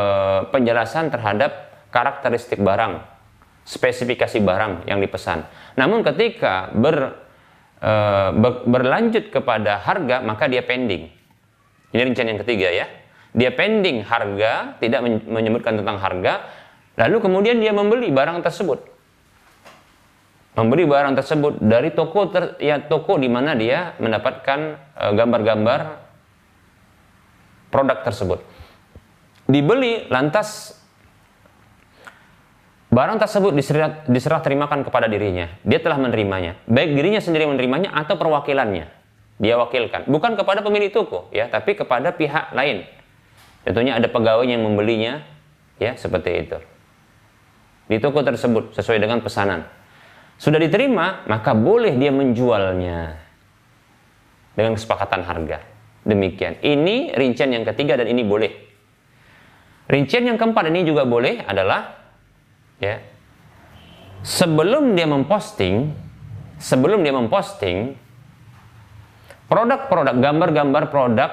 penjelasan 0.53 1.09
terhadap 1.09 1.72
karakteristik 1.88 2.61
barang, 2.61 3.01
spesifikasi 3.64 4.44
barang 4.44 4.84
yang 4.84 5.01
dipesan. 5.01 5.49
Namun 5.80 6.05
ketika 6.05 6.68
ber, 6.76 7.16
e, 7.80 7.92
ber, 8.36 8.68
berlanjut 8.68 9.32
kepada 9.32 9.80
harga 9.80 10.20
maka 10.20 10.44
dia 10.53 10.61
pending. 10.61 11.09
Ini 11.96 12.01
rincian 12.05 12.28
yang 12.28 12.40
ketiga 12.44 12.68
ya. 12.68 12.86
Dia 13.32 13.53
pending 13.53 14.05
harga, 14.09 14.76
tidak 14.80 15.05
menyebutkan 15.28 15.76
tentang 15.80 16.01
harga, 16.01 16.49
Lalu 16.99 17.16
kemudian 17.22 17.62
dia 17.62 17.70
membeli 17.70 18.11
barang 18.11 18.42
tersebut. 18.42 18.82
Membeli 20.59 20.82
barang 20.82 21.14
tersebut 21.14 21.62
dari 21.62 21.94
toko 21.94 22.26
ter, 22.26 22.59
ya 22.59 22.82
toko 22.82 23.14
di 23.14 23.30
mana 23.30 23.55
dia 23.55 23.94
mendapatkan 24.03 24.59
eh, 24.74 25.12
gambar-gambar 25.14 25.80
uh, 25.86 25.94
produk 27.70 28.03
tersebut. 28.03 28.42
Dibeli 29.46 30.11
lantas 30.11 30.74
barang 32.90 33.22
tersebut 33.22 33.55
diserah, 33.55 34.03
diserah 34.11 34.42
terimakan 34.42 34.82
kepada 34.82 35.07
dirinya. 35.07 35.46
Dia 35.62 35.78
telah 35.78 36.03
menerimanya. 36.03 36.59
Baik 36.66 36.99
dirinya 36.99 37.22
sendiri 37.22 37.46
menerimanya 37.46 37.94
atau 37.94 38.18
perwakilannya. 38.18 38.90
Dia 39.38 39.55
wakilkan. 39.55 40.11
Bukan 40.11 40.34
kepada 40.34 40.66
pemilik 40.66 40.90
toko 40.90 41.30
ya, 41.30 41.46
tapi 41.46 41.78
kepada 41.78 42.11
pihak 42.11 42.51
lain. 42.51 42.82
Tentunya 43.62 43.94
ada 43.94 44.11
pegawai 44.11 44.42
yang 44.42 44.66
membelinya 44.66 45.22
ya 45.78 45.94
seperti 45.94 46.42
itu 46.42 46.59
di 47.89 47.97
toko 47.99 48.20
tersebut 48.20 48.76
sesuai 48.76 49.01
dengan 49.01 49.24
pesanan. 49.24 49.64
Sudah 50.39 50.61
diterima, 50.61 51.26
maka 51.26 51.57
boleh 51.57 51.99
dia 51.99 52.14
menjualnya 52.14 53.18
dengan 54.55 54.76
kesepakatan 54.78 55.26
harga. 55.26 55.59
Demikian. 56.07 56.62
Ini 56.62 57.16
rincian 57.16 57.51
yang 57.51 57.66
ketiga 57.66 57.99
dan 57.99 58.07
ini 58.07 58.22
boleh. 58.22 58.53
Rincian 59.89 60.28
yang 60.28 60.36
keempat 60.36 60.68
ini 60.68 60.84
juga 60.84 61.09
boleh 61.09 61.43
adalah 61.43 61.97
ya 62.78 63.01
sebelum 64.22 64.93
dia 64.95 65.09
memposting, 65.09 65.91
sebelum 66.61 67.01
dia 67.03 67.16
memposting 67.16 67.97
produk-produk 69.49 70.16
gambar-gambar 70.20 70.93
produk 70.93 71.30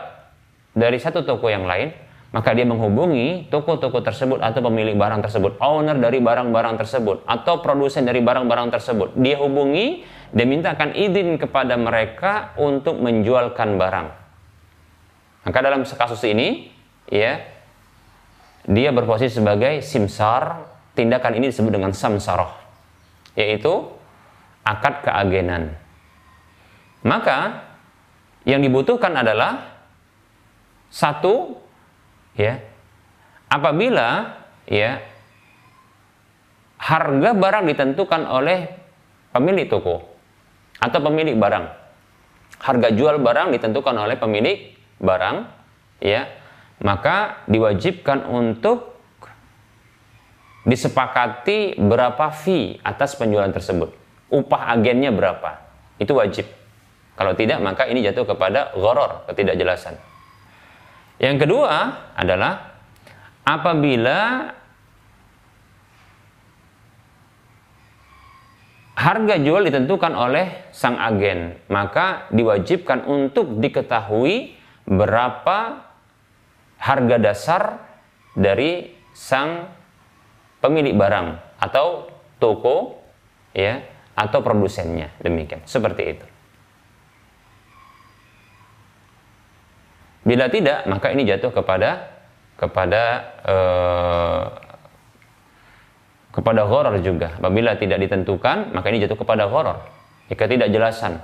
dari 0.72 0.98
satu 0.98 1.28
toko 1.28 1.52
yang 1.52 1.68
lain, 1.68 1.92
maka 2.36 2.52
dia 2.52 2.68
menghubungi 2.68 3.48
toko-toko 3.48 4.04
tersebut 4.04 4.44
atau 4.44 4.60
pemilik 4.60 4.92
barang 4.92 5.24
tersebut, 5.24 5.56
owner 5.64 5.96
dari 5.96 6.20
barang-barang 6.20 6.76
tersebut 6.84 7.24
atau 7.24 7.64
produsen 7.64 8.04
dari 8.04 8.20
barang-barang 8.20 8.76
tersebut. 8.76 9.16
Dia 9.16 9.40
hubungi, 9.40 10.04
dia 10.36 10.44
mintakan 10.44 10.92
izin 10.92 11.40
kepada 11.40 11.80
mereka 11.80 12.52
untuk 12.60 13.00
menjualkan 13.00 13.80
barang. 13.80 14.08
Maka 15.48 15.58
dalam 15.64 15.88
kasus 15.88 16.20
ini, 16.28 16.76
ya, 17.08 17.40
dia 18.68 18.92
berposisi 18.92 19.40
sebagai 19.40 19.80
simsar. 19.80 20.76
Tindakan 20.92 21.40
ini 21.40 21.52
disebut 21.52 21.72
dengan 21.72 21.92
samsaroh, 21.96 22.52
yaitu 23.36 23.84
akad 24.64 25.08
keagenan. 25.08 25.76
Maka 27.04 27.68
yang 28.48 28.64
dibutuhkan 28.64 29.12
adalah 29.12 29.76
satu 30.88 31.65
ya. 32.36 32.60
Apabila 33.48 34.36
ya 34.68 35.00
harga 36.80 37.30
barang 37.34 37.66
ditentukan 37.72 38.22
oleh 38.28 38.70
pemilik 39.32 39.66
toko 39.72 40.04
atau 40.80 41.00
pemilik 41.02 41.36
barang. 41.40 41.66
Harga 42.56 42.90
jual 42.92 43.20
barang 43.20 43.52
ditentukan 43.56 43.96
oleh 43.96 44.16
pemilik 44.20 44.76
barang 45.00 45.38
ya 46.04 46.28
maka 46.84 47.46
diwajibkan 47.48 48.28
untuk 48.28 48.96
disepakati 50.66 51.78
berapa 51.78 52.34
fee 52.34 52.82
atas 52.82 53.16
penjualan 53.16 53.52
tersebut. 53.54 53.94
Upah 54.34 54.74
agennya 54.74 55.14
berapa? 55.14 55.62
Itu 56.02 56.18
wajib. 56.18 56.50
Kalau 57.16 57.38
tidak 57.38 57.64
maka 57.64 57.88
ini 57.88 58.04
jatuh 58.04 58.28
kepada 58.28 58.76
goror 58.76 59.24
ketidakjelasan 59.32 60.15
yang 61.20 61.40
kedua 61.40 62.12
adalah 62.16 62.76
apabila 63.48 64.52
harga 68.96 69.36
jual 69.40 69.64
ditentukan 69.68 70.14
oleh 70.16 70.72
sang 70.76 71.00
agen, 71.00 71.60
maka 71.72 72.28
diwajibkan 72.32 73.08
untuk 73.08 73.60
diketahui 73.62 74.56
berapa 74.88 75.84
harga 76.80 77.18
dasar 77.22 77.64
dari 78.36 78.92
sang 79.16 79.72
pemilik 80.60 80.96
barang 80.98 81.60
atau 81.64 82.12
toko 82.42 83.00
ya 83.56 83.80
atau 84.16 84.44
produsennya. 84.44 85.16
Demikian. 85.24 85.64
Seperti 85.64 86.04
itu 86.12 86.35
Bila 90.26 90.50
tidak, 90.50 90.90
maka 90.90 91.14
ini 91.14 91.22
jatuh 91.22 91.54
kepada 91.54 92.10
kepada 92.58 93.04
eh, 93.46 94.44
kepada 96.34 96.66
horor 96.66 96.98
juga. 97.00 97.38
Apabila 97.38 97.78
tidak 97.78 98.02
ditentukan, 98.02 98.74
maka 98.74 98.90
ini 98.90 99.06
jatuh 99.06 99.16
kepada 99.22 99.46
horor. 99.46 99.86
Jika 100.28 100.50
tidak 100.50 100.74
jelasan. 100.74 101.22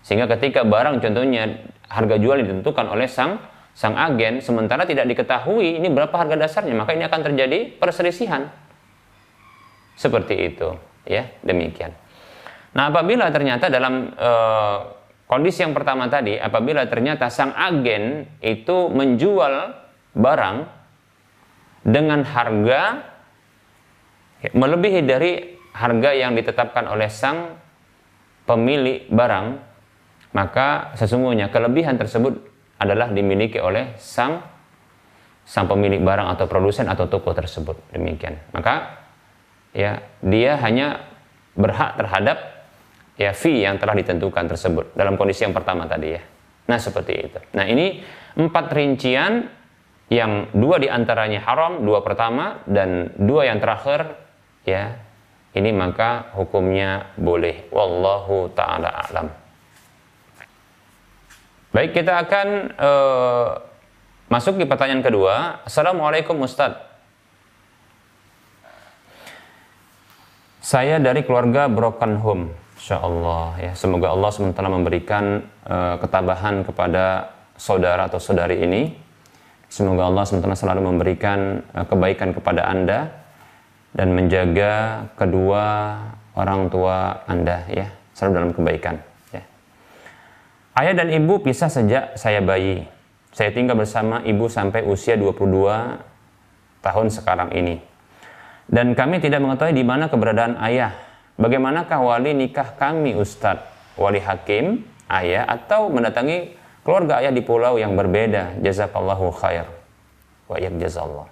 Sehingga 0.00 0.24
ketika 0.32 0.64
barang 0.64 1.04
contohnya 1.04 1.68
harga 1.92 2.16
jual 2.16 2.40
ditentukan 2.40 2.88
oleh 2.88 3.04
sang 3.04 3.36
sang 3.76 3.94
agen, 3.94 4.42
sementara 4.42 4.88
tidak 4.88 5.06
diketahui 5.06 5.78
ini 5.78 5.86
berapa 5.92 6.10
harga 6.10 6.34
dasarnya, 6.34 6.74
maka 6.74 6.96
ini 6.96 7.06
akan 7.06 7.20
terjadi 7.20 7.78
perselisihan. 7.78 8.50
Seperti 9.94 10.34
itu, 10.50 10.74
ya 11.04 11.30
demikian. 11.44 11.94
Nah, 12.74 12.90
apabila 12.90 13.30
ternyata 13.30 13.70
dalam 13.70 14.10
eh, 14.16 14.78
Kondisi 15.28 15.60
yang 15.60 15.76
pertama 15.76 16.08
tadi, 16.08 16.40
apabila 16.40 16.88
ternyata 16.88 17.28
sang 17.28 17.52
agen 17.52 18.24
itu 18.40 18.88
menjual 18.88 19.76
barang 20.16 20.56
dengan 21.84 22.24
harga 22.24 23.04
melebihi 24.56 25.04
dari 25.04 25.52
harga 25.76 26.10
yang 26.16 26.32
ditetapkan 26.32 26.88
oleh 26.88 27.12
sang 27.12 27.60
pemilik 28.48 29.04
barang, 29.12 29.46
maka 30.32 30.96
sesungguhnya 30.96 31.52
kelebihan 31.52 32.00
tersebut 32.00 32.40
adalah 32.80 33.12
dimiliki 33.12 33.60
oleh 33.60 34.00
sang 34.00 34.40
sang 35.44 35.68
pemilik 35.68 36.00
barang 36.00 36.28
atau 36.40 36.48
produsen 36.48 36.88
atau 36.88 37.04
toko 37.04 37.36
tersebut. 37.36 37.76
Demikian. 37.92 38.40
Maka 38.56 38.96
ya 39.76 40.00
dia 40.24 40.56
hanya 40.64 41.04
berhak 41.52 42.00
terhadap 42.00 42.57
ya 43.18 43.34
fee 43.34 43.66
yang 43.66 43.76
telah 43.82 43.98
ditentukan 43.98 44.46
tersebut 44.46 44.94
dalam 44.94 45.18
kondisi 45.18 45.42
yang 45.42 45.52
pertama 45.52 45.90
tadi 45.90 46.14
ya. 46.14 46.22
Nah 46.70 46.78
seperti 46.78 47.12
itu. 47.18 47.38
Nah 47.58 47.66
ini 47.66 48.00
empat 48.38 48.70
rincian 48.70 49.50
yang 50.08 50.48
dua 50.54 50.80
di 50.80 50.88
antaranya 50.88 51.42
haram, 51.42 51.82
dua 51.82 52.00
pertama 52.00 52.62
dan 52.64 53.12
dua 53.18 53.50
yang 53.50 53.58
terakhir 53.58 54.14
ya 54.62 55.02
ini 55.58 55.74
maka 55.74 56.30
hukumnya 56.38 57.10
boleh. 57.18 57.66
Wallahu 57.74 58.54
taala 58.54 58.88
alam. 58.94 59.26
Baik 61.74 61.98
kita 61.98 62.22
akan 62.22 62.48
uh, 62.78 63.46
masuk 64.30 64.56
di 64.56 64.64
pertanyaan 64.64 65.02
kedua. 65.02 65.66
Assalamualaikum 65.66 66.38
Ustadz. 66.38 66.86
Saya 70.62 71.00
dari 71.00 71.24
keluarga 71.24 71.64
broken 71.64 72.20
home 72.20 72.67
Insya 72.88 73.04
Allah 73.04 73.52
ya. 73.60 73.72
Semoga 73.76 74.16
Allah 74.16 74.32
SWT 74.32 74.64
memberikan 74.64 75.44
uh, 75.68 76.00
ketabahan 76.00 76.64
kepada 76.64 77.36
saudara 77.60 78.08
atau 78.08 78.16
saudari 78.16 78.64
ini. 78.64 78.96
Semoga 79.68 80.08
Allah 80.08 80.24
SWT 80.24 80.48
selalu 80.56 80.88
memberikan 80.88 81.68
uh, 81.76 81.84
kebaikan 81.84 82.32
kepada 82.32 82.64
anda 82.64 83.12
dan 83.92 84.16
menjaga 84.16 85.04
kedua 85.20 85.64
orang 86.32 86.72
tua 86.72 87.28
anda 87.28 87.60
ya. 87.68 87.92
Selalu 88.16 88.32
dalam 88.32 88.50
kebaikan 88.56 88.96
ya. 89.36 89.44
ayah 90.80 90.96
dan 90.96 91.12
ibu 91.12 91.44
pisah 91.44 91.68
sejak 91.68 92.16
saya 92.16 92.40
bayi. 92.40 92.88
Saya 93.36 93.52
tinggal 93.52 93.76
bersama 93.76 94.24
ibu 94.24 94.48
sampai 94.48 94.88
usia 94.88 95.12
22 95.20 95.44
tahun 96.80 97.06
sekarang 97.12 97.52
ini. 97.52 97.84
Dan 98.64 98.96
kami 98.96 99.20
tidak 99.20 99.44
mengetahui 99.44 99.76
di 99.76 99.84
mana 99.84 100.08
keberadaan 100.08 100.56
ayah 100.64 101.07
Bagaimanakah 101.38 102.02
wali 102.02 102.34
nikah 102.34 102.74
kami 102.74 103.14
Ustadz? 103.14 103.62
Wali 103.94 104.18
hakim, 104.18 104.82
ayah, 105.06 105.46
atau 105.46 105.86
mendatangi 105.86 106.58
keluarga 106.82 107.22
ayah 107.22 107.30
di 107.30 107.42
pulau 107.46 107.78
yang 107.78 107.94
berbeda. 107.94 108.58
Jazakallahu 108.58 109.30
khair. 109.38 109.70
Wa 110.50 110.58
jazallah. 110.58 111.30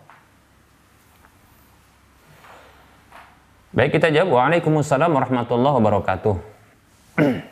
Baik 3.75 3.99
kita 3.99 4.15
jawab. 4.15 4.31
Waalaikumsalam 4.41 5.11
warahmatullahi 5.11 5.75
wabarakatuh. 5.83 6.35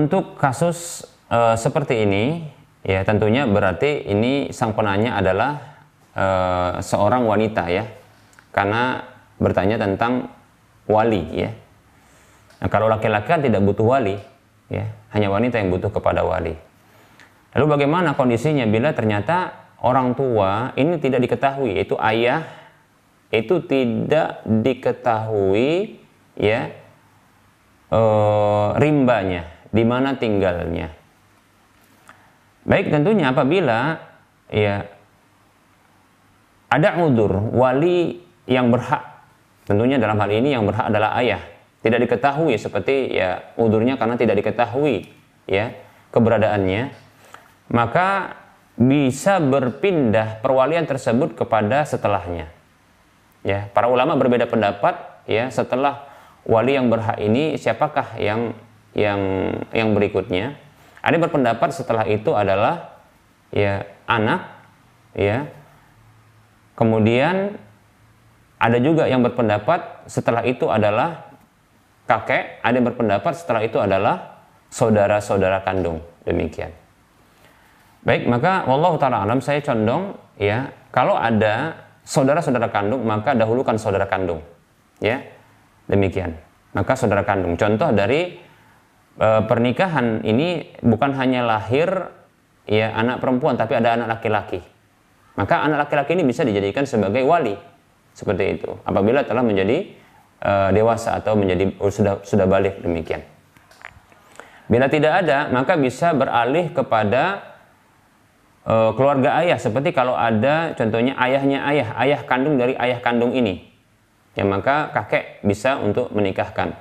Untuk 0.00 0.40
kasus 0.40 1.04
uh, 1.28 1.54
seperti 1.54 2.08
ini, 2.08 2.48
ya 2.82 3.04
tentunya 3.04 3.44
berarti 3.44 4.08
ini 4.08 4.50
sang 4.50 4.72
penanya 4.72 5.20
adalah 5.20 5.69
uh, 6.14 6.80
seorang 6.82 7.26
wanita 7.26 7.70
ya 7.70 7.84
karena 8.50 9.06
bertanya 9.40 9.80
tentang 9.80 10.28
wali 10.90 11.22
ya. 11.32 11.50
Nah, 12.60 12.68
kalau 12.68 12.90
laki-laki 12.90 13.26
kan 13.30 13.40
tidak 13.40 13.62
butuh 13.64 13.86
wali 13.86 14.16
ya 14.68 14.90
hanya 15.16 15.28
wanita 15.32 15.58
yang 15.58 15.70
butuh 15.72 15.90
kepada 15.90 16.22
wali. 16.22 16.54
Lalu 17.56 17.66
bagaimana 17.66 18.14
kondisinya 18.14 18.62
bila 18.68 18.94
ternyata 18.94 19.54
orang 19.82 20.14
tua 20.14 20.70
ini 20.78 21.00
tidak 21.02 21.26
diketahui 21.26 21.78
yaitu 21.78 21.98
ayah 21.98 22.46
itu 23.30 23.62
tidak 23.66 24.42
diketahui 24.46 25.98
ya 26.38 26.70
uh, 27.90 28.74
rimbanya 28.78 29.50
di 29.70 29.82
mana 29.86 30.18
tinggalnya? 30.18 30.94
Baik 32.66 32.92
tentunya 32.92 33.32
apabila 33.32 33.98
ya 34.52 34.84
ada 36.70 36.88
udur 37.02 37.50
wali 37.50 38.22
yang 38.46 38.70
berhak. 38.70 39.02
Tentunya 39.66 39.98
dalam 39.98 40.16
hal 40.18 40.30
ini 40.30 40.54
yang 40.54 40.64
berhak 40.64 40.86
adalah 40.86 41.18
ayah. 41.18 41.42
Tidak 41.82 41.98
diketahui 41.98 42.54
seperti 42.56 43.10
ya 43.10 43.54
udurnya 43.58 43.98
karena 43.98 44.14
tidak 44.14 44.38
diketahui 44.38 45.10
ya 45.50 45.74
keberadaannya. 46.14 46.94
Maka 47.74 48.38
bisa 48.78 49.42
berpindah 49.42 50.40
perwalian 50.40 50.86
tersebut 50.86 51.34
kepada 51.34 51.82
setelahnya. 51.84 52.48
Ya 53.42 53.68
para 53.74 53.90
ulama 53.90 54.14
berbeda 54.14 54.46
pendapat 54.46 55.24
ya 55.26 55.48
setelah 55.50 56.06
wali 56.44 56.76
yang 56.76 56.92
berhak 56.92 57.18
ini 57.18 57.56
siapakah 57.56 58.14
yang 58.20 58.54
yang 58.94 59.20
yang 59.74 59.94
berikutnya? 59.96 60.58
Ada 61.00 61.16
berpendapat 61.16 61.72
setelah 61.72 62.04
itu 62.04 62.36
adalah 62.36 63.00
ya 63.48 63.88
anak 64.04 64.44
ya 65.16 65.48
Kemudian 66.80 67.60
ada 68.56 68.78
juga 68.80 69.04
yang 69.04 69.20
berpendapat 69.20 70.08
setelah 70.08 70.40
itu 70.48 70.72
adalah 70.72 71.28
kakek, 72.08 72.64
ada 72.64 72.72
yang 72.72 72.88
berpendapat 72.88 73.32
setelah 73.36 73.60
itu 73.60 73.76
adalah 73.76 74.40
saudara-saudara 74.72 75.60
kandung. 75.60 76.00
Demikian. 76.24 76.72
Baik, 78.00 78.24
maka 78.24 78.64
wallahu 78.64 78.96
taala 78.96 79.28
alam 79.28 79.44
saya 79.44 79.60
condong 79.60 80.16
ya, 80.40 80.72
kalau 80.88 81.20
ada 81.20 81.76
saudara-saudara 82.00 82.72
kandung 82.72 83.04
maka 83.04 83.36
dahulukan 83.36 83.76
saudara 83.76 84.08
kandung. 84.08 84.40
Ya. 85.04 85.20
Demikian. 85.84 86.38
Maka 86.72 86.94
saudara 86.94 87.26
kandung. 87.26 87.58
Contoh 87.58 87.90
dari 87.90 88.38
e, 89.18 89.28
pernikahan 89.44 90.22
ini 90.22 90.78
bukan 90.86 91.12
hanya 91.18 91.42
lahir 91.42 92.14
ya 92.70 92.94
anak 92.94 93.18
perempuan 93.18 93.58
tapi 93.58 93.74
ada 93.74 93.98
anak 93.98 94.18
laki-laki. 94.18 94.62
Maka 95.38 95.62
anak 95.62 95.86
laki-laki 95.86 96.18
ini 96.18 96.24
bisa 96.26 96.42
dijadikan 96.42 96.82
sebagai 96.88 97.22
wali. 97.22 97.54
Seperti 98.10 98.58
itu. 98.58 98.70
Apabila 98.82 99.22
telah 99.22 99.44
menjadi 99.46 99.86
e, 100.42 100.52
dewasa 100.74 101.20
atau 101.20 101.38
menjadi 101.38 101.70
oh, 101.78 101.92
sudah 101.92 102.20
sudah 102.26 102.46
balik 102.48 102.82
demikian. 102.82 103.22
Bila 104.70 104.86
tidak 104.86 105.26
ada, 105.26 105.50
maka 105.50 105.74
bisa 105.78 106.14
beralih 106.14 106.74
kepada 106.74 107.42
e, 108.66 108.74
keluarga 108.98 109.38
ayah. 109.40 109.58
Seperti 109.58 109.94
kalau 109.94 110.18
ada 110.18 110.74
contohnya 110.74 111.14
ayahnya 111.18 111.62
ayah, 111.70 111.88
ayah 112.02 112.20
kandung 112.26 112.58
dari 112.58 112.74
ayah 112.74 112.98
kandung 112.98 113.32
ini. 113.32 113.70
Ya 114.34 114.46
maka 114.46 114.94
kakek 114.94 115.42
bisa 115.42 115.78
untuk 115.82 116.14
menikahkan. 116.14 116.74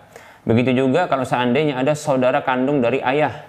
Begitu 0.45 0.74
juga 0.86 1.10
kalau 1.10 1.26
seandainya 1.26 1.78
ada 1.82 1.97
saudara 1.97 2.41
kandung 2.45 2.82
dari 2.82 3.02
ayah. 3.02 3.45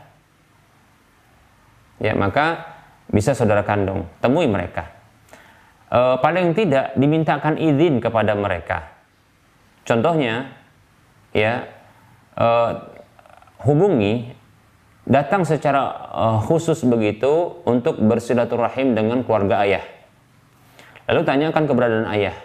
Ya 2.01 2.16
maka 2.16 2.80
bisa 3.11 3.36
saudara 3.36 3.66
kandung. 3.66 4.06
Temui 4.22 4.46
mereka. 4.46 4.90
E, 5.90 5.98
paling 6.22 6.54
tidak 6.54 6.94
dimintakan 6.94 7.58
izin 7.58 7.98
kepada 7.98 8.32
mereka. 8.38 8.90
Contohnya, 9.84 10.54
ya 11.34 11.66
e, 12.38 12.46
hubungi 13.66 14.40
datang 15.11 15.42
secara 15.42 15.82
uh, 16.14 16.38
khusus 16.44 16.86
begitu 16.86 17.61
untuk 17.66 17.98
bersilaturahim 17.98 18.94
dengan 18.94 19.26
keluarga 19.26 19.66
ayah. 19.66 19.84
Lalu 21.11 21.26
tanyakan 21.26 21.64
keberadaan 21.66 22.08
ayah. 22.14 22.36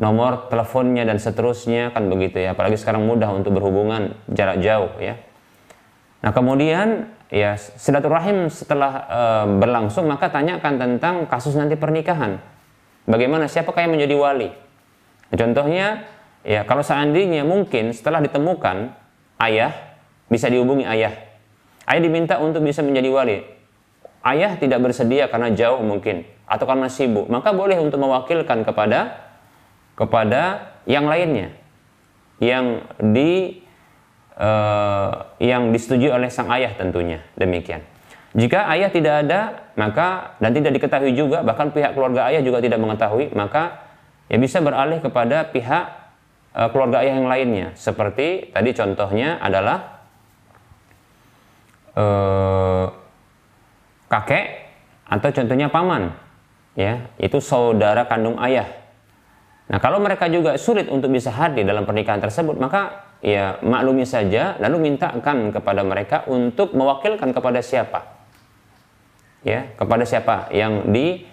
Nomor 0.00 0.48
teleponnya 0.48 1.04
dan 1.04 1.20
seterusnya 1.20 1.92
kan 1.92 2.08
begitu 2.08 2.40
ya. 2.40 2.56
Apalagi 2.56 2.80
sekarang 2.80 3.04
mudah 3.04 3.30
untuk 3.30 3.54
berhubungan 3.54 4.16
jarak 4.32 4.58
jauh 4.64 4.90
ya. 4.98 5.20
Nah 6.24 6.32
kemudian 6.32 7.12
ya 7.30 7.54
silaturahim 7.56 8.50
setelah 8.50 8.92
uh, 9.06 9.46
berlangsung 9.58 10.10
maka 10.10 10.28
tanyakan 10.28 10.76
tentang 10.76 11.14
kasus 11.30 11.54
nanti 11.54 11.78
pernikahan. 11.78 12.42
Bagaimana 13.06 13.48
siapakah 13.48 13.86
yang 13.86 13.96
menjadi 13.96 14.14
wali? 14.18 14.48
Contohnya 15.32 16.04
ya 16.42 16.66
kalau 16.66 16.82
seandainya 16.82 17.46
mungkin 17.46 17.94
setelah 17.94 18.20
ditemukan 18.20 18.92
ayah 19.40 19.72
bisa 20.28 20.50
dihubungi 20.50 20.84
ayah. 20.84 21.14
Ayah 21.86 22.02
diminta 22.02 22.38
untuk 22.38 22.62
bisa 22.62 22.84
menjadi 22.84 23.08
wali. 23.10 23.38
Ayah 24.20 24.54
tidak 24.60 24.84
bersedia 24.84 25.32
karena 25.32 25.48
jauh 25.56 25.80
mungkin 25.80 26.28
atau 26.44 26.66
karena 26.66 26.90
sibuk, 26.90 27.30
maka 27.30 27.54
boleh 27.54 27.78
untuk 27.80 28.02
mewakilkan 28.02 28.66
kepada 28.66 29.30
kepada 29.94 30.74
yang 30.84 31.06
lainnya 31.06 31.54
yang 32.40 32.84
di 32.98 33.62
uh, 34.38 35.34
yang 35.42 35.74
disetujui 35.74 36.10
oleh 36.12 36.30
sang 36.30 36.50
ayah 36.54 36.74
tentunya 36.76 37.24
demikian. 37.34 37.82
Jika 38.30 38.70
ayah 38.70 38.90
tidak 38.94 39.26
ada, 39.26 39.40
maka 39.74 40.38
dan 40.38 40.54
tidak 40.54 40.78
diketahui 40.78 41.18
juga, 41.18 41.42
bahkan 41.42 41.74
pihak 41.74 41.98
keluarga 41.98 42.30
ayah 42.30 42.38
juga 42.44 42.62
tidak 42.62 42.78
mengetahui, 42.78 43.34
maka 43.34 43.90
ya 44.30 44.38
bisa 44.38 44.62
beralih 44.62 45.02
kepada 45.02 45.50
pihak 45.50 45.84
uh, 46.54 46.68
keluarga 46.70 47.02
ayah 47.02 47.18
yang 47.18 47.26
lainnya. 47.26 47.66
Seperti 47.74 48.54
tadi 48.54 48.70
contohnya 48.70 49.42
adalah 49.42 50.00
eh, 51.94 52.86
kakek 54.10 54.46
atau 55.10 55.28
contohnya 55.30 55.66
paman 55.70 56.14
ya 56.78 57.10
itu 57.18 57.42
saudara 57.42 58.06
kandung 58.06 58.38
ayah 58.42 58.66
nah 59.70 59.78
kalau 59.78 60.02
mereka 60.02 60.26
juga 60.26 60.58
sulit 60.58 60.86
untuk 60.90 61.10
bisa 61.10 61.30
hadir 61.30 61.66
dalam 61.66 61.86
pernikahan 61.86 62.22
tersebut 62.22 62.58
maka 62.58 63.09
ya 63.20 63.60
maklumi 63.60 64.08
saja 64.08 64.56
lalu 64.60 64.92
mintakan 64.92 65.52
kepada 65.52 65.84
mereka 65.84 66.24
untuk 66.28 66.72
mewakilkan 66.72 67.32
kepada 67.36 67.60
siapa 67.60 68.00
ya 69.44 69.72
kepada 69.76 70.04
siapa 70.08 70.48
yang 70.52 70.88
di 70.88 71.24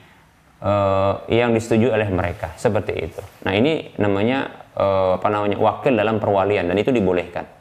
uh, 0.64 1.24
yang 1.32 1.56
disetujui 1.56 1.92
oleh 1.92 2.08
mereka 2.12 2.56
seperti 2.60 2.94
itu 3.08 3.24
nah 3.48 3.56
ini 3.56 3.96
namanya 4.00 4.68
uh, 4.76 5.16
apa 5.16 5.28
namanya 5.32 5.58
wakil 5.60 5.96
dalam 5.96 6.20
perwalian 6.20 6.68
dan 6.68 6.76
itu 6.76 6.92
dibolehkan 6.92 7.58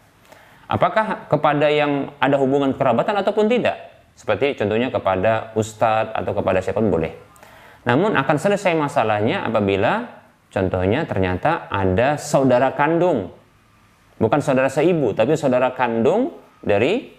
Apakah 0.66 1.30
kepada 1.30 1.70
yang 1.70 2.10
ada 2.18 2.34
hubungan 2.42 2.74
kerabatan 2.74 3.14
ataupun 3.22 3.46
tidak? 3.46 3.78
Seperti 4.18 4.58
contohnya 4.58 4.90
kepada 4.90 5.54
ustadz 5.54 6.10
atau 6.10 6.34
kepada 6.34 6.58
siapa 6.58 6.82
pun 6.82 6.90
boleh. 6.90 7.14
Namun 7.86 8.18
akan 8.18 8.36
selesai 8.36 8.74
masalahnya 8.74 9.46
apabila 9.46 10.26
contohnya 10.50 11.06
ternyata 11.06 11.70
ada 11.70 12.18
saudara 12.18 12.74
kandung. 12.74 13.30
Bukan 14.16 14.40
saudara 14.40 14.72
seibu, 14.72 15.12
tapi 15.12 15.36
saudara 15.36 15.76
kandung 15.76 16.32
dari 16.64 17.12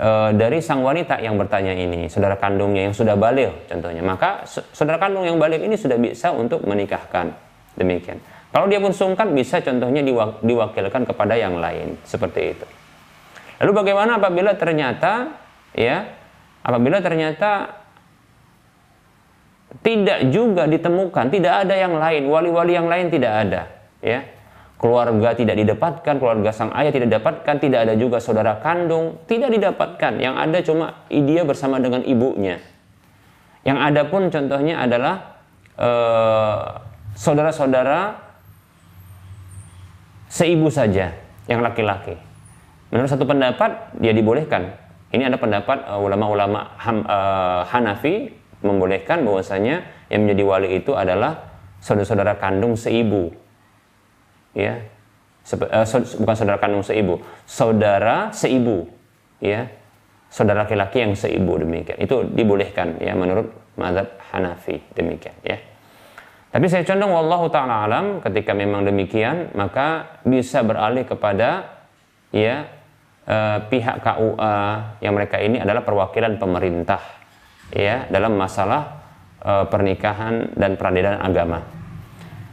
e, 0.00 0.10
dari 0.32 0.58
sang 0.64 0.80
wanita 0.80 1.20
yang 1.20 1.36
bertanya 1.36 1.76
ini, 1.76 2.08
saudara 2.08 2.40
kandungnya 2.40 2.88
yang 2.88 2.94
sudah 2.96 3.14
balik 3.20 3.68
contohnya. 3.68 4.00
Maka 4.00 4.48
saudara 4.48 4.96
kandung 4.96 5.28
yang 5.28 5.36
balik 5.36 5.60
ini 5.60 5.76
sudah 5.76 6.00
bisa 6.00 6.32
untuk 6.32 6.64
menikahkan. 6.64 7.36
Demikian. 7.76 8.16
Kalau 8.48 8.64
dia 8.72 8.80
pun 8.80 8.96
sungkan 8.96 9.36
bisa 9.36 9.60
contohnya 9.60 10.00
diwakilkan 10.40 11.04
kepada 11.04 11.36
yang 11.36 11.60
lain 11.60 12.00
seperti 12.08 12.56
itu. 12.56 12.66
Lalu 13.60 13.72
bagaimana 13.84 14.16
apabila 14.16 14.56
ternyata 14.56 15.36
ya 15.76 16.08
apabila 16.64 17.04
ternyata 17.04 17.84
tidak 19.84 20.32
juga 20.32 20.64
ditemukan, 20.64 21.28
tidak 21.28 21.66
ada 21.66 21.74
yang 21.76 21.94
lain, 22.00 22.26
wali-wali 22.26 22.72
yang 22.74 22.88
lain 22.88 23.12
tidak 23.12 23.32
ada, 23.46 23.62
ya. 24.00 24.24
Keluarga 24.76 25.32
tidak 25.32 25.56
didapatkan, 25.56 26.14
keluarga 26.20 26.52
sang 26.52 26.68
ayah 26.76 26.92
tidak 26.92 27.08
didapatkan, 27.08 27.54
tidak 27.56 27.88
ada 27.88 27.94
juga 27.96 28.20
saudara 28.20 28.60
kandung, 28.60 29.24
tidak 29.24 29.48
didapatkan. 29.48 30.20
Yang 30.20 30.34
ada 30.36 30.58
cuma 30.60 30.86
dia 31.08 31.42
bersama 31.48 31.80
dengan 31.80 32.04
ibunya. 32.04 32.60
Yang 33.64 33.78
ada 33.80 34.02
pun 34.04 34.28
contohnya 34.28 34.84
adalah 34.84 35.40
eh, 35.80 36.64
saudara-saudara 37.16 38.20
seibu 40.28 40.68
saja 40.68 41.16
yang 41.48 41.64
laki-laki. 41.64 42.20
Menurut 42.92 43.10
satu 43.10 43.24
pendapat 43.26 43.96
dia 43.98 44.12
dibolehkan. 44.14 44.76
Ini 45.10 45.32
ada 45.32 45.38
pendapat 45.38 45.86
uh, 45.86 46.02
ulama-ulama 46.02 46.76
uh, 46.76 46.90
uh, 47.06 47.60
Hanafi 47.70 48.34
membolehkan 48.60 49.22
bahwasanya 49.22 49.86
yang 50.10 50.26
menjadi 50.26 50.42
wali 50.42 50.68
itu 50.82 50.92
adalah 50.98 51.46
saudara-saudara 51.78 52.36
kandung 52.42 52.74
seibu. 52.74 53.30
Ya. 54.56 54.80
Uh, 55.46 55.84
bukan 56.18 56.34
saudara 56.34 56.58
kandung 56.58 56.82
seibu, 56.82 57.20
saudara 57.44 58.32
seibu. 58.32 58.88
Ya. 59.38 59.68
Saudara 60.26 60.66
laki-laki 60.66 61.04
yang 61.04 61.14
seibu 61.14 61.60
demikian. 61.60 62.00
Itu 62.02 62.26
dibolehkan 62.26 62.98
ya 62.98 63.14
menurut 63.14 63.52
mazhab 63.78 64.08
Hanafi 64.32 64.82
demikian 64.96 65.36
ya. 65.44 65.60
Tapi 66.50 66.66
saya 66.72 66.88
condong 66.88 67.12
wallahu 67.12 67.52
taala 67.52 67.84
alam 67.84 68.24
ketika 68.24 68.56
memang 68.56 68.88
demikian 68.88 69.52
maka 69.52 70.18
bisa 70.24 70.64
beralih 70.64 71.04
kepada 71.04 71.68
ya 72.32 72.64
eh, 73.28 73.58
pihak 73.68 74.00
KUA 74.00 74.56
yang 75.04 75.12
mereka 75.12 75.36
ini 75.36 75.60
adalah 75.60 75.84
perwakilan 75.84 76.40
pemerintah 76.40 77.02
ya 77.76 78.08
dalam 78.08 78.40
masalah 78.40 79.04
eh, 79.44 79.64
pernikahan 79.68 80.56
dan 80.56 80.80
peradilan 80.80 81.20
agama. 81.20 81.60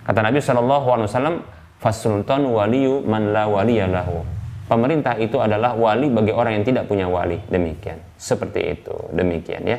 Kata 0.04 0.20
Nabi 0.20 0.44
wasallam 0.44 1.48
fasultan 1.84 2.48
waliyu 2.48 3.04
man 3.04 3.36
la 3.36 3.52
waliyalahu. 3.52 4.24
Pemerintah 4.72 5.20
itu 5.20 5.44
adalah 5.44 5.76
wali 5.76 6.08
bagi 6.08 6.32
orang 6.32 6.64
yang 6.64 6.66
tidak 6.66 6.88
punya 6.88 7.12
wali. 7.12 7.36
Demikian. 7.52 8.00
Seperti 8.16 8.80
itu. 8.80 8.96
Demikian 9.12 9.68
ya. 9.68 9.76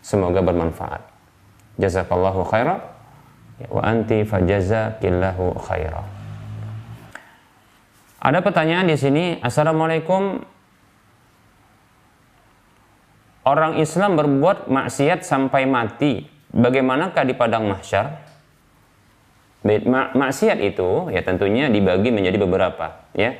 Semoga 0.00 0.40
bermanfaat. 0.40 1.04
Jazakallahu 1.76 2.40
khairan 2.48 2.80
wa 3.68 3.84
anti 3.84 4.24
fajazakillahu 4.24 5.60
khaira. 5.60 6.02
Ada 8.22 8.38
pertanyaan 8.40 8.88
di 8.88 8.96
sini, 8.96 9.24
Assalamualaikum. 9.44 10.40
Orang 13.42 13.82
Islam 13.82 14.14
berbuat 14.14 14.70
maksiat 14.70 15.26
sampai 15.26 15.66
mati, 15.66 16.30
bagaimanakah 16.54 17.26
di 17.26 17.34
padang 17.34 17.66
mahsyar? 17.66 18.31
Maksiat 19.62 20.58
itu 20.58 21.12
ya 21.14 21.22
tentunya 21.22 21.70
dibagi 21.70 22.10
menjadi 22.10 22.38
beberapa, 22.42 23.06
ya. 23.14 23.38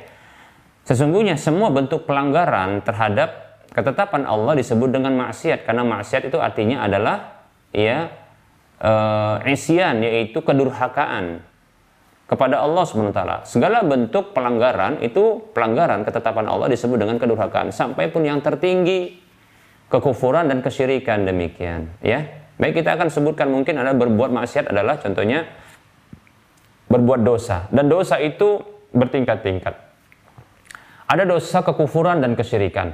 Sesungguhnya 0.83 1.39
semua 1.39 1.71
bentuk 1.71 2.07
pelanggaran 2.07 2.83
terhadap 2.83 3.59
ketetapan 3.71 4.27
Allah 4.27 4.55
disebut 4.59 4.91
dengan 4.91 5.15
maksiat 5.15 5.63
karena 5.63 5.83
maksiat 5.87 6.27
itu 6.27 6.37
artinya 6.43 6.83
adalah 6.83 7.47
ya 7.71 8.11
uh, 8.83 9.39
isyan 9.47 10.03
yaitu 10.03 10.43
kedurhakaan 10.43 11.43
kepada 12.27 12.63
Allah 12.63 12.83
SWT. 12.83 13.21
Segala 13.47 13.83
bentuk 13.83 14.31
pelanggaran 14.31 14.99
itu 15.03 15.43
pelanggaran 15.51 16.07
ketetapan 16.07 16.47
Allah 16.47 16.67
disebut 16.71 16.97
dengan 16.99 17.19
kedurhakaan. 17.19 17.69
Sampai 17.69 18.09
pun 18.09 18.23
yang 18.23 18.39
tertinggi 18.39 19.19
kekufuran 19.91 20.49
dan 20.49 20.65
kesyirikan 20.65 21.27
demikian. 21.29 21.93
Ya, 22.01 22.25
baik 22.57 22.81
kita 22.81 22.97
akan 22.97 23.13
sebutkan 23.13 23.51
mungkin 23.53 23.77
ada 23.77 23.93
berbuat 23.93 24.33
maksiat 24.33 24.73
adalah 24.73 24.97
contohnya 24.97 25.45
berbuat 26.93 27.25
dosa 27.25 27.65
dan 27.73 27.89
dosa 27.89 28.21
itu 28.21 28.61
bertingkat-tingkat. 28.93 29.73
Ada 31.09 31.25
dosa 31.25 31.65
kekufuran 31.65 32.21
dan 32.21 32.37
kesyirikan. 32.37 32.93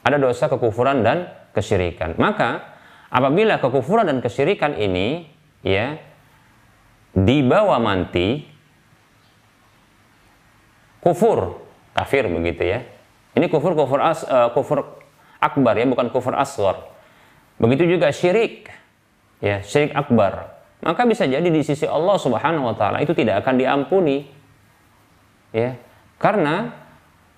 Ada 0.00 0.16
dosa 0.16 0.48
kekufuran 0.48 1.04
dan 1.04 1.28
kesyirikan. 1.52 2.16
Maka 2.16 2.64
apabila 3.12 3.60
kekufuran 3.60 4.08
dan 4.08 4.18
kesyirikan 4.24 4.72
ini 4.80 5.28
ya 5.60 6.00
dibawa 7.12 7.76
manti 7.76 8.46
kufur 11.02 11.58
kafir 11.96 12.28
begitu 12.30 12.62
ya 12.64 12.80
ini 13.34 13.50
kufur 13.50 13.74
kufur 13.74 13.98
as, 13.98 14.22
uh, 14.24 14.52
kufur 14.54 15.00
akbar 15.42 15.74
ya 15.74 15.88
bukan 15.88 16.12
kufur 16.14 16.36
asghar 16.38 16.86
begitu 17.58 17.88
juga 17.88 18.14
syirik 18.14 18.70
ya 19.42 19.64
syirik 19.64 19.96
akbar 19.96 20.59
maka 20.80 21.04
bisa 21.04 21.28
jadi 21.28 21.44
di 21.44 21.60
sisi 21.60 21.84
Allah 21.84 22.16
Subhanahu 22.16 22.72
wa 22.72 22.74
taala 22.76 23.04
itu 23.04 23.12
tidak 23.12 23.44
akan 23.44 23.54
diampuni 23.60 24.24
ya 25.52 25.76
karena 26.16 26.72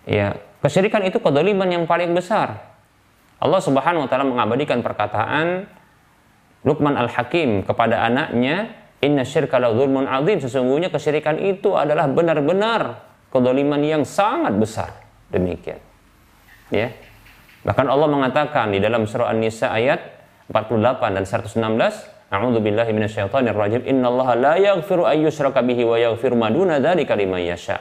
ya 0.07 0.35
kesyirikan 0.63 1.03
itu 1.07 1.19
kedoliman 1.19 1.67
yang 1.67 1.85
paling 1.87 2.15
besar 2.15 2.73
Allah 3.43 3.61
Subhanahu 3.63 4.07
wa 4.07 4.09
taala 4.09 4.27
mengabadikan 4.27 4.81
perkataan 4.81 5.67
Luqman 6.63 6.95
Al-Hakim 6.95 7.67
kepada 7.67 8.07
anaknya 8.07 8.83
Inna 9.03 9.27
syirka 9.27 9.59
la 9.59 9.75
zulmun 9.75 10.07
azim. 10.07 10.39
Sesungguhnya 10.39 10.89
kesyirikan 10.89 11.35
itu 11.43 11.75
adalah 11.75 12.07
benar-benar 12.07 13.03
kedoliman 13.35 13.83
yang 13.83 14.07
sangat 14.07 14.55
besar. 14.55 14.91
Demikian. 15.35 15.83
Ya. 16.71 16.95
Bahkan 17.67 17.87
Allah 17.91 18.07
mengatakan 18.07 18.71
di 18.71 18.79
dalam 18.79 19.07
surah 19.11 19.35
An-Nisa 19.35 19.75
ayat 19.75 20.23
48 20.55 21.19
dan 21.19 21.25
116, 21.27 22.22
A'udzu 22.33 22.65
billahi 22.65 22.97
minasyaitonir 22.97 23.53
rajim. 23.53 23.85
Innallaha 23.85 24.33
la 24.41 24.55
yaghfiru 24.57 25.05
ay 25.05 25.21
yushraka 25.29 25.61
bihi 25.61 25.85
wa 25.85 26.01
yaghfiru 26.01 26.33
ma 26.33 26.49
duna 26.49 26.81
dzalika 26.81 27.13
liman 27.13 27.45
yasha. 27.45 27.77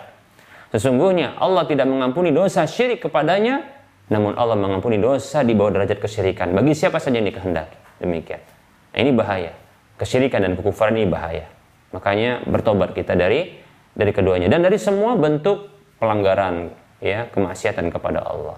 Sesungguhnya 0.75 1.39
Allah 1.39 1.63
tidak 1.63 1.87
mengampuni 1.87 2.35
dosa 2.35 2.67
syirik 2.67 3.07
kepadanya, 3.07 3.63
namun 4.11 4.35
Allah 4.35 4.59
mengampuni 4.59 4.99
dosa 4.99 5.39
di 5.47 5.55
bawah 5.55 5.79
derajat 5.79 6.03
kesyirikan 6.03 6.51
bagi 6.51 6.75
siapa 6.75 6.99
saja 6.99 7.23
yang 7.23 7.31
dikehendaki. 7.31 8.03
Demikian. 8.03 8.43
Nah, 8.91 8.99
ini 8.99 9.11
bahaya 9.15 9.55
kesyirikan 10.01 10.41
dan 10.41 10.57
kekufuran 10.57 10.97
ini 10.97 11.07
bahaya. 11.07 11.45
Makanya 11.93 12.41
bertobat 12.49 12.97
kita 12.97 13.13
dari 13.13 13.61
dari 13.93 14.11
keduanya 14.11 14.49
dan 14.49 14.65
dari 14.65 14.81
semua 14.81 15.13
bentuk 15.13 15.69
pelanggaran 16.01 16.73
ya 16.97 17.29
kemaksiatan 17.29 17.93
kepada 17.93 18.25
Allah. 18.25 18.57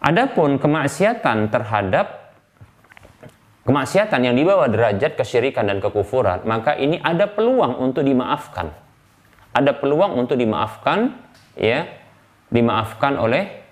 Adapun 0.00 0.56
kemaksiatan 0.56 1.52
terhadap 1.52 2.23
kemaksiatan 3.64 4.20
yang 4.20 4.36
dibawa 4.36 4.68
derajat 4.68 5.16
kesyirikan 5.16 5.66
dan 5.68 5.80
kekufuran, 5.80 6.44
maka 6.44 6.76
ini 6.76 7.00
ada 7.00 7.28
peluang 7.28 7.80
untuk 7.80 8.04
dimaafkan. 8.04 8.70
Ada 9.54 9.72
peluang 9.76 10.14
untuk 10.20 10.36
dimaafkan 10.36 11.16
ya, 11.56 11.88
dimaafkan 12.52 13.16
oleh 13.16 13.64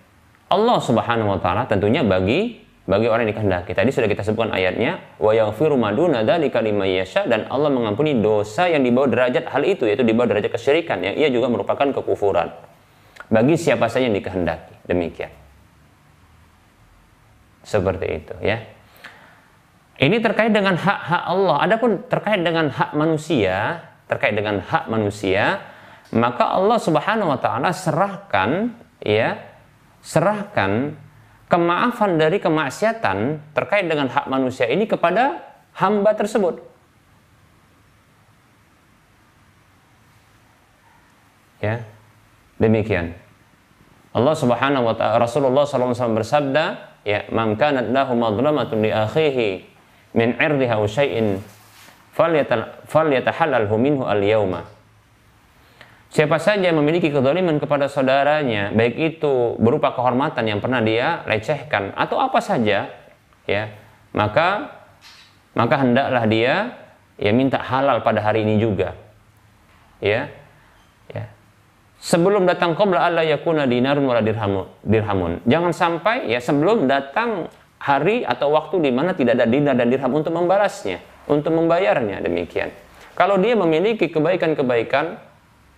Allah 0.53 0.79
Subhanahu 0.81 1.33
wa 1.37 1.41
taala 1.41 1.65
tentunya 1.65 2.05
bagi 2.05 2.61
bagi 2.83 3.07
orang 3.07 3.31
yang 3.31 3.39
dikehendaki. 3.39 3.73
Tadi 3.79 3.91
sudah 3.95 4.11
kita 4.11 4.27
sebutkan 4.27 4.51
ayatnya, 4.51 4.99
wa 5.23 5.31
yaghfiru 5.31 5.79
maduna 5.79 6.27
dzalika 6.27 6.59
liman 6.59 6.91
yasha 6.91 7.25
dan 7.31 7.47
Allah 7.47 7.71
mengampuni 7.71 8.19
dosa 8.19 8.67
yang 8.67 8.83
dibawa 8.83 9.07
derajat 9.07 9.47
hal 9.49 9.63
itu 9.63 9.87
yaitu 9.87 10.03
dibawa 10.03 10.27
derajat 10.27 10.51
kesyirikan 10.51 10.99
yang 11.01 11.15
ia 11.15 11.31
juga 11.31 11.47
merupakan 11.47 11.95
kekufuran. 11.95 12.51
Bagi 13.33 13.55
siapa 13.57 13.87
saja 13.87 14.11
yang 14.11 14.17
dikehendaki. 14.19 14.83
Demikian. 14.85 15.31
Seperti 17.63 18.07
itu 18.19 18.35
ya. 18.43 18.61
Ini 20.03 20.19
terkait 20.19 20.51
dengan 20.51 20.75
hak-hak 20.75 21.23
Allah. 21.31 21.63
Adapun 21.63 22.03
terkait 22.11 22.43
dengan 22.43 22.67
hak 22.67 22.91
manusia, 22.99 23.87
terkait 24.11 24.35
dengan 24.35 24.59
hak 24.59 24.91
manusia, 24.91 25.63
maka 26.11 26.59
Allah 26.59 26.75
Subhanahu 26.83 27.31
wa 27.31 27.39
taala 27.39 27.71
serahkan 27.71 28.75
ya, 28.99 29.39
serahkan 30.03 30.99
kemaafan 31.47 32.19
dari 32.19 32.43
kemaksiatan 32.43 33.39
terkait 33.55 33.87
dengan 33.87 34.11
hak 34.11 34.27
manusia 34.27 34.67
ini 34.67 34.91
kepada 34.91 35.39
hamba 35.79 36.19
tersebut. 36.19 36.59
Ya. 41.63 41.87
Demikian. 42.59 43.15
Allah 44.11 44.35
Subhanahu 44.35 44.83
wa 44.83 44.95
taala 44.99 45.23
Rasulullah 45.23 45.63
SAW 45.63 45.95
bersabda, 45.95 46.99
ya, 47.07 47.23
"Man 47.31 47.55
kanat 47.55 47.95
lahu 47.95 48.19
li 48.83 48.91
akhihi 48.91 49.72
min 50.13 50.37
'irdiha 50.37 50.77
syai'in 50.89 51.41
falyatahallalhu 52.89 53.75
minhu 53.77 54.05
al-yawma." 54.05 54.65
Siapa 56.13 56.37
saja 56.37 56.69
yang 56.69 56.77
memiliki 56.77 57.09
kezaliman 57.09 57.57
kepada 57.57 57.89
saudaranya, 57.89 58.69
baik 58.77 59.01
itu 59.17 59.57
berupa 59.57 59.97
kehormatan 59.97 60.45
yang 60.45 60.61
pernah 60.61 60.85
dia 60.85 61.25
lecehkan 61.25 61.97
atau 61.97 62.21
apa 62.21 62.37
saja, 62.45 62.93
ya, 63.49 63.73
maka 64.13 64.77
maka 65.57 65.81
hendaklah 65.81 66.25
dia 66.29 66.77
ya 67.17 67.33
minta 67.33 67.61
halal 67.61 68.05
pada 68.05 68.21
hari 68.21 68.45
ini 68.45 68.61
juga. 68.61 68.93
Ya. 70.05 70.29
Ya. 71.13 71.33
Sebelum 72.03 72.45
datang 72.45 72.75
qabla 72.75 73.09
alla 73.09 73.23
yakuna 73.23 73.65
dinarun 73.65 74.05
wala 74.05 74.21
dirhamun. 74.21 75.41
Jangan 75.47 75.73
sampai 75.73 76.29
ya 76.29 76.43
sebelum 76.43 76.91
datang 76.91 77.47
hari 77.83 78.23
atau 78.23 78.55
waktu 78.55 78.79
di 78.79 78.95
mana 78.95 79.11
tidak 79.19 79.43
ada 79.43 79.47
dinar 79.51 79.75
dan 79.75 79.91
dirham 79.91 80.15
untuk 80.15 80.31
membalasnya, 80.31 81.03
untuk 81.27 81.51
membayarnya 81.51 82.23
demikian. 82.23 82.71
Kalau 83.19 83.37
dia 83.43 83.59
memiliki 83.59 84.07
kebaikan-kebaikan 84.09 85.19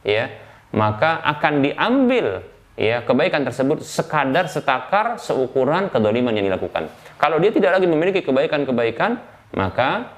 ya 0.05 0.28
maka 0.76 1.24
akan 1.24 1.64
diambil 1.64 2.44
ya 2.76 3.07
kebaikan 3.07 3.46
tersebut 3.46 3.80
sekadar 3.86 4.50
setakar 4.50 5.16
seukuran 5.16 5.88
kedoliman 5.88 6.34
yang 6.34 6.50
dilakukan. 6.50 6.92
Kalau 7.16 7.40
dia 7.40 7.55
tidak 7.55 7.80
lagi 7.80 7.86
memiliki 7.88 8.20
kebaikan-kebaikan, 8.20 9.22
maka 9.57 10.12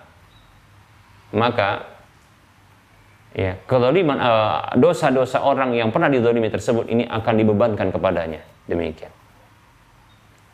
maka 1.30 1.84
ya 3.36 3.60
kedoliman 3.68 4.16
uh, 4.16 4.72
dosa-dosa 4.80 5.44
orang 5.44 5.76
yang 5.76 5.92
pernah 5.92 6.08
didolimi 6.08 6.48
tersebut 6.48 6.88
ini 6.88 7.04
akan 7.04 7.34
dibebankan 7.36 7.92
kepadanya. 7.92 8.40
Demikian. 8.66 9.12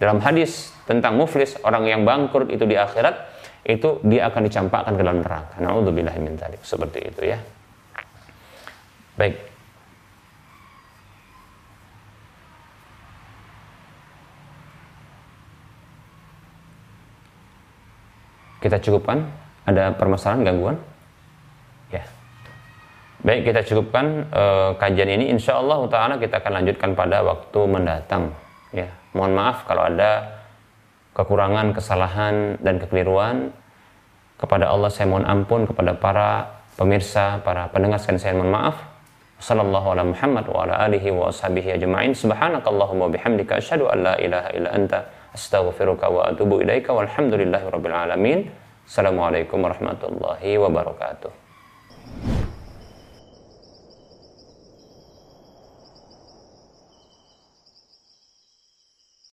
Dalam 0.03 0.19
hadis 0.19 0.75
tentang 0.93 1.17
muflis, 1.17 1.57
orang 1.65 1.89
yang 1.89 2.05
bangkrut 2.05 2.53
itu 2.53 2.69
di 2.69 2.77
akhirat, 2.77 3.33
itu 3.65 4.03
dia 4.05 4.29
akan 4.29 4.45
dicampakkan 4.45 4.93
ke 4.99 5.01
dalam 5.01 5.25
neraka. 5.25 5.57
Nauzubillah 5.63 6.13
min 6.21 6.37
Seperti 6.61 7.09
itu 7.09 7.33
ya. 7.33 7.39
Baik. 9.17 9.39
Kita 18.63 18.79
cukupkan. 18.79 19.19
Ada 19.63 19.95
permasalahan 19.95 20.43
gangguan? 20.43 20.77
Ya. 21.95 22.03
Baik, 23.23 23.47
kita 23.47 23.63
cukupkan 23.63 24.27
uh, 24.35 24.71
kajian 24.75 25.07
ini. 25.07 25.31
Insya 25.31 25.63
Allah 25.63 25.87
Taala 25.87 26.15
kita 26.19 26.43
akan 26.43 26.63
lanjutkan 26.63 26.91
pada 26.99 27.23
waktu 27.23 27.61
mendatang. 27.71 28.35
Ya, 28.75 28.91
mohon 29.15 29.39
maaf 29.39 29.63
kalau 29.71 29.87
ada 29.87 30.42
kekurangan, 31.17 31.77
kesalahan 31.77 32.59
dan 32.61 32.81
kekeliruan. 32.81 33.53
Kepada 34.41 34.69
Allah 34.75 34.91
saya 34.91 35.07
mohon 35.07 35.23
ampun 35.23 35.71
kepada 35.71 35.95
para 35.95 36.61
pemirsa, 36.75 37.39
para 37.47 37.71
pendengar 37.71 38.03
sekalian. 38.03 38.23
Saya 38.23 38.35
mohon 38.35 38.51
maaf. 38.51 38.77
Sallallahu 39.43 39.99
ala 39.99 40.03
Muhammad 40.07 40.47
wa 40.47 40.67
ala 40.67 40.75
alihi 40.87 41.11
wa 41.11 41.31
ajma'in. 41.31 42.15
Subhanakallahumma 42.15 43.11
bihamdika 43.11 43.59
asyhadu 43.59 43.91
an 43.91 43.99
la 44.07 44.15
ilaha 44.19 44.49
illa 44.55 44.71
anta 44.71 44.99
astaghfiruka 45.35 46.07
wa 46.07 46.31
atubu 46.31 46.63
ilaika 46.63 46.95
walhamdulillahi 46.95 47.67
rabbil 47.71 47.95
alamin. 47.95 48.39
Assalamualaikum 48.87 49.63
warahmatullahi 49.63 50.59
wabarakatuh 50.59 52.52